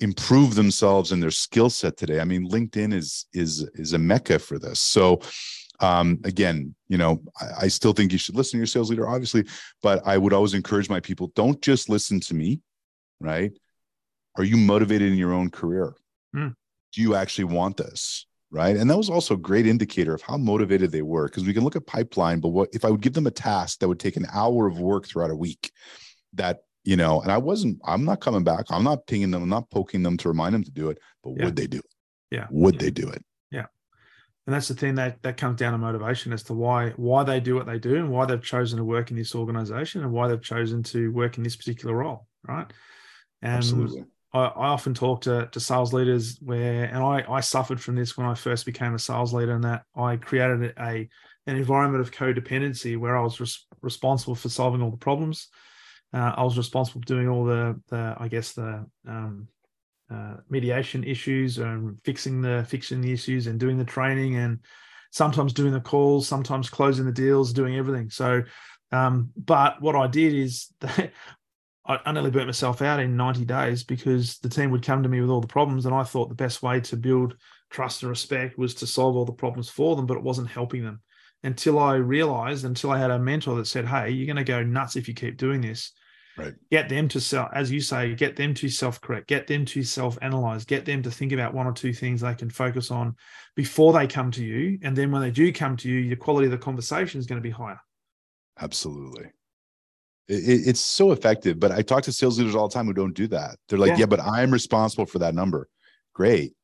improve 0.00 0.54
themselves 0.54 1.12
and 1.12 1.22
their 1.22 1.30
skill 1.30 1.70
set 1.70 1.96
today. 1.96 2.20
I 2.20 2.24
mean, 2.24 2.48
LinkedIn 2.48 2.92
is 2.92 3.26
is 3.32 3.68
is 3.74 3.92
a 3.92 3.98
mecca 3.98 4.38
for 4.38 4.58
this. 4.58 4.80
So 4.80 5.20
um, 5.80 6.20
again, 6.24 6.74
you 6.88 6.98
know, 6.98 7.22
I, 7.40 7.64
I, 7.64 7.68
still 7.68 7.92
think 7.92 8.12
you 8.12 8.18
should 8.18 8.36
listen 8.36 8.52
to 8.52 8.58
your 8.58 8.66
sales 8.66 8.90
leader, 8.90 9.08
obviously, 9.08 9.44
but 9.82 10.04
I 10.06 10.18
would 10.18 10.32
always 10.32 10.54
encourage 10.54 10.88
my 10.88 11.00
people 11.00 11.30
don't 11.34 11.60
just 11.62 11.88
listen 11.88 12.18
to 12.20 12.34
me, 12.34 12.60
right? 13.20 13.52
Are 14.36 14.44
you 14.44 14.56
motivated 14.56 15.12
in 15.12 15.18
your 15.18 15.32
own 15.32 15.50
career? 15.50 15.94
Mm. 16.34 16.54
Do 16.92 17.02
you 17.02 17.14
actually 17.14 17.44
want 17.44 17.76
this? 17.76 18.26
Right. 18.50 18.76
And 18.76 18.88
that 18.88 18.96
was 18.96 19.10
also 19.10 19.34
a 19.34 19.38
great 19.38 19.66
indicator 19.66 20.14
of 20.14 20.22
how 20.22 20.38
motivated 20.38 20.90
they 20.90 21.02
were 21.02 21.28
because 21.28 21.44
we 21.44 21.52
can 21.52 21.64
look 21.64 21.76
at 21.76 21.86
pipeline, 21.86 22.40
but 22.40 22.48
what 22.48 22.70
if 22.72 22.82
I 22.82 22.88
would 22.88 23.02
give 23.02 23.12
them 23.12 23.26
a 23.26 23.30
task 23.30 23.80
that 23.80 23.88
would 23.88 24.00
take 24.00 24.16
an 24.16 24.26
hour 24.32 24.66
of 24.66 24.80
work 24.80 25.06
throughout 25.06 25.30
a 25.30 25.36
week 25.36 25.70
that 26.32 26.60
you 26.88 26.96
know, 26.96 27.20
and 27.20 27.30
I 27.30 27.36
wasn't, 27.36 27.78
I'm 27.84 28.06
not 28.06 28.22
coming 28.22 28.44
back. 28.44 28.64
I'm 28.70 28.82
not 28.82 29.06
pinging 29.06 29.30
them, 29.30 29.42
I'm 29.42 29.48
not 29.50 29.68
poking 29.68 30.02
them 30.02 30.16
to 30.16 30.28
remind 30.28 30.54
them 30.54 30.64
to 30.64 30.70
do 30.70 30.88
it, 30.88 30.98
but 31.22 31.34
yeah. 31.36 31.44
would 31.44 31.54
they 31.54 31.66
do 31.66 31.80
it? 31.80 31.94
Yeah. 32.30 32.46
Would 32.50 32.76
yeah. 32.76 32.80
they 32.80 32.90
do 32.90 33.08
it? 33.10 33.22
And 34.48 34.54
that's 34.54 34.68
the 34.68 34.74
thing 34.74 34.94
that 34.94 35.22
that 35.24 35.36
comes 35.36 35.58
down 35.58 35.72
to 35.72 35.78
motivation 35.78 36.32
as 36.32 36.42
to 36.44 36.54
why 36.54 36.94
why 36.96 37.22
they 37.22 37.38
do 37.38 37.54
what 37.54 37.66
they 37.66 37.78
do 37.78 37.96
and 37.96 38.08
why 38.08 38.24
they've 38.24 38.42
chosen 38.42 38.78
to 38.78 38.84
work 38.84 39.10
in 39.10 39.16
this 39.18 39.34
organization 39.34 40.02
and 40.02 40.10
why 40.10 40.26
they've 40.26 40.40
chosen 40.40 40.82
to 40.84 41.12
work 41.12 41.36
in 41.36 41.44
this 41.44 41.54
particular 41.54 41.94
role. 41.94 42.26
Right. 42.48 42.64
And 43.42 43.56
Absolutely. 43.56 44.06
I, 44.32 44.38
I 44.38 44.68
often 44.68 44.94
talk 44.94 45.20
to, 45.22 45.50
to 45.52 45.60
sales 45.60 45.92
leaders 45.92 46.38
where, 46.40 46.84
and 46.84 46.96
I, 46.96 47.26
I 47.30 47.40
suffered 47.40 47.78
from 47.78 47.94
this 47.94 48.16
when 48.16 48.26
I 48.26 48.32
first 48.32 48.64
became 48.64 48.94
a 48.94 48.98
sales 48.98 49.34
leader, 49.34 49.52
and 49.52 49.64
that 49.64 49.82
I 49.94 50.16
created 50.16 50.72
a 50.78 51.06
an 51.46 51.56
environment 51.56 52.00
of 52.00 52.10
codependency 52.10 52.96
where 52.96 53.18
I 53.18 53.22
was 53.22 53.38
res- 53.40 53.66
responsible 53.82 54.34
for 54.34 54.48
solving 54.48 54.80
all 54.80 54.90
the 54.90 54.96
problems. 54.96 55.48
Uh, 56.14 56.32
I 56.34 56.42
was 56.42 56.56
responsible 56.56 57.02
for 57.02 57.06
doing 57.06 57.28
all 57.28 57.44
the, 57.44 57.78
the 57.90 58.16
I 58.18 58.28
guess 58.28 58.54
the 58.54 58.86
um, 59.06 59.48
uh, 60.12 60.36
mediation 60.48 61.04
issues 61.04 61.58
and 61.58 61.98
fixing 62.04 62.40
the 62.40 62.64
fixing 62.68 63.00
the 63.00 63.12
issues 63.12 63.46
and 63.46 63.60
doing 63.60 63.78
the 63.78 63.84
training 63.84 64.36
and 64.36 64.58
sometimes 65.10 65.52
doing 65.52 65.72
the 65.72 65.80
calls, 65.80 66.26
sometimes 66.26 66.70
closing 66.70 67.06
the 67.06 67.12
deals, 67.12 67.52
doing 67.52 67.76
everything. 67.76 68.10
So, 68.10 68.42
um, 68.92 69.30
but 69.36 69.80
what 69.80 69.96
I 69.96 70.06
did 70.06 70.34
is 70.34 70.72
I, 71.88 72.12
nearly 72.12 72.30
burnt 72.30 72.46
myself 72.46 72.82
out 72.82 73.00
in 73.00 73.16
90 73.16 73.44
days 73.46 73.82
because 73.82 74.38
the 74.38 74.48
team 74.48 74.70
would 74.70 74.84
come 74.84 75.02
to 75.02 75.08
me 75.08 75.20
with 75.20 75.30
all 75.30 75.40
the 75.40 75.46
problems. 75.46 75.86
And 75.86 75.94
I 75.94 76.02
thought 76.02 76.28
the 76.28 76.34
best 76.34 76.62
way 76.62 76.80
to 76.82 76.96
build 76.96 77.36
trust 77.70 78.02
and 78.02 78.10
respect 78.10 78.58
was 78.58 78.74
to 78.76 78.86
solve 78.86 79.16
all 79.16 79.24
the 79.24 79.32
problems 79.32 79.70
for 79.70 79.96
them, 79.96 80.06
but 80.06 80.16
it 80.16 80.22
wasn't 80.22 80.48
helping 80.48 80.84
them 80.84 81.00
until 81.42 81.78
I 81.78 81.94
realized, 81.94 82.64
until 82.64 82.90
I 82.90 82.98
had 82.98 83.10
a 83.10 83.18
mentor 83.18 83.56
that 83.56 83.66
said, 83.66 83.86
Hey, 83.86 84.10
you're 84.10 84.26
going 84.26 84.36
to 84.36 84.44
go 84.44 84.62
nuts 84.62 84.96
if 84.96 85.08
you 85.08 85.14
keep 85.14 85.38
doing 85.38 85.60
this. 85.60 85.92
Right. 86.38 86.54
Get 86.70 86.88
them 86.88 87.08
to 87.08 87.20
self, 87.20 87.50
as 87.52 87.70
you 87.70 87.80
say, 87.80 88.14
get 88.14 88.36
them 88.36 88.54
to 88.54 88.68
self 88.68 89.00
correct, 89.00 89.26
get 89.26 89.46
them 89.46 89.64
to 89.66 89.82
self 89.82 90.16
analyze, 90.22 90.64
get 90.64 90.84
them 90.84 91.02
to 91.02 91.10
think 91.10 91.32
about 91.32 91.52
one 91.52 91.66
or 91.66 91.72
two 91.72 91.92
things 91.92 92.20
they 92.20 92.34
can 92.34 92.50
focus 92.50 92.90
on 92.90 93.16
before 93.56 93.92
they 93.92 94.06
come 94.06 94.30
to 94.32 94.44
you. 94.44 94.78
And 94.82 94.96
then 94.96 95.10
when 95.10 95.22
they 95.22 95.30
do 95.30 95.52
come 95.52 95.76
to 95.78 95.88
you, 95.88 95.98
your 95.98 96.16
quality 96.16 96.46
of 96.46 96.52
the 96.52 96.58
conversation 96.58 97.18
is 97.18 97.26
going 97.26 97.40
to 97.40 97.46
be 97.46 97.50
higher. 97.50 97.80
Absolutely 98.60 99.32
it, 100.28 100.68
it's 100.68 100.80
so 100.80 101.12
effective. 101.12 101.58
But 101.58 101.72
I 101.72 101.82
talk 101.82 102.04
to 102.04 102.12
sales 102.12 102.38
leaders 102.38 102.54
all 102.54 102.68
the 102.68 102.74
time 102.74 102.86
who 102.86 102.92
don't 102.92 103.14
do 103.14 103.26
that. 103.28 103.56
They're 103.68 103.78
like, 103.78 103.90
yeah, 103.90 103.98
yeah 104.00 104.06
but 104.06 104.20
I'm 104.20 104.50
responsible 104.50 105.06
for 105.06 105.18
that 105.20 105.34
number. 105.34 105.68
Great. 106.14 106.54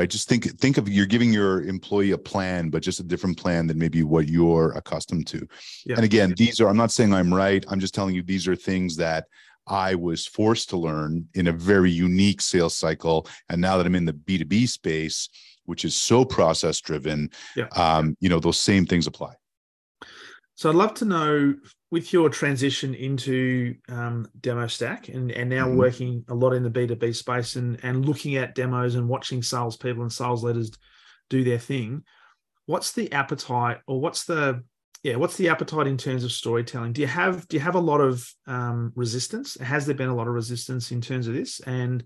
Right. 0.00 0.08
Just 0.08 0.30
think 0.30 0.58
think 0.58 0.78
of 0.78 0.88
you're 0.88 1.04
giving 1.04 1.30
your 1.30 1.60
employee 1.64 2.12
a 2.12 2.16
plan, 2.16 2.70
but 2.70 2.82
just 2.82 3.00
a 3.00 3.02
different 3.02 3.36
plan 3.36 3.66
than 3.66 3.78
maybe 3.78 4.02
what 4.02 4.28
you're 4.28 4.72
accustomed 4.72 5.26
to. 5.26 5.46
Yeah. 5.84 5.96
And 5.96 6.06
again, 6.06 6.32
these 6.38 6.58
are 6.58 6.68
I'm 6.70 6.76
not 6.78 6.90
saying 6.90 7.12
I'm 7.12 7.34
right. 7.34 7.62
I'm 7.68 7.80
just 7.80 7.92
telling 7.92 8.14
you 8.14 8.22
these 8.22 8.48
are 8.48 8.56
things 8.56 8.96
that 8.96 9.26
I 9.66 9.94
was 9.94 10.26
forced 10.26 10.70
to 10.70 10.78
learn 10.78 11.28
in 11.34 11.48
a 11.48 11.52
very 11.52 11.90
unique 11.90 12.40
sales 12.40 12.74
cycle. 12.74 13.28
And 13.50 13.60
now 13.60 13.76
that 13.76 13.84
I'm 13.84 13.94
in 13.94 14.06
the 14.06 14.14
B2B 14.14 14.70
space, 14.70 15.28
which 15.66 15.84
is 15.84 15.94
so 15.94 16.24
process 16.24 16.80
driven, 16.80 17.28
yeah. 17.54 17.66
um, 17.76 18.16
you 18.20 18.30
know, 18.30 18.40
those 18.40 18.58
same 18.58 18.86
things 18.86 19.06
apply. 19.06 19.34
So 20.54 20.70
I'd 20.70 20.76
love 20.76 20.94
to 20.94 21.04
know 21.04 21.54
with 21.90 22.12
your 22.12 22.28
transition 22.28 22.94
into 22.94 23.74
um, 23.88 24.28
Demostack 24.40 25.12
and, 25.12 25.32
and 25.32 25.50
now 25.50 25.66
mm-hmm. 25.66 25.78
working 25.78 26.24
a 26.28 26.34
lot 26.34 26.52
in 26.52 26.62
the 26.62 26.70
B2B 26.70 27.14
space 27.14 27.56
and, 27.56 27.78
and 27.82 28.06
looking 28.06 28.36
at 28.36 28.54
demos 28.54 28.94
and 28.94 29.08
watching 29.08 29.42
salespeople 29.42 30.02
and 30.02 30.12
sales 30.12 30.44
leaders 30.44 30.70
do 31.28 31.42
their 31.42 31.58
thing, 31.58 32.04
what's 32.66 32.92
the 32.92 33.12
appetite 33.12 33.78
or 33.86 34.00
what's 34.00 34.24
the 34.24 34.62
yeah, 35.02 35.16
what's 35.16 35.38
the 35.38 35.48
appetite 35.48 35.86
in 35.86 35.96
terms 35.96 36.24
of 36.24 36.32
storytelling? 36.32 36.92
Do 36.92 37.00
you 37.00 37.06
have 37.06 37.48
do 37.48 37.56
you 37.56 37.60
have 37.62 37.74
a 37.74 37.80
lot 37.80 38.02
of 38.02 38.30
um, 38.46 38.92
resistance? 38.94 39.58
Has 39.58 39.86
there 39.86 39.94
been 39.94 40.10
a 40.10 40.14
lot 40.14 40.28
of 40.28 40.34
resistance 40.34 40.92
in 40.92 41.00
terms 41.00 41.26
of 41.26 41.32
this? 41.34 41.60
And 41.60 42.04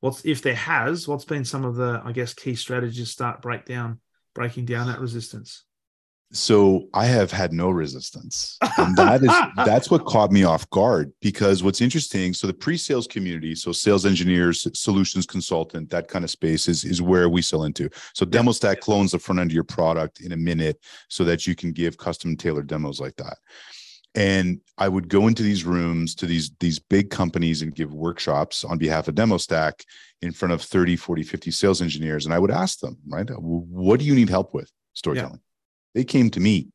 what's 0.00 0.24
if 0.24 0.40
there 0.42 0.54
has, 0.54 1.08
what's 1.08 1.24
been 1.24 1.44
some 1.44 1.64
of 1.64 1.74
the 1.74 2.00
I 2.04 2.12
guess 2.12 2.34
key 2.34 2.54
strategies 2.54 3.06
to 3.06 3.12
start 3.12 3.42
break 3.42 3.64
down 3.64 4.00
breaking 4.34 4.66
down 4.66 4.86
that 4.86 5.00
resistance? 5.00 5.64
So 6.32 6.88
i 6.92 7.06
have 7.06 7.30
had 7.30 7.52
no 7.52 7.70
resistance. 7.70 8.58
And 8.76 8.96
that 9.02 9.22
is 9.22 9.32
that's 9.64 9.90
what 9.90 10.04
caught 10.04 10.30
me 10.30 10.44
off 10.44 10.68
guard 10.70 11.12
because 11.20 11.62
what's 11.62 11.80
interesting 11.80 12.34
so 12.34 12.46
the 12.46 12.54
pre-sales 12.54 13.06
community 13.06 13.54
so 13.54 13.72
sales 13.72 14.04
engineers 14.04 14.66
solutions 14.74 15.26
consultant 15.26 15.88
that 15.90 16.08
kind 16.08 16.24
of 16.24 16.30
space 16.30 16.68
is, 16.68 16.84
is 16.84 17.00
where 17.00 17.28
we 17.28 17.40
sell 17.42 17.64
into. 17.64 17.88
So 18.14 18.26
Demostack 18.26 18.80
clones 18.80 19.12
the 19.12 19.18
front 19.18 19.40
end 19.40 19.50
of 19.50 19.54
your 19.54 19.64
product 19.64 20.20
in 20.20 20.32
a 20.32 20.36
minute 20.36 20.78
so 21.08 21.24
that 21.24 21.46
you 21.46 21.54
can 21.54 21.72
give 21.72 21.96
custom 21.96 22.36
tailored 22.36 22.66
demos 22.66 23.00
like 23.00 23.16
that. 23.16 23.38
And 24.14 24.60
i 24.76 24.88
would 24.88 25.08
go 25.08 25.28
into 25.28 25.42
these 25.42 25.64
rooms 25.64 26.14
to 26.16 26.26
these 26.26 26.50
these 26.60 26.78
big 26.78 27.10
companies 27.10 27.62
and 27.62 27.74
give 27.74 27.94
workshops 27.94 28.64
on 28.64 28.76
behalf 28.76 29.08
of 29.08 29.14
Demostack 29.14 29.82
in 30.20 30.32
front 30.32 30.52
of 30.52 30.60
30 30.60 30.96
40 30.96 31.22
50 31.22 31.50
sales 31.50 31.80
engineers 31.80 32.24
and 32.24 32.34
i 32.34 32.38
would 32.38 32.50
ask 32.50 32.80
them 32.80 32.98
right 33.08 33.28
what 33.38 34.00
do 34.00 34.06
you 34.06 34.14
need 34.14 34.28
help 34.28 34.52
with 34.52 34.70
storytelling? 34.94 35.34
yeah 35.34 35.47
they 35.94 36.04
came 36.04 36.30
to 36.30 36.40
me. 36.40 36.68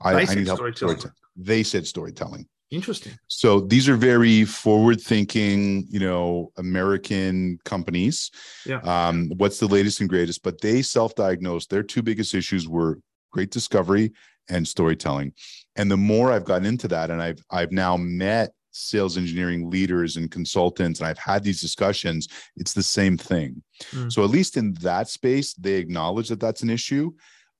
I, 0.00 0.14
I 0.14 0.34
need 0.34 0.46
help 0.46 0.58
storytelling. 0.58 0.96
storytelling. 0.98 1.14
They 1.36 1.62
said 1.62 1.86
storytelling. 1.86 2.46
Interesting. 2.70 3.12
So 3.28 3.60
these 3.60 3.88
are 3.88 3.96
very 3.96 4.44
forward-thinking, 4.44 5.86
you 5.88 6.00
know, 6.00 6.50
American 6.56 7.58
companies. 7.64 8.30
Yeah. 8.64 8.80
Um, 8.80 9.30
what's 9.36 9.60
the 9.60 9.68
latest 9.68 10.00
and 10.00 10.08
greatest? 10.08 10.42
But 10.42 10.60
they 10.60 10.82
self-diagnosed. 10.82 11.70
Their 11.70 11.84
two 11.84 12.02
biggest 12.02 12.34
issues 12.34 12.66
were 12.68 12.98
great 13.30 13.50
discovery 13.50 14.12
and 14.48 14.66
storytelling. 14.66 15.32
And 15.76 15.90
the 15.90 15.96
more 15.96 16.32
I've 16.32 16.44
gotten 16.44 16.66
into 16.66 16.88
that, 16.88 17.10
and 17.10 17.22
I've 17.22 17.38
I've 17.50 17.72
now 17.72 17.96
met 17.96 18.52
sales 18.72 19.16
engineering 19.16 19.70
leaders 19.70 20.16
and 20.16 20.30
consultants, 20.30 21.00
and 21.00 21.08
I've 21.08 21.18
had 21.18 21.44
these 21.44 21.60
discussions. 21.60 22.28
It's 22.56 22.74
the 22.74 22.82
same 22.82 23.16
thing. 23.16 23.62
Mm. 23.92 24.12
So 24.12 24.24
at 24.24 24.30
least 24.30 24.56
in 24.56 24.74
that 24.80 25.08
space, 25.08 25.54
they 25.54 25.74
acknowledge 25.74 26.28
that 26.28 26.40
that's 26.40 26.62
an 26.62 26.70
issue 26.70 27.12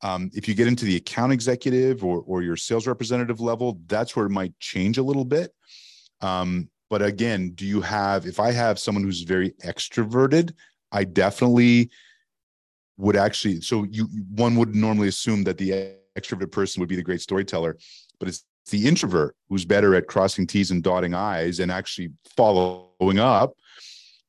um, 0.03 0.31
if 0.35 0.47
you 0.49 0.55
get 0.55 0.67
into 0.67 0.85
the 0.85 0.97
account 0.97 1.33
executive 1.33 2.05
or, 2.05 2.23
or 2.27 2.43
your 2.43 2.57
sales 2.57 2.87
representative 2.87 3.41
level, 3.41 3.79
that's 3.87 4.15
where 4.15 4.27
it 4.27 4.31
might 4.31 4.59
change 4.61 4.99
a 4.99 5.03
little 5.03 5.25
bit. 5.25 5.53
Um, 6.21 6.69
but 6.89 7.03
again, 7.03 7.51
do 7.51 7.67
you 7.67 7.81
have, 7.81 8.27
if 8.27 8.39
I 8.39 8.53
have 8.53 8.79
someone 8.79 9.05
who's 9.05 9.23
very 9.23 9.51
extroverted, 9.65 10.53
I 10.93 11.05
definitely 11.05 11.91
would 12.97 13.17
actually, 13.17 13.61
so 13.61 13.85
you, 13.91 14.07
one 14.31 14.57
would 14.57 14.75
normally 14.75 15.09
assume 15.09 15.45
that 15.45 15.59
the 15.59 15.95
extroverted 16.17 16.53
person 16.53 16.81
would 16.81 16.89
be 16.89 16.97
the 16.97 17.03
great 17.03 17.21
storyteller, 17.21 17.77
but 18.19 18.29
it's 18.29 18.45
the 18.71 18.87
introvert 18.87 19.37
who's 19.49 19.65
better 19.65 19.95
at 19.95 20.07
crossing 20.07 20.47
T's 20.47 20.71
and 20.71 20.83
dotting 20.83 21.15
I's 21.15 21.61
and 21.61 21.71
actually 21.71 22.11
following 22.37 23.19
up 23.19 23.55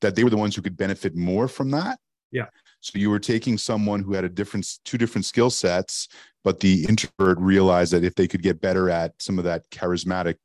that 0.02 0.16
they 0.16 0.24
were 0.24 0.30
the 0.30 0.38
ones 0.38 0.56
who 0.56 0.62
could 0.62 0.78
benefit 0.78 1.16
more 1.16 1.48
from 1.48 1.72
that. 1.72 2.00
Yeah. 2.32 2.48
So 2.82 3.00
you 3.00 3.10
were 3.10 3.20
taking 3.20 3.58
someone 3.58 4.02
who 4.02 4.14
had 4.14 4.24
a 4.24 4.30
different, 4.30 4.68
two 4.86 4.98
different 4.98 5.26
skill 5.26 5.50
sets, 5.50 6.08
but 6.44 6.60
the 6.60 6.86
introvert 6.88 7.38
realized 7.40 7.94
that 7.94 8.04
if 8.04 8.16
they 8.16 8.28
could 8.28 8.44
get 8.44 8.62
better 8.62 8.90
at 8.90 9.14
some 9.20 9.38
of 9.38 9.44
that 9.46 9.70
charismatic 9.72 10.38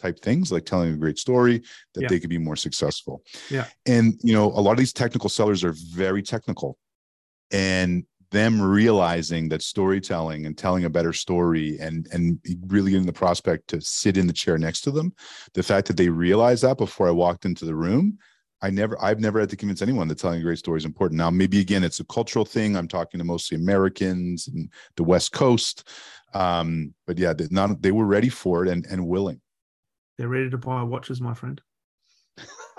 type 0.00 0.20
things 0.20 0.52
like 0.52 0.64
telling 0.64 0.92
a 0.92 0.96
great 0.96 1.18
story 1.18 1.60
that 1.94 2.02
yeah. 2.02 2.08
they 2.08 2.20
could 2.20 2.30
be 2.30 2.38
more 2.38 2.56
successful. 2.56 3.22
Yeah. 3.50 3.66
And 3.86 4.14
you 4.22 4.32
know 4.32 4.46
a 4.46 4.60
lot 4.60 4.72
of 4.72 4.78
these 4.78 4.92
technical 4.92 5.28
sellers 5.28 5.64
are 5.64 5.74
very 5.92 6.22
technical. 6.22 6.78
And 7.50 8.04
them 8.30 8.60
realizing 8.60 9.48
that 9.48 9.62
storytelling 9.62 10.46
and 10.46 10.56
telling 10.56 10.84
a 10.84 10.90
better 10.90 11.12
story 11.12 11.78
and 11.80 12.06
and 12.12 12.38
really 12.66 12.90
getting 12.90 13.06
the 13.06 13.12
prospect 13.12 13.68
to 13.68 13.80
sit 13.80 14.16
in 14.16 14.26
the 14.26 14.32
chair 14.32 14.58
next 14.58 14.82
to 14.82 14.90
them 14.90 15.12
the 15.54 15.62
fact 15.62 15.86
that 15.86 15.96
they 15.96 16.08
realized 16.08 16.62
that 16.62 16.76
before 16.76 17.08
i 17.08 17.10
walked 17.10 17.46
into 17.46 17.64
the 17.64 17.74
room 17.74 18.18
I 18.60 18.70
never, 18.70 19.00
I've 19.02 19.20
never 19.20 19.38
had 19.40 19.50
to 19.50 19.56
convince 19.56 19.82
anyone 19.82 20.08
that 20.08 20.18
telling 20.18 20.40
a 20.40 20.42
great 20.42 20.58
story 20.58 20.78
is 20.78 20.84
important. 20.84 21.18
Now, 21.18 21.30
maybe 21.30 21.60
again, 21.60 21.84
it's 21.84 22.00
a 22.00 22.04
cultural 22.04 22.44
thing. 22.44 22.76
I'm 22.76 22.88
talking 22.88 23.18
to 23.18 23.24
mostly 23.24 23.56
Americans 23.56 24.48
and 24.48 24.70
the 24.96 25.04
West 25.04 25.32
Coast, 25.32 25.88
um, 26.34 26.94
but 27.06 27.18
yeah, 27.18 27.32
they, 27.32 27.46
not, 27.50 27.80
they 27.82 27.92
were 27.92 28.06
ready 28.06 28.28
for 28.28 28.64
it 28.64 28.70
and 28.70 28.84
and 28.86 29.06
willing. 29.06 29.40
They're 30.16 30.28
ready 30.28 30.50
to 30.50 30.58
buy 30.58 30.82
watches, 30.82 31.20
my 31.20 31.34
friend. 31.34 31.60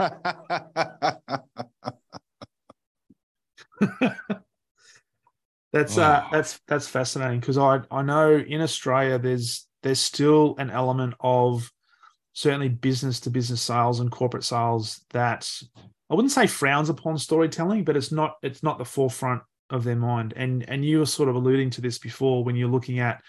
That's 5.71 5.97
Oh. 5.97 6.01
uh 6.01 6.27
that's 6.31 6.59
that's 6.67 6.87
fascinating 6.87 7.39
because 7.39 7.57
I 7.57 7.81
I 7.91 8.01
know 8.01 8.35
in 8.35 8.61
Australia 8.61 9.19
there's 9.19 9.67
there's 9.83 9.99
still 9.99 10.55
an 10.57 10.69
element 10.71 11.13
of 11.19 11.71
certainly 12.39 12.69
business 12.69 13.19
to 13.19 13.29
business 13.29 13.61
sales 13.61 13.99
and 13.99 14.09
corporate 14.09 14.45
sales 14.45 15.01
that 15.09 15.51
I 16.09 16.15
wouldn't 16.15 16.31
say 16.31 16.47
frowns 16.47 16.87
upon 16.87 17.17
storytelling, 17.17 17.83
but 17.83 17.97
it's 17.97 18.13
not 18.13 18.37
it's 18.41 18.63
not 18.63 18.77
the 18.77 18.85
forefront 18.85 19.41
of 19.69 19.83
their 19.83 19.97
mind. 19.97 20.33
And 20.37 20.67
and 20.69 20.85
you 20.85 20.99
were 20.99 21.05
sort 21.05 21.27
of 21.27 21.35
alluding 21.35 21.69
to 21.71 21.81
this 21.81 21.99
before 21.99 22.45
when 22.45 22.55
you're 22.55 22.69
looking 22.69 22.99
at 22.99 23.21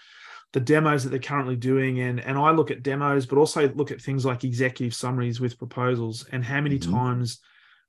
the 0.53 0.61
demos 0.61 1.03
that 1.03 1.09
they're 1.09 1.19
currently 1.19 1.57
doing 1.57 1.99
and 1.99 2.21
and 2.21 2.37
I 2.37 2.51
look 2.51 2.71
at 2.71 2.83
demos 2.83 3.25
but 3.25 3.37
also 3.37 3.67
look 3.73 3.91
at 3.91 4.01
things 4.01 4.25
like 4.25 4.45
executive 4.45 4.95
summaries 4.95 5.41
with 5.41 5.57
proposals 5.57 6.25
and 6.31 6.43
how 6.45 6.61
many 6.61 6.79
Mhm. 6.79 6.91
times 6.91 7.39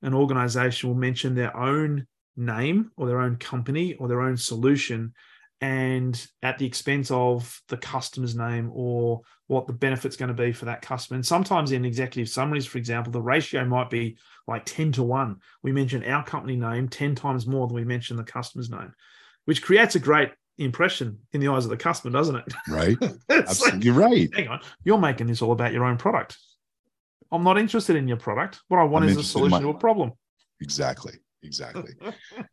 an 0.02 0.14
organization 0.14 0.88
will 0.88 0.96
mention 0.96 1.36
their 1.36 1.56
own 1.56 2.04
name 2.36 2.90
or 2.96 3.06
their 3.06 3.20
own 3.20 3.36
company 3.36 3.94
or 3.94 4.08
their 4.08 4.22
own 4.22 4.36
solution 4.36 5.12
and 5.62 6.26
at 6.42 6.58
the 6.58 6.66
expense 6.66 7.12
of 7.12 7.62
the 7.68 7.76
customer's 7.76 8.34
name 8.34 8.68
or 8.74 9.20
what 9.46 9.68
the 9.68 9.72
benefit's 9.72 10.16
going 10.16 10.28
to 10.28 10.34
be 10.34 10.52
for 10.52 10.64
that 10.64 10.82
customer. 10.82 11.14
And 11.14 11.24
sometimes 11.24 11.70
in 11.70 11.84
executive 11.84 12.28
summaries, 12.28 12.66
for 12.66 12.78
example, 12.78 13.12
the 13.12 13.22
ratio 13.22 13.64
might 13.64 13.88
be 13.88 14.18
like 14.48 14.64
10 14.66 14.90
to 14.92 15.04
1. 15.04 15.36
We 15.62 15.70
mention 15.70 16.04
our 16.04 16.24
company 16.24 16.56
name 16.56 16.88
10 16.88 17.14
times 17.14 17.46
more 17.46 17.68
than 17.68 17.76
we 17.76 17.84
mention 17.84 18.16
the 18.16 18.24
customer's 18.24 18.70
name, 18.70 18.92
which 19.44 19.62
creates 19.62 19.94
a 19.94 20.00
great 20.00 20.32
impression 20.58 21.20
in 21.32 21.40
the 21.40 21.46
eyes 21.46 21.64
of 21.64 21.70
the 21.70 21.76
customer, 21.76 22.12
doesn't 22.12 22.36
it? 22.36 22.54
Right. 22.68 22.96
It's 23.28 23.62
like, 23.62 23.82
right. 23.86 24.34
hang 24.34 24.48
on, 24.48 24.60
you're 24.82 24.98
making 24.98 25.28
this 25.28 25.42
all 25.42 25.52
about 25.52 25.72
your 25.72 25.84
own 25.84 25.96
product. 25.96 26.36
I'm 27.30 27.44
not 27.44 27.56
interested 27.56 27.94
in 27.94 28.08
your 28.08 28.16
product. 28.16 28.60
What 28.66 28.80
I 28.80 28.84
want 28.84 29.04
I'm 29.04 29.10
is 29.10 29.16
a 29.16 29.22
solution 29.22 29.50
my- 29.52 29.60
to 29.60 29.68
a 29.70 29.78
problem. 29.78 30.12
Exactly. 30.60 31.14
Exactly. 31.42 31.92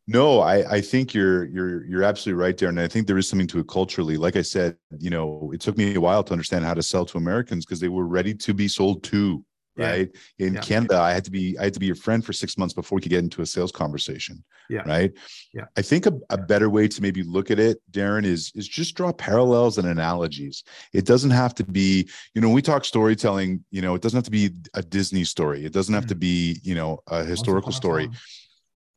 No, 0.07 0.39
I, 0.39 0.77
I 0.77 0.81
think 0.81 1.13
you're 1.13 1.45
you're 1.45 1.85
you're 1.85 2.03
absolutely 2.03 2.41
right 2.41 2.57
there. 2.57 2.69
And 2.69 2.79
I 2.79 2.87
think 2.87 3.05
there 3.07 3.17
is 3.17 3.27
something 3.27 3.47
to 3.47 3.59
it 3.59 3.67
culturally. 3.67 4.17
Like 4.17 4.35
I 4.35 4.41
said, 4.41 4.77
you 4.97 5.09
know, 5.09 5.51
it 5.53 5.61
took 5.61 5.77
me 5.77 5.95
a 5.95 6.01
while 6.01 6.23
to 6.23 6.31
understand 6.31 6.65
how 6.65 6.73
to 6.73 6.83
sell 6.83 7.05
to 7.05 7.17
Americans 7.17 7.65
because 7.65 7.79
they 7.79 7.87
were 7.89 8.07
ready 8.07 8.33
to 8.33 8.53
be 8.53 8.67
sold 8.67 9.03
to. 9.05 9.43
Yeah. 9.77 9.91
Right. 9.91 10.09
In 10.39 10.55
Yeah. 10.55 10.61
Canada, 10.61 10.99
I 10.99 11.13
had 11.13 11.23
to 11.23 11.31
be 11.31 11.57
I 11.57 11.63
had 11.65 11.73
to 11.75 11.79
be 11.79 11.85
your 11.85 11.95
friend 11.95 12.25
for 12.25 12.33
six 12.33 12.57
months 12.57 12.73
before 12.73 12.97
we 12.97 13.01
could 13.01 13.11
get 13.11 13.23
into 13.23 13.41
a 13.41 13.45
sales 13.45 13.71
conversation. 13.71 14.43
Yeah. 14.69 14.81
Right. 14.81 15.13
Yeah. 15.53 15.65
I 15.77 15.81
think 15.83 16.05
a, 16.05 16.13
a 16.29 16.37
better 16.37 16.69
way 16.69 16.89
to 16.89 17.01
maybe 17.01 17.23
look 17.23 17.49
at 17.49 17.59
it, 17.59 17.77
Darren, 17.89 18.25
is 18.25 18.51
is 18.55 18.67
just 18.67 18.95
draw 18.95 19.13
parallels 19.13 19.77
and 19.77 19.87
analogies. 19.87 20.63
It 20.91 21.05
doesn't 21.05 21.29
have 21.31 21.55
to 21.55 21.63
be, 21.63 22.09
you 22.33 22.41
know, 22.41 22.49
when 22.49 22.55
we 22.55 22.61
talk 22.61 22.83
storytelling, 22.83 23.63
you 23.71 23.81
know, 23.81 23.95
it 23.95 24.01
doesn't 24.01 24.17
have 24.17 24.25
to 24.25 24.31
be 24.31 24.49
a 24.73 24.81
Disney 24.81 25.23
story. 25.23 25.63
It 25.63 25.71
doesn't 25.71 25.93
have 25.93 26.05
Mm. 26.05 26.09
to 26.09 26.15
be, 26.15 26.59
you 26.61 26.75
know, 26.75 26.99
a 27.07 27.23
historical 27.23 27.71
story. 27.71 28.09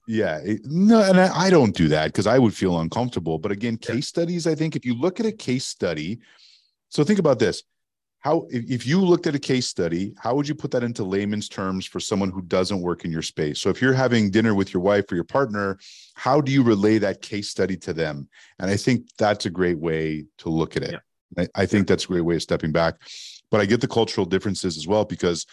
Yeah, 0.06 0.38
it- 0.38 0.64
no, 0.64 1.00
and 1.02 1.20
I, 1.20 1.46
I 1.46 1.50
don't 1.50 1.74
do 1.76 1.88
that 1.88 2.06
because 2.06 2.26
I 2.26 2.38
would 2.38 2.54
feel 2.54 2.80
uncomfortable. 2.80 3.38
But 3.38 3.52
again, 3.52 3.78
Yeah. 3.82 3.94
case 3.94 4.08
studies, 4.08 4.46
I 4.46 4.54
think 4.54 4.76
if 4.76 4.84
you 4.84 4.94
look 4.94 5.20
at 5.20 5.26
a 5.26 5.32
case 5.32 5.64
study, 5.64 6.20
so 6.88 7.04
think 7.04 7.18
about 7.18 7.38
this: 7.38 7.62
how 8.20 8.46
if, 8.50 8.68
if 8.70 8.86
you 8.86 9.00
looked 9.00 9.26
at 9.26 9.34
a 9.34 9.38
case 9.38 9.68
study, 9.68 10.12
how 10.18 10.34
would 10.34 10.48
you 10.48 10.54
put 10.54 10.70
that 10.72 10.82
into 10.82 11.04
layman's 11.04 11.48
terms 11.48 11.86
for 11.86 12.00
someone 12.00 12.30
who 12.30 12.42
doesn't 12.42 12.80
work 12.80 13.04
in 13.04 13.12
your 13.12 13.22
space? 13.22 13.60
So 13.60 13.70
if 13.70 13.80
you're 13.80 13.92
having 13.94 14.30
dinner 14.30 14.54
with 14.54 14.74
your 14.74 14.82
wife 14.82 15.10
or 15.10 15.14
your 15.14 15.24
partner, 15.24 15.78
how 16.14 16.40
do 16.40 16.50
you 16.52 16.62
relay 16.62 16.98
that 16.98 17.22
case 17.22 17.48
study 17.48 17.76
to 17.78 17.92
them? 17.92 18.28
And 18.58 18.70
I 18.70 18.76
think 18.76 19.06
that's 19.18 19.46
a 19.46 19.50
great 19.50 19.78
way 19.78 20.24
to 20.38 20.48
look 20.48 20.76
at 20.76 20.82
it. 20.82 21.00
I, 21.38 21.48
I 21.54 21.66
think 21.66 21.86
that's 21.86 22.04
a 22.04 22.08
great 22.08 22.20
way 22.22 22.36
of 22.36 22.42
stepping 22.42 22.72
back. 22.72 22.96
But 23.50 23.60
I 23.60 23.66
get 23.66 23.80
the 23.80 23.88
cultural 23.88 24.26
differences 24.26 24.76
as 24.76 24.86
well 24.86 25.04
because 25.04 25.46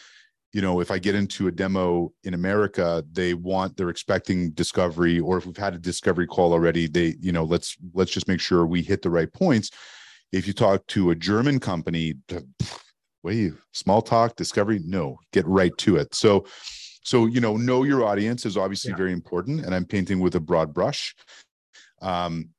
you 0.51 0.61
know, 0.61 0.79
if 0.81 0.89
I 0.89 0.97
get 0.97 1.15
into 1.15 1.47
a 1.47 1.51
demo 1.51 2.11
in 2.23 2.33
America, 2.33 3.03
they 3.11 3.33
want 3.35 3.77
they're 3.77 3.89
expecting 3.89 4.51
discovery, 4.51 5.19
or 5.19 5.37
if 5.37 5.45
we've 5.45 5.55
had 5.55 5.75
a 5.75 5.79
discovery 5.79 6.25
call 6.25 6.53
already, 6.53 6.87
they, 6.87 7.15
you 7.19 7.31
know, 7.31 7.43
let's 7.43 7.77
let's 7.93 8.11
just 8.11 8.27
make 8.27 8.39
sure 8.39 8.65
we 8.65 8.81
hit 8.81 9.01
the 9.01 9.11
right 9.11 9.31
points. 9.31 9.69
If 10.31 10.47
you 10.47 10.53
talk 10.53 10.85
to 10.87 11.11
a 11.11 11.15
German 11.15 11.59
company, 11.59 12.15
you 13.23 13.57
small 13.73 14.01
talk, 14.01 14.35
discovery? 14.35 14.79
No, 14.83 15.19
get 15.33 15.45
right 15.45 15.75
to 15.79 15.97
it. 15.97 16.15
So 16.15 16.45
so 17.03 17.27
you 17.27 17.41
know, 17.41 17.55
know 17.55 17.83
your 17.83 18.03
audience 18.03 18.45
is 18.45 18.57
obviously 18.57 18.91
Yeah. 18.91 18.97
very 18.97 19.11
important, 19.13 19.65
and 19.65 19.75
I'm 19.75 19.85
painting 19.85 20.19
with 20.19 20.35
a 20.35 20.39
broad 20.39 20.73
brush. 20.73 21.15
Um, 22.01 22.49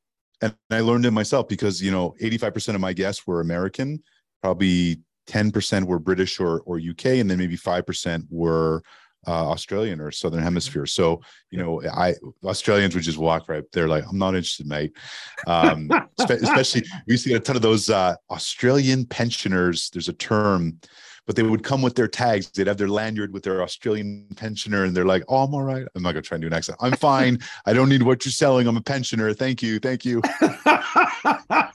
and 0.42 0.54
I 0.70 0.80
learned 0.80 1.06
it 1.06 1.10
myself 1.10 1.48
because 1.48 1.82
you 1.82 1.90
know, 1.90 2.14
85% 2.20 2.74
of 2.74 2.80
my 2.80 2.92
guests 2.92 3.26
were 3.26 3.40
American, 3.40 4.02
probably 4.42 5.00
10% 5.30 5.84
were 5.84 5.98
British 5.98 6.40
or 6.40 6.60
or 6.66 6.78
UK, 6.78 7.06
and 7.20 7.30
then 7.30 7.38
maybe 7.38 7.56
5% 7.56 8.26
were 8.30 8.82
uh, 9.26 9.50
Australian 9.50 10.00
or 10.00 10.10
Southern 10.10 10.42
Hemisphere. 10.42 10.86
So, 10.86 11.20
you 11.50 11.58
know, 11.58 11.82
I 11.84 12.14
Australians 12.44 12.94
would 12.94 13.04
just 13.04 13.18
walk 13.18 13.48
right. 13.48 13.64
They're 13.72 13.88
like, 13.88 14.04
I'm 14.08 14.18
not 14.18 14.34
interested, 14.34 14.66
mate. 14.66 14.92
Um, 15.46 15.90
especially 16.18 16.82
we 17.06 17.12
used 17.12 17.24
to 17.24 17.30
get 17.30 17.36
a 17.36 17.40
ton 17.40 17.56
of 17.56 17.62
those 17.62 17.90
uh, 17.90 18.16
Australian 18.30 19.04
pensioners. 19.06 19.90
There's 19.90 20.08
a 20.08 20.14
term, 20.14 20.80
but 21.26 21.36
they 21.36 21.42
would 21.42 21.62
come 21.62 21.82
with 21.82 21.94
their 21.94 22.08
tags. 22.08 22.50
They'd 22.50 22.66
have 22.66 22.78
their 22.78 22.88
lanyard 22.88 23.32
with 23.32 23.42
their 23.42 23.62
Australian 23.62 24.26
pensioner, 24.36 24.84
and 24.84 24.96
they're 24.96 25.04
like, 25.04 25.24
"Oh, 25.28 25.44
I'm 25.44 25.54
all 25.54 25.62
right. 25.62 25.86
I'm 25.94 26.02
not 26.02 26.12
gonna 26.12 26.22
try 26.22 26.36
and 26.36 26.42
do 26.42 26.48
an 26.48 26.54
accent. 26.54 26.78
I'm 26.80 26.96
fine. 26.96 27.38
I 27.66 27.74
don't 27.74 27.90
need 27.90 28.02
what 28.02 28.24
you're 28.24 28.32
selling. 28.32 28.66
I'm 28.66 28.78
a 28.78 28.82
pensioner. 28.82 29.34
Thank 29.34 29.62
you, 29.62 29.78
thank 29.78 30.04
you." 30.04 30.22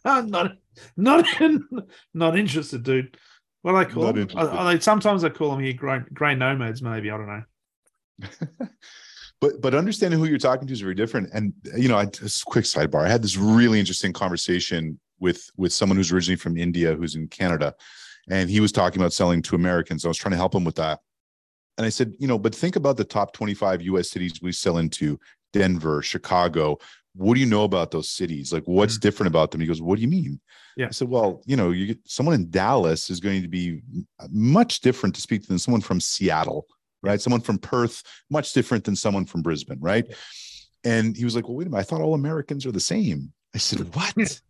not 0.06 0.58
not 0.97 1.26
not 2.14 2.38
interested, 2.38 2.84
dude. 2.84 3.18
What 3.66 3.72
do 3.72 3.78
I 3.78 3.86
call 3.86 4.03
Not 4.03 4.13
them? 4.13 4.22
interested. 4.22 4.55
I, 4.55 4.74
I, 4.74 4.78
sometimes 4.78 5.24
I 5.24 5.30
call 5.30 5.49
them 5.49 5.59
here 5.59 5.74
grey, 5.74 5.99
grey 6.13 6.36
nomads, 6.36 6.84
maybe. 6.84 7.09
I 7.09 7.18
don't 7.18 7.26
know. 7.26 8.28
but 9.41 9.59
but 9.59 9.74
understanding 9.74 10.20
who 10.20 10.28
you're 10.28 10.38
talking 10.38 10.68
to 10.68 10.72
is 10.74 10.82
very 10.82 10.93
different 10.93 11.30
and 11.34 11.51
you 11.76 11.89
know 11.89 11.97
I, 11.97 12.05
just 12.05 12.43
a 12.43 12.45
quick 12.45 12.63
sidebar 12.63 13.03
i 13.03 13.09
had 13.09 13.22
this 13.22 13.36
really 13.36 13.78
interesting 13.78 14.13
conversation 14.13 14.97
with 15.20 15.49
with 15.57 15.74
someone 15.74 15.97
who's 15.97 16.13
originally 16.13 16.38
from 16.38 16.55
india 16.57 16.95
who's 16.95 17.16
in 17.16 17.28
canada 17.28 17.76
and 18.30 18.49
he 18.49 18.61
was 18.61 18.72
talking 18.72 19.01
about 19.01 19.11
selling 19.11 19.41
to 19.41 19.55
americans 19.55 20.05
i 20.05 20.07
was 20.07 20.18
trying 20.18 20.32
to 20.32 20.38
help 20.38 20.55
him 20.55 20.63
with 20.63 20.76
that 20.76 21.01
and 21.78 21.86
i 21.86 21.89
said 21.89 22.13
you 22.20 22.28
know 22.28 22.39
but 22.39 22.55
think 22.55 22.78
about 22.78 22.95
the 22.95 23.03
top 23.03 23.34
25 23.34 23.82
us 23.82 24.11
cities 24.11 24.41
we 24.41 24.53
sell 24.53 24.78
into 24.78 25.20
denver 25.51 26.01
chicago 26.01 26.78
what 27.16 27.34
do 27.36 27.39
you 27.39 27.45
know 27.45 27.63
about 27.63 27.91
those 27.91 28.09
cities? 28.09 28.51
Like 28.51 28.63
what's 28.66 28.97
Mm. 28.97 29.01
different 29.01 29.28
about 29.28 29.51
them? 29.51 29.61
He 29.61 29.68
goes 29.68 29.82
what 29.82 29.95
do 29.95 30.01
you 30.01 30.07
mean? 30.07 30.39
Yeah. 30.78 30.88
i 30.88 30.91
said 30.91 31.07
well 31.07 31.41
you 31.45 31.55
know 31.55 31.72
you 31.72 31.86
get 31.88 31.99
someone 32.05 32.36
in 32.36 32.49
dallas 32.49 33.09
is 33.09 33.22
going 33.22 33.41
to 33.41 33.47
be 33.47 33.82
much 34.30 34.82
different 34.82 35.16
to 35.16 35.22
speak 35.22 35.41
to 35.43 35.47
than 35.47 35.57
someone 35.59 35.80
from 35.82 36.01
seattle 36.01 36.66
right? 37.01 37.22
Someone 37.22 37.39
from 37.41 37.59
perth 37.59 38.03
much 38.30 38.51
different 38.51 38.84
than 38.84 38.95
someone 38.95 39.26
from 39.26 39.41
brisbane 39.41 39.80
right? 39.80 40.05
And 40.84 41.16
he 41.16 41.24
was 41.24 41.34
like 41.36 41.47
well 41.47 41.55
wait 41.55 41.68
a 41.68 41.70
minute 41.70 41.80
i 41.80 41.84
thought 41.84 42.01
all 42.01 42.13
americans 42.13 42.66
are 42.66 42.74
the 42.74 42.80
same. 42.95 43.32
I 43.53 43.57
said 43.59 43.80
what? 43.95 44.41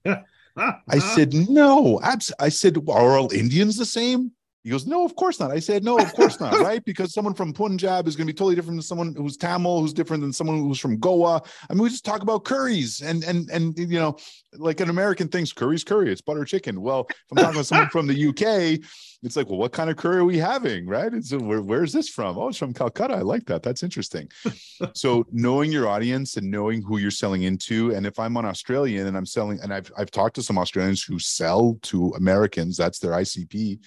I 0.88 1.00
said 1.00 1.34
no 1.50 2.00
abs- 2.02 2.34
i 2.40 2.50
said 2.50 2.78
are 2.90 3.18
all 3.18 3.32
indians 3.32 3.78
the 3.78 3.86
same 3.86 4.32
he 4.66 4.72
goes 4.72 4.88
no 4.88 5.06
of 5.06 5.16
course 5.16 5.40
not. 5.40 5.52
I 5.52 5.60
said 5.60 5.84
no 5.84 5.96
of 6.00 6.12
course 6.14 6.40
not 6.40 6.54
right? 6.60 6.84
Because 6.84 7.14
someone 7.14 7.36
from 7.36 7.54
punjab 7.54 8.08
is 8.08 8.16
going 8.16 8.26
to 8.26 8.34
be 8.34 8.36
totally 8.36 8.56
different 8.56 8.78
than 8.78 8.82
someone 8.82 9.14
who's 9.16 9.38
tamil 9.38 9.80
who's 9.80 9.94
different 9.94 10.22
than 10.22 10.34
someone 10.34 10.58
who's 10.58 10.80
from 10.80 10.98
goa. 10.98 11.40
I 11.70 11.74
mean 11.74 11.84
we 11.84 11.90
just 11.90 12.04
talk 12.04 12.24
about 12.24 12.46
curries 12.46 13.02
and 13.02 13.24
and 13.24 13.48
and 13.52 13.78
you 13.78 14.00
know 14.00 14.18
like 14.58 14.80
an 14.80 14.90
american 14.90 15.28
thinks 15.28 15.54
curry's 15.54 15.84
curry 15.84 16.12
it's 16.12 16.22
butter 16.22 16.46
chicken. 16.46 16.82
Well 16.82 17.06
if 17.10 17.16
i'm 17.32 17.38
talking 17.38 17.54
about 17.54 17.68
someone 17.68 17.90
from 17.90 18.08
the 18.08 18.28
uk 18.30 18.82
it's 19.22 19.36
like 19.36 19.48
well 19.50 19.60
what 19.60 19.72
kind 19.72 19.92
of 19.92 19.98
curry 19.98 20.18
are 20.18 20.26
we 20.26 20.40
having 20.40 20.88
right? 20.88 21.14
It's 21.14 21.32
where, 21.32 21.62
where's 21.62 21.94
this 21.94 22.10
from? 22.10 22.36
Oh 22.36 22.48
it's 22.48 22.58
from 22.58 22.74
calcutta. 22.74 23.14
I 23.14 23.22
like 23.22 23.46
that. 23.46 23.62
That's 23.62 23.84
interesting. 23.84 24.30
So 24.94 25.26
knowing 25.32 25.72
your 25.72 25.88
audience 25.88 26.36
and 26.38 26.52
knowing 26.52 26.82
who 26.82 26.98
you're 26.98 27.10
selling 27.10 27.44
into 27.44 27.94
and 27.96 28.06
if 28.06 28.20
i'm 28.20 28.36
on 28.36 28.46
australian 28.46 29.08
and 29.08 29.16
i'm 29.16 29.26
selling 29.26 29.60
and 29.62 29.74
i've, 29.74 29.90
I've 29.98 30.12
talked 30.12 30.36
to 30.36 30.44
some 30.44 30.58
australians 30.58 31.02
who 31.02 31.18
sell 31.18 31.78
to 31.84 32.10
americans 32.18 32.76
that's 32.76 33.00
their 33.00 33.12
icp 33.12 33.80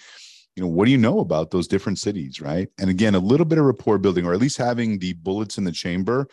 you 0.58 0.64
know 0.64 0.68
what 0.70 0.86
do 0.86 0.90
you 0.90 0.98
know 0.98 1.20
about 1.20 1.52
those 1.52 1.68
different 1.68 1.98
cities 2.00 2.40
right? 2.40 2.68
And 2.80 2.90
again 2.90 3.14
a 3.14 3.20
little 3.20 3.46
bit 3.46 3.58
of 3.58 3.64
rapport 3.64 3.96
building 3.98 4.26
or 4.26 4.32
at 4.34 4.40
least 4.40 4.56
having 4.58 4.98
the 4.98 5.12
bullets 5.12 5.56
in 5.56 5.62
the 5.62 5.70
chamber 5.70 6.26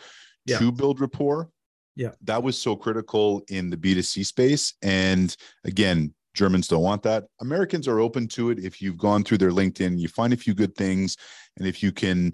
Yeah. 0.46 0.58
to 0.58 0.72
build 0.72 1.00
rapport. 1.00 1.48
Yeah. 1.94 2.10
that 2.24 2.42
was 2.42 2.60
so 2.60 2.74
critical 2.74 3.42
in 3.48 3.70
the 3.70 3.76
b2c 3.76 4.26
space. 4.26 4.74
And 4.82 5.34
again 5.64 6.12
germans 6.34 6.66
don't 6.66 6.82
want 6.82 7.04
that. 7.04 7.24
Americans 7.40 7.86
are 7.86 8.00
open 8.00 8.26
to 8.36 8.50
it. 8.50 8.58
If 8.58 8.82
you've 8.82 8.98
gone 8.98 9.22
through 9.22 9.38
their 9.38 9.52
linkedin 9.52 9.96
you 9.96 10.08
find 10.08 10.32
a 10.32 10.36
few 10.44 10.54
good 10.54 10.74
things. 10.74 11.16
And 11.56 11.64
if 11.68 11.80
you 11.84 11.92
can 11.92 12.32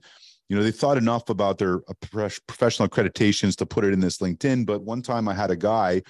you 0.49 0.57
know 0.57 0.63
they 0.63 0.73
thought 0.73 0.97
enough 0.97 1.29
about 1.29 1.59
their 1.59 1.83
uh, 1.91 2.29
professional 2.47 2.89
accreditations 2.89 3.55
to 3.57 3.67
put 3.67 3.85
it 3.85 3.93
in 3.93 4.01
this 4.01 4.17
linkedin. 4.19 4.65
But 4.65 4.83
one 4.83 5.03
time 5.03 5.29
i 5.29 5.35
had 5.35 5.51
a 5.51 5.57
guy 5.57 6.01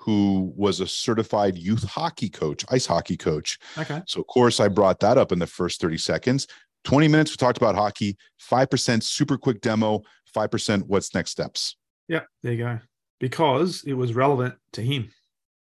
who 0.00 0.52
was 0.56 0.80
a 0.80 0.86
certified 0.86 1.58
youth 1.58 1.84
hockey 1.84 2.28
coach 2.28 2.64
ice 2.70 2.86
hockey 2.86 3.16
coach 3.16 3.58
okay. 3.76 4.00
so 4.06 4.20
of 4.20 4.26
course 4.26 4.58
I 4.58 4.68
brought 4.68 4.98
that 5.00 5.18
up 5.18 5.30
in 5.30 5.38
the 5.38 5.46
first 5.46 5.80
30 5.80 5.98
seconds. 5.98 6.46
20 6.84 7.08
minutes, 7.08 7.30
we 7.30 7.36
talked 7.36 7.58
about 7.58 7.74
hockey, 7.74 8.16
5% 8.50 9.02
super 9.02 9.36
quick 9.36 9.60
demo, 9.60 10.00
5% 10.34 10.82
what's 10.86 11.14
next 11.14 11.30
steps. 11.30 11.76
Yeah, 12.08 12.22
there 12.42 12.52
you 12.52 12.58
go. 12.58 12.78
Because 13.18 13.84
it 13.86 13.92
was 13.92 14.14
relevant 14.14 14.54
to 14.72 14.82
him. 14.82 15.10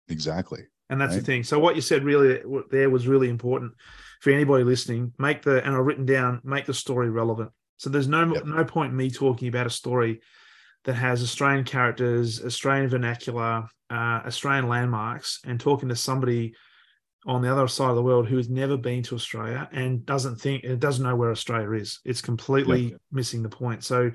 Exactly. 0.09 0.65
And 0.89 1.01
that's 1.01 1.15
the 1.15 1.23
thing. 1.23 1.43
So 1.43 1.59
what 1.59 1.75
you 1.75 1.81
said 1.81 2.05
really 2.05 2.41
there 2.71 2.91
was 2.91 3.09
really 3.09 3.31
important 3.31 3.73
for 4.21 4.31
anybody 4.31 4.63
listening. 4.63 5.13
Make 5.19 5.43
the 5.43 5.65
and 5.65 5.75
I've 5.75 5.87
written 5.87 6.05
down 6.05 6.41
make 6.45 6.67
the 6.67 6.75
story 6.75 7.09
relevant. 7.09 7.51
So 7.79 7.89
there's 7.89 8.09
no 8.09 8.35
Yep. 8.35 8.45
no 8.45 8.65
point 8.65 8.91
in 8.91 8.97
me 8.97 9.11
talking 9.11 9.49
about 9.49 9.67
a 9.67 9.71
story 9.71 10.21
that 10.85 10.95
has 10.95 11.23
Australian 11.23 11.65
characters, 11.65 12.45
Australian 12.45 12.91
vernacular, 12.91 13.69
uh, 13.93 14.23
Australian 14.27 14.69
landmarks, 14.69 15.41
and 15.45 15.61
talking 15.61 15.91
to 15.91 15.97
somebody 15.97 16.55
on 17.27 17.43
the 17.43 17.53
other 17.53 17.69
side 17.69 17.91
of 17.91 17.97
the 17.97 18.03
world 18.03 18.27
who 18.27 18.37
has 18.37 18.49
never 18.49 18.77
been 18.77 19.03
to 19.05 19.15
Australia 19.15 19.69
and 19.73 20.05
doesn't 20.05 20.37
think 20.37 20.65
it 20.65 20.81
doesn't 20.81 21.05
know 21.05 21.15
where 21.15 21.31
Australia 21.31 21.71
is. 21.73 22.01
It's 22.05 22.21
completely 22.21 22.81
yeah. 22.81 22.97
missing 23.13 23.43
the 23.43 23.49
point. 23.49 23.85
So 23.85 24.11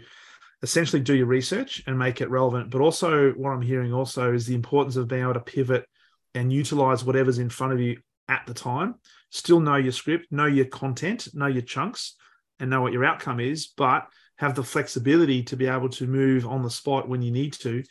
essentially 0.61 1.01
do 1.01 1.15
your 1.15 1.28
research 1.28 1.84
and 1.88 1.97
make 1.97 2.19
it 2.19 2.30
relevant. 2.30 2.69
But 2.69 2.82
also 2.82 3.32
what 3.32 3.51
I'm 3.51 3.61
hearing 3.61 3.93
also 3.93 4.34
is 4.34 4.45
the 4.45 4.55
importance 4.55 4.95
of 4.95 5.07
being 5.07 5.21
able 5.21 5.36
to 5.36 5.39
pivot 5.39 5.86
and 6.34 6.51
utilize 6.51 7.05
whatever's 7.05 7.39
in 7.39 7.49
front 7.49 7.73
of 7.73 7.80
you 7.80 7.97
at 8.28 8.43
the 8.45 8.53
time. 8.53 8.95
Still 9.30 9.59
know 9.59 9.75
your 9.75 9.93
script, 9.93 10.32
know 10.32 10.45
your 10.45 10.65
content, 10.65 11.30
know 11.34 11.47
your 11.47 11.61
chunks, 11.61 12.15
and 12.59 12.69
know 12.69 12.82
what 12.82 12.93
your 12.93 13.05
outcome 13.05 13.39
is, 13.39 13.67
but 13.67 14.07
have 14.38 14.55
the 14.55 14.63
flexibility 14.63 15.43
to 15.43 15.55
be 15.55 15.67
able 15.67 15.89
to 15.89 16.07
move 16.07 16.45
on 16.45 16.63
the 16.63 16.69
spot 16.69 17.07
when 17.07 17.21
you 17.21 17.32
need 17.32 17.53
to 17.53 17.84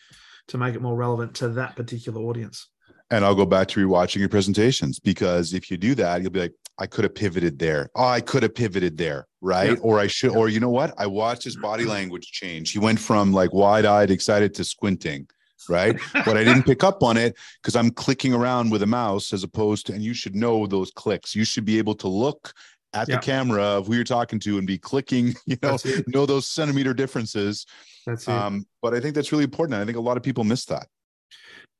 to 0.49 0.59
make 0.59 0.75
it 0.75 0.83
more 0.83 0.97
relevant 0.97 1.35
to 1.37 1.49
that 1.51 1.77
particular 1.77 2.21
audience. 2.23 2.69
And 3.11 3.25
I'll 3.25 3.35
go 3.35 3.47
back 3.47 3.69
to 3.69 3.87
rewatching 3.87 4.17
your 4.17 4.29
presentations 4.29 4.99
because 4.99 5.55
if 5.55 5.71
you 5.71 5.77
do 5.77 5.95
that, 5.95 6.23
you'll 6.23 6.33
be 6.33 6.41
like, 6.41 6.55
I 6.79 6.87
could 6.87 7.05
have 7.05 7.15
pivoted 7.15 7.59
there. 7.59 7.89
Oh, 7.95 8.05
I 8.05 8.21
could 8.21 8.43
have 8.43 8.55
pivoted 8.55 8.99
there, 8.99 9.27
right? 9.41 9.71
Yeah. 9.71 9.83
Or 9.83 9.99
I 9.99 10.09
should, 10.09 10.33
yeah. 10.33 10.39
or 10.39 10.49
you 10.49 10.61
know 10.61 10.71
what? 10.71 10.93
I 10.99 11.07
watched 11.07 11.45
his 11.45 11.57
body 11.57 11.85
language 11.97 12.33
change. 12.33 12.73
He 12.73 12.79
went 12.79 12.99
from 12.99 13.33
like 13.33 13.53
wide-eyed, 13.53 14.11
excited 14.11 14.55
to 14.55 14.65
squinting, 14.65 15.29
right? 15.69 15.99
but 16.13 16.37
I 16.37 16.45
didn't 16.45 16.65
pick 16.65 16.85
up 16.85 17.03
on 17.03 17.17
it 17.17 17.37
because 17.63 17.77
I'm 17.77 17.91
clicking 17.91 18.35
around 18.35 18.71
with 18.71 18.83
a 18.83 18.87
mouse 18.87 19.33
as 19.33 19.43
opposed 19.43 19.87
to, 19.87 19.95
and 19.95 20.03
you 20.03 20.13
should 20.13 20.35
know 20.35 20.67
those 20.67 20.91
clicks. 20.91 21.35
You 21.35 21.45
should 21.45 21.65
be 21.65 21.79
able 21.79 21.95
to 21.97 22.09
look 22.09 22.53
at 22.93 23.09
yeah. 23.09 23.17
the 23.17 23.23
camera 23.23 23.63
of 23.63 23.87
who 23.87 23.95
you're 23.95 24.05
talking 24.05 24.39
to 24.41 24.59
and 24.59 24.67
be 24.67 24.79
clicking, 24.79 25.35
you 25.47 25.57
know, 25.63 25.79
know 26.09 26.27
those 26.27 26.49
centimeter 26.49 26.93
differences. 26.93 27.67
That's 28.07 28.29
it. 28.29 28.31
Um, 28.31 28.67
but 28.83 28.95
I 28.95 29.01
think 29.01 29.15
that's 29.15 29.33
really 29.33 29.45
important. 29.45 29.81
I 29.81 29.85
think 29.85 29.99
a 29.99 30.01
lot 30.01 30.17
of 30.17 30.23
people 30.23 30.45
miss 30.45 30.65
that. 30.67 30.87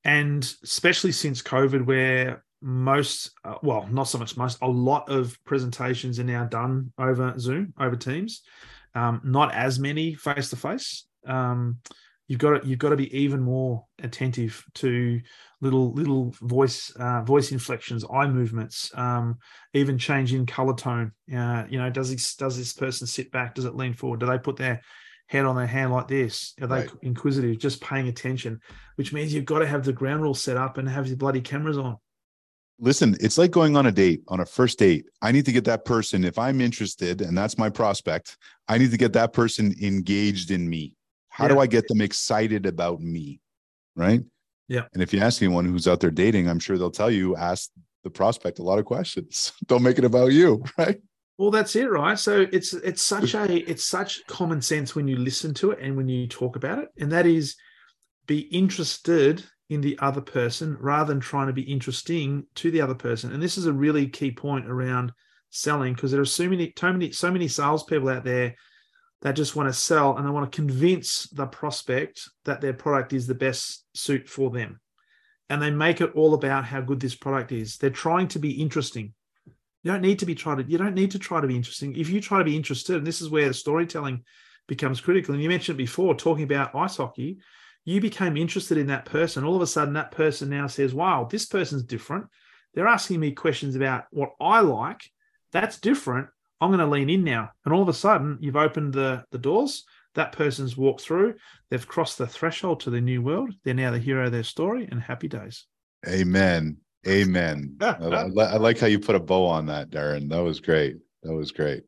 And 0.05 0.43
especially 0.63 1.13
since 1.13 1.43
COVID, 1.43 1.87
where 1.87 2.45
most, 2.61 3.31
uh, 3.45 3.55
well, 3.63 3.89
not 3.91 4.05
so 4.05 4.19
much 4.19 4.37
most, 4.37 4.59
a 4.63 4.69
lot 4.69 5.09
of 5.09 5.39
presentations 5.45 6.19
are 6.19 6.25
now 6.25 6.45
done 6.45 6.93
over 6.99 7.39
Zoom, 7.39 7.73
over 7.79 7.97
Teams, 7.97 8.43
um, 8.95 9.21
not 9.25 9.55
as 9.55 9.79
many 9.79 10.15
face 10.15 10.51
to 10.51 10.57
face. 10.57 11.07
You've 12.29 12.41
got 12.41 12.63
to, 12.63 12.69
you've 12.69 12.81
got 12.81 12.89
to 12.91 12.97
be 12.97 13.17
even 13.17 13.41
more 13.41 13.85
attentive 14.03 14.65
to 14.75 15.21
little 15.61 15.93
little 15.93 16.35
voice 16.41 16.91
uh, 16.99 17.23
voice 17.23 17.53
inflections, 17.53 18.05
eye 18.13 18.27
movements, 18.27 18.91
um, 18.97 19.39
even 19.75 19.97
changing 19.97 20.47
color 20.47 20.75
tone. 20.75 21.13
Uh, 21.33 21.65
you 21.69 21.79
know, 21.79 21.89
does 21.89 22.11
this 22.11 22.35
does 22.35 22.59
this 22.59 22.73
person 22.73 23.07
sit 23.07 23.31
back? 23.31 23.55
Does 23.55 23.65
it 23.65 23.77
lean 23.77 23.95
forward? 23.95 24.21
Do 24.21 24.27
they 24.27 24.39
put 24.39 24.57
their 24.57 24.83
head 25.27 25.45
on 25.45 25.57
their 25.57 25.67
hand 25.67 25.93
like 25.93 26.09
this? 26.09 26.55
Are 26.61 26.67
they 26.67 26.81
right. 26.81 26.91
inquisitive? 27.03 27.59
Just 27.59 27.81
paying 27.81 28.09
attention, 28.09 28.61
which 28.97 29.13
means 29.13 29.35
you've 29.35 29.45
got 29.45 29.61
to 29.61 29.67
have 29.67 29.85
the 29.85 29.93
ground 29.93 30.23
rules 30.23 30.41
set 30.41 30.57
up 30.57 30.79
and 30.79 30.89
have 30.89 31.07
your 31.07 31.17
bloody 31.17 31.41
cameras 31.41 31.79
on. 31.79 31.97
Listen, 32.79 33.17
it's 33.21 33.39
like 33.39 33.51
going 33.51 33.75
on 33.75 33.87
a 33.87 33.93
date, 33.93 34.23
on 34.29 34.41
a 34.41 34.47
first 34.47 34.79
date. 34.79 35.07
I 35.23 35.33
need 35.33 35.47
to 35.47 35.53
get 35.53 35.65
that 35.65 35.85
person, 35.85 36.25
if 36.25 36.39
I'm 36.39 36.61
interested 36.61 37.23
and 37.23 37.37
that's 37.37 37.57
my 37.57 37.71
prospect, 37.71 38.37
I 38.69 38.77
need 38.77 38.91
to 38.91 38.99
get 38.99 39.15
that 39.15 39.33
person 39.33 39.75
engaged 39.81 40.51
in 40.51 40.69
me. 40.69 40.95
How 41.31 41.45
yeah. 41.45 41.55
do 41.55 41.61
I 41.61 41.67
get 41.67 41.89
them 41.89 42.01
excited 42.01 42.67
about 42.67 43.01
me? 43.01 43.41
Right. 43.95 44.23
Yeah. 44.69 44.83
And 44.93 45.03
if 45.03 45.15
you 45.15 45.21
ask 45.21 45.41
anyone 45.41 45.65
who's 45.65 45.89
out 45.89 46.01
there 46.01 46.11
dating, 46.11 46.49
I'm 46.49 46.59
sure 46.59 46.77
they'll 46.77 46.91
tell 46.91 47.11
you, 47.11 47.35
ask 47.37 47.71
the 48.05 48.11
prospect 48.11 48.59
a 48.59 48.63
lot 48.63 48.79
of 48.79 48.85
questions. 48.85 49.53
Don't 49.67 49.83
make 49.83 49.99
it 49.99 50.05
about 50.05 50.33
you. 50.33 50.63
Right. 50.79 51.01
Well, 51.39 51.51
that's 51.51 51.77
it, 51.77 51.91
right? 51.91 52.19
So 52.19 52.47
it's 52.51 52.73
it's 52.73 53.03
such 53.03 53.35
a 53.35 53.71
it's 53.71 53.85
such 53.85 54.27
common 54.27 54.63
sense 54.63 54.95
when 54.95 55.07
you 55.07 55.17
listen 55.17 55.53
to 55.55 55.73
it 55.73 55.81
and 55.81 55.97
when 55.97 56.09
you 56.09 56.27
talk 56.27 56.57
about 56.57 56.79
it, 56.79 56.89
and 56.99 57.13
that 57.13 57.27
is 57.27 57.57
be 58.27 58.41
interested 58.41 59.45
in 59.69 59.81
the 59.81 59.99
other 59.99 60.21
person 60.21 60.77
rather 60.81 61.13
than 61.13 61.21
trying 61.21 61.49
to 61.49 61.53
be 61.53 61.63
interesting 61.63 62.47
to 62.55 62.71
the 62.71 62.81
other 62.81 62.95
person. 62.95 63.33
And 63.33 63.43
this 63.43 63.59
is 63.59 63.67
a 63.67 63.73
really 63.73 64.09
key 64.09 64.31
point 64.31 64.67
around 64.67 65.13
selling 65.51 65.95
because 65.95 66.13
there 66.13 66.21
are 66.21 66.25
so 66.25 66.49
many, 66.49 66.73
so 66.77 66.93
many, 66.93 67.13
so 67.13 67.31
many 67.31 67.49
salespeople 67.49 68.09
out 68.09 68.25
there 68.25 68.55
that 69.23 69.33
just 69.33 69.57
want 69.57 69.69
to 69.69 69.73
sell 69.73 70.17
and 70.17 70.27
they 70.27 70.31
want 70.31 70.51
to 70.51 70.57
convince 70.57 71.29
the 71.31 71.47
prospect 71.47 72.29
that 72.45 72.61
their 72.61 72.75
product 72.75 73.13
is 73.13 73.27
the 73.27 73.35
best 73.35 73.85
suit 73.95 74.29
for 74.29 74.51
them. 74.51 74.81
And 75.49 75.61
they 75.61 75.71
make 75.71 76.01
it 76.01 76.15
all 76.15 76.35
about 76.35 76.65
how 76.65 76.81
good 76.81 77.01
this 77.01 77.15
product 77.15 77.53
is. 77.53 77.77
They're 77.77 77.91
trying 77.91 78.29
to 78.29 78.39
be 78.39 78.61
interesting. 78.61 79.15
You 79.87 79.93
don't 79.93 80.03
need 80.03 80.19
to 80.19 80.27
be 80.27 80.35
trying 80.35 80.57
to, 80.57 80.65
you 80.65 80.79
don't 80.79 80.97
need 80.97 81.13
to 81.13 81.19
try 81.21 81.41
to 81.41 81.47
be 81.47 81.55
interesting. 81.55 81.95
If 81.95 82.11
you 82.11 82.21
try 82.21 82.39
to 82.39 82.45
be 82.45 82.57
interested, 82.57 82.97
and 82.97 83.07
this 83.07 83.21
is 83.21 83.31
where 83.31 83.47
the 83.47 83.55
storytelling 83.55 84.25
becomes 84.67 85.01
critical. 85.01 85.33
And 85.33 85.41
you 85.41 85.49
mentioned 85.49 85.79
before, 85.79 86.17
talking 86.17 86.43
about 86.43 86.75
ice 86.75 86.97
hockey, 86.97 87.39
you 87.85 88.01
became 88.01 88.37
interested 88.37 88.79
in 88.79 88.89
that 88.89 89.05
person. 89.05 89.45
All 89.45 89.55
of 89.55 89.63
a 89.63 89.67
sudden, 89.69 89.95
that 89.95 90.11
person 90.11 90.51
now 90.51 90.67
says, 90.67 90.93
Wow, 90.93 91.29
this 91.31 91.47
person's 91.47 91.85
different. 91.85 92.27
They're 92.75 92.89
asking 92.89 93.21
me 93.21 93.31
questions 93.31 93.77
about 93.77 94.07
what 94.11 94.31
I 94.41 94.59
like. 94.59 95.03
That's 95.53 95.79
different. 95.79 96.31
I'm 96.61 96.71
going 96.71 96.81
to 96.81 96.87
lean 96.87 97.09
in 97.09 97.23
now. 97.23 97.51
And 97.65 97.73
all 97.73 97.83
of 97.83 97.89
a 97.89 97.93
sudden, 97.93 98.39
you've 98.41 98.57
opened 98.57 98.93
the, 98.93 99.23
the 99.31 99.39
doors. 99.39 99.85
That 100.17 100.33
person's 100.33 100.77
walked 100.77 101.03
through. 101.03 101.37
They've 101.71 101.87
crossed 101.87 102.19
the 102.19 102.27
threshold 102.27 102.81
to 102.81 102.91
the 102.91 103.01
new 103.01 103.23
world. 103.23 103.55
They're 103.63 103.73
now 103.73 103.93
the 103.93 104.01
hero 104.01 104.27
of 104.27 104.33
their 104.33 104.43
story 104.43 104.89
and 104.91 105.01
happy 105.01 105.29
days. 105.29 105.65
Amen. 106.09 106.79
Amen. 107.07 107.77
I, 107.81 107.89
I, 107.91 108.57
like 108.57 108.79
how 108.79 108.87
you 108.87 108.99
put 108.99 109.15
a 109.15 109.21
bow 109.21 109.47
on 109.47 109.67
that, 109.67 109.91
Darren. 109.91 110.29
That 110.29 110.43
was 110.43 110.61
great. 110.61 110.97
That 111.23 111.35
was 111.35 111.53
great. 111.53 111.85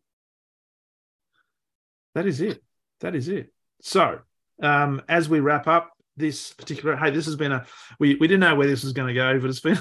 That 2.14 2.26
is 2.26 2.40
it. 2.40 2.62
That 3.00 3.14
is 3.14 3.28
it. 3.28 3.52
So, 3.82 4.20
um, 4.62 5.02
as 5.08 5.28
we 5.28 5.40
wrap 5.40 5.66
up 5.66 5.92
this 6.16 6.52
particular, 6.52 6.96
hey, 6.96 7.10
this 7.10 7.26
has 7.26 7.36
been 7.36 7.52
a 7.52 7.66
we 7.98 8.16
we 8.16 8.26
didn't 8.26 8.40
know 8.40 8.54
where 8.54 8.66
this 8.66 8.82
was 8.82 8.92
going 8.92 9.08
to 9.08 9.14
go, 9.14 9.38
but 9.38 9.50
it's 9.50 9.60
been 9.60 9.78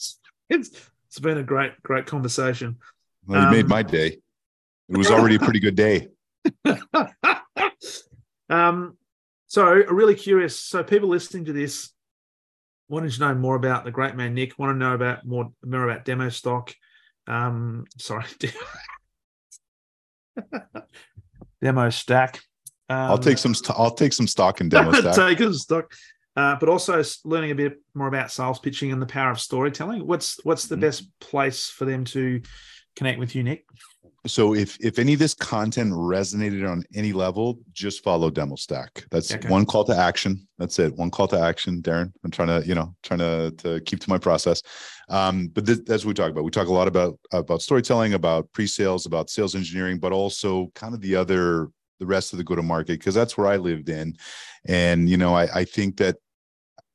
it's 0.48 0.72
it's 1.06 1.18
been 1.18 1.38
a 1.38 1.42
great 1.42 1.80
great 1.82 2.06
conversation. 2.06 2.78
Well, 3.26 3.40
you 3.40 3.46
um, 3.46 3.52
made 3.52 3.68
my 3.68 3.82
day. 3.82 4.18
It 4.88 4.96
was 4.96 5.10
already 5.10 5.36
a 5.36 5.40
pretty 5.40 5.60
good 5.60 5.76
day. 5.76 6.08
um, 8.50 8.96
so 9.46 9.64
really 9.64 10.14
curious. 10.14 10.58
So 10.58 10.82
people 10.82 11.08
listening 11.08 11.44
to 11.46 11.52
this 11.52 11.90
wanted 12.90 13.12
to 13.12 13.20
know 13.20 13.34
more 13.34 13.54
about 13.54 13.84
the 13.84 13.90
great 13.90 14.16
man 14.16 14.34
Nick. 14.34 14.58
Want 14.58 14.74
to 14.74 14.78
know 14.78 14.94
about 14.94 15.24
more 15.24 15.50
more 15.64 15.88
about 15.88 16.04
demo 16.04 16.28
stock. 16.28 16.74
Um, 17.26 17.86
sorry, 17.96 18.24
Demostack. 21.62 22.40
Um, 22.88 22.96
I'll 22.96 23.18
take 23.18 23.38
some. 23.38 23.54
St- 23.54 23.78
I'll 23.78 23.92
take 23.92 24.12
some 24.12 24.26
stock 24.26 24.60
in 24.60 24.68
demo 24.68 24.92
stack. 25.00 25.14
take 25.14 25.38
some 25.38 25.54
stock. 25.54 25.92
Uh, 26.36 26.56
but 26.58 26.68
also 26.68 27.02
learning 27.24 27.50
a 27.50 27.54
bit 27.54 27.80
more 27.94 28.08
about 28.08 28.30
sales 28.30 28.58
pitching 28.58 28.92
and 28.92 29.02
the 29.02 29.06
power 29.06 29.30
of 29.30 29.40
storytelling. 29.40 30.06
What's 30.06 30.42
what's 30.44 30.66
the 30.66 30.74
mm-hmm. 30.74 30.82
best 30.82 31.20
place 31.20 31.68
for 31.68 31.84
them 31.84 32.04
to 32.06 32.40
connect 32.96 33.18
with 33.18 33.34
you, 33.34 33.42
Nick? 33.42 33.64
So 34.26 34.54
if 34.54 34.76
if 34.80 34.98
any 34.98 35.14
of 35.14 35.18
this 35.18 35.32
content 35.32 35.92
resonated 35.92 36.70
on 36.70 36.84
any 36.94 37.12
level 37.12 37.58
just 37.72 38.04
follow 38.04 38.30
Demostack. 38.30 39.06
That's 39.10 39.32
okay. 39.32 39.48
one 39.48 39.64
call 39.64 39.84
to 39.84 39.96
action. 39.96 40.46
That's 40.58 40.78
it. 40.78 40.94
One 40.96 41.10
call 41.10 41.26
to 41.28 41.40
action 41.40 41.80
darren. 41.80 42.12
I'm 42.22 42.30
trying 42.30 42.48
to 42.48 42.66
you 42.66 42.74
know 42.74 42.94
trying 43.02 43.20
to, 43.20 43.50
to 43.58 43.80
keep 43.80 44.00
to 44.00 44.10
my 44.10 44.18
process. 44.18 44.62
Um, 45.08 45.48
but 45.48 45.64
this, 45.64 45.80
that's 45.86 46.04
what 46.04 46.10
we 46.10 46.14
talk 46.14 46.30
about. 46.30 46.44
We 46.44 46.50
talk 46.50 46.68
a 46.68 46.72
lot 46.72 46.86
about 46.86 47.18
about 47.32 47.62
storytelling 47.62 48.12
about 48.12 48.52
pre-sales 48.52 49.06
about 49.06 49.30
sales 49.30 49.54
engineering 49.54 49.98
but 49.98 50.12
also 50.12 50.70
kind 50.74 50.94
of 50.94 51.00
the 51.00 51.16
other 51.16 51.68
the 51.98 52.06
rest 52.06 52.32
of 52.32 52.38
the 52.38 52.44
go 52.44 52.54
to 52.54 52.62
market 52.62 52.98
because 52.98 53.14
that's 53.14 53.38
where 53.38 53.46
i 53.46 53.56
lived 53.56 53.88
in. 53.88 54.14
And 54.66 55.08
you 55.08 55.16
know 55.16 55.34
I, 55.34 55.60
I 55.60 55.64
think 55.64 55.96
that 55.96 56.16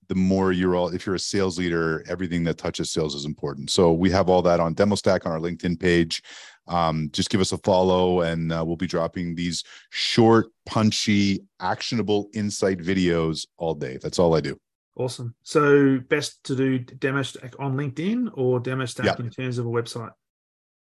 the 0.08 0.16
more 0.16 0.52
you're 0.52 0.76
all 0.76 0.90
if 0.90 1.08
you're 1.08 1.16
a 1.16 1.20
sales 1.20 1.58
leader 1.58 2.04
everything 2.08 2.44
that 2.44 2.60
touches 2.60 2.92
sales 2.92 3.16
is 3.16 3.26
important. 3.26 3.72
So 3.72 3.92
we 3.94 4.12
have 4.12 4.30
all 4.30 4.44
that 4.44 4.60
on 4.60 4.76
Demostack 4.76 5.26
on 5.26 5.32
our 5.32 5.40
linkedin 5.40 5.80
page 5.80 6.22
um, 6.68 7.10
just 7.12 7.30
give 7.30 7.42
us 7.42 7.52
a 7.52 7.58
follow 7.60 8.22
and 8.22 8.52
uh, 8.52 8.64
we'll 8.66 8.76
be 8.76 8.88
dropping 8.88 9.36
these 9.36 9.64
short 9.90 10.48
punchy 10.66 11.42
actionable 11.60 12.30
insight 12.34 12.80
videos 12.80 13.46
all 13.58 13.74
day 13.74 13.98
that's 14.02 14.20
all 14.20 14.36
i 14.36 14.42
do 14.42 14.58
awesome 14.98 15.36
so 15.44 16.00
best 16.10 16.44
to 16.44 16.56
do 16.56 16.80
Demostack 16.80 17.54
on 17.60 17.76
linkedin 17.76 18.30
or 18.34 18.60
Demostack 18.60 19.06
yeah. 19.06 19.16
in 19.20 19.30
terms 19.30 19.58
of 19.58 19.66
a 19.66 19.70
website 19.70 20.12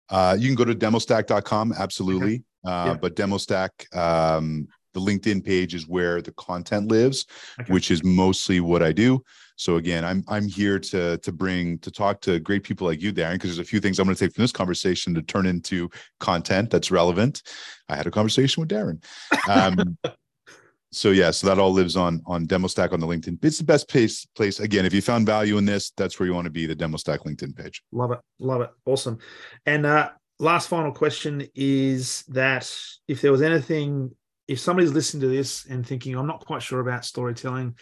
uh, 0.09 0.37
you 0.39 0.47
can 0.47 0.55
go 0.55 0.65
to 0.65 0.75
demostack.com 0.75 1.73
absolutely 1.77 2.45
okay. 2.65 2.73
uh, 2.73 2.87
yeah. 2.87 2.95
but 2.95 3.17
demostack 3.17 3.71
um, 3.97 4.69
the 4.97 5.01
LinkedIn 5.01 5.45
page 5.45 5.75
is 5.75 5.87
where 5.87 6.23
the 6.23 6.33
content 6.33 6.91
lives, 6.91 7.27
okay. 7.61 7.71
which 7.73 7.91
is 7.91 8.03
mostly 8.03 8.61
what 8.61 8.83
I 8.83 8.93
do. 8.93 9.23
So 9.57 9.77
again, 9.77 10.05
I'm 10.05 10.25
I'm 10.29 10.49
here 10.49 10.79
to 10.79 11.19
to 11.19 11.33
bring 11.33 11.79
to 11.79 11.91
talk 11.91 12.21
to 12.23 12.39
great 12.41 12.63
people 12.63 12.87
like 12.87 13.01
you, 13.01 13.13
Darren, 13.13 13.35
because 13.35 13.51
there's 13.51 13.67
a 13.67 13.71
few 13.71 13.81
things 13.81 13.99
I'm 13.99 14.07
going 14.07 14.17
to 14.17 14.25
take 14.25 14.35
from 14.35 14.45
this 14.45 14.53
conversation 14.53 15.15
to 15.15 15.23
turn 15.23 15.47
into 15.47 15.91
content 16.21 16.71
that's 16.71 16.91
relevant. 16.91 17.43
I 17.89 17.97
had 17.97 18.07
a 18.07 18.11
conversation 18.11 18.61
with 18.61 18.71
Darren. 18.71 19.03
Um, 19.49 19.99
so 20.93 21.11
yeah, 21.11 21.31
so 21.31 21.47
that 21.47 21.59
all 21.59 21.73
lives 21.73 21.97
on 21.97 22.23
on 22.27 22.47
DemoStack 22.47 22.93
on 22.93 23.01
the 23.01 23.07
LinkedIn. 23.07 23.43
It's 23.43 23.59
the 23.59 23.65
best 23.65 23.89
place. 23.89 24.27
Place 24.27 24.61
again. 24.61 24.85
If 24.85 24.93
you 24.93 25.03
found 25.03 25.27
value 25.27 25.59
in 25.59 25.65
this, 25.65 25.91
that's 25.97 26.19
where 26.19 26.27
you 26.27 26.35
want 26.35 26.47
to 26.47 26.51
be. 26.51 26.67
The 26.67 26.77
DemoStack 26.77 27.21
LinkedIn 27.21 27.57
page. 27.57 27.83
Love 27.93 28.13
it, 28.13 28.21
love 28.39 28.61
it, 28.61 28.71
awesome. 28.85 29.19
And 29.65 29.87
uh, 29.87 30.11
last 30.39 30.69
final 30.69 30.93
question 30.93 31.47
is 31.55 32.25
that 32.29 32.71
if 33.09 33.23
there 33.23 33.33
was 33.33 33.43
anything 33.43 34.15
if 34.49 34.61
somebody's 34.61 34.93
listening 34.93 35.23
to 35.23 35.29
this 35.29 35.67
and 35.67 35.87
thinking, 35.87 36.17
I'm 36.17 36.27
not 36.27 36.45
quite 36.45 36.63
sure 36.63 36.81
about 36.81 37.05
storytelling, 37.05 37.77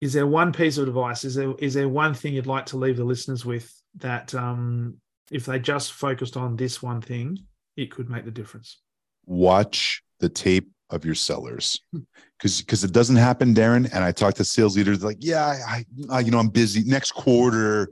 is 0.00 0.12
there 0.12 0.26
one 0.26 0.52
piece 0.52 0.78
of 0.78 0.86
advice? 0.86 1.24
Is 1.24 1.34
there 1.34 1.54
is 1.58 1.74
there 1.74 1.88
one 1.88 2.14
thing 2.14 2.34
you'd 2.34 2.46
like 2.46 2.66
to 2.66 2.76
leave 2.76 2.96
the 2.96 3.04
listeners 3.04 3.44
with 3.44 3.72
that 3.96 4.34
um, 4.34 4.98
if 5.30 5.46
they 5.46 5.58
just 5.58 5.92
focused 5.92 6.36
on 6.36 6.56
this 6.56 6.82
one 6.82 7.00
thing, 7.00 7.38
it 7.76 7.90
could 7.90 8.08
make 8.08 8.24
the 8.24 8.30
difference? 8.30 8.80
Watch 9.26 10.02
the 10.20 10.28
tape 10.28 10.70
of 10.90 11.04
your 11.04 11.14
sellers. 11.14 11.80
Because 12.38 12.60
because 12.62 12.84
it 12.84 12.92
doesn't 12.92 13.16
happen 13.16 13.52
darren 13.52 13.92
and 13.92 14.04
i 14.04 14.12
talk 14.12 14.34
to 14.34 14.44
sales 14.44 14.76
leaders 14.76 15.02
like 15.02 15.16
yeah 15.18 15.58
I, 15.66 15.84
I 16.08 16.20
you 16.20 16.30
know 16.30 16.38
i'm 16.38 16.50
busy. 16.50 16.84
Next 16.84 17.10
quarter. 17.10 17.90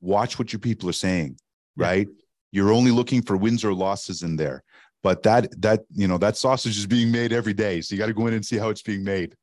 Watch 0.00 0.38
what 0.38 0.52
your 0.52 0.60
people 0.60 0.88
are 0.88 0.92
saying 0.92 1.36
right? 1.76 2.08
You're 2.52 2.72
only 2.72 2.90
looking 2.90 3.22
for 3.22 3.36
wins 3.36 3.64
or 3.64 3.74
losses 3.74 4.22
in 4.22 4.36
there 4.36 4.62
but 5.04 5.22
that 5.22 5.48
that 5.62 5.84
you 5.94 6.08
know 6.08 6.18
that 6.18 6.36
sausage 6.36 6.76
is 6.76 6.86
being 6.86 7.12
made 7.12 7.32
every 7.32 7.54
day 7.54 7.80
so 7.80 7.94
you 7.94 7.98
got 8.00 8.06
to 8.06 8.12
go 8.12 8.26
in 8.26 8.34
and 8.34 8.44
see 8.44 8.58
how 8.58 8.70
it's 8.70 8.82
being 8.82 9.04
made 9.04 9.36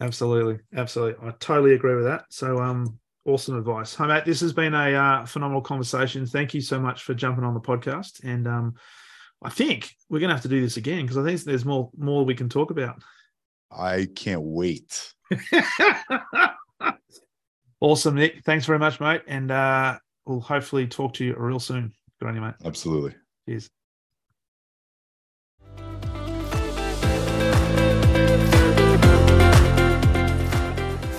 absolutely 0.00 0.58
absolutely 0.74 1.28
i 1.28 1.30
totally 1.38 1.74
agree 1.74 1.94
with 1.94 2.04
that 2.04 2.24
so 2.30 2.58
um 2.58 2.98
awesome 3.24 3.56
advice 3.56 3.94
hi 3.94 4.06
mate 4.06 4.24
this 4.24 4.40
has 4.40 4.52
been 4.52 4.74
a 4.74 4.94
uh, 4.94 5.24
phenomenal 5.24 5.62
conversation 5.62 6.26
thank 6.26 6.52
you 6.52 6.60
so 6.60 6.80
much 6.80 7.04
for 7.04 7.14
jumping 7.14 7.44
on 7.44 7.54
the 7.54 7.60
podcast 7.60 8.24
and 8.24 8.48
um 8.48 8.74
I 9.44 9.50
think 9.50 9.94
we're 10.08 10.20
going 10.20 10.28
to 10.28 10.34
have 10.34 10.42
to 10.42 10.48
do 10.48 10.60
this 10.60 10.76
again 10.76 11.02
because 11.02 11.18
I 11.18 11.24
think 11.24 11.40
there's 11.42 11.64
more 11.64 11.90
more 11.96 12.24
we 12.24 12.34
can 12.34 12.48
talk 12.48 12.70
about. 12.70 13.02
I 13.70 14.06
can't 14.14 14.42
wait. 14.42 15.12
awesome, 17.80 18.14
Nick. 18.14 18.44
Thanks 18.44 18.66
very 18.66 18.78
much, 18.78 19.00
mate. 19.00 19.22
And 19.26 19.50
uh, 19.50 19.98
we'll 20.26 20.40
hopefully 20.40 20.86
talk 20.86 21.14
to 21.14 21.24
you 21.24 21.34
real 21.36 21.58
soon. 21.58 21.92
Good 22.20 22.28
on 22.28 22.34
you, 22.34 22.40
mate. 22.40 22.54
Absolutely. 22.64 23.14
Cheers. 23.48 23.68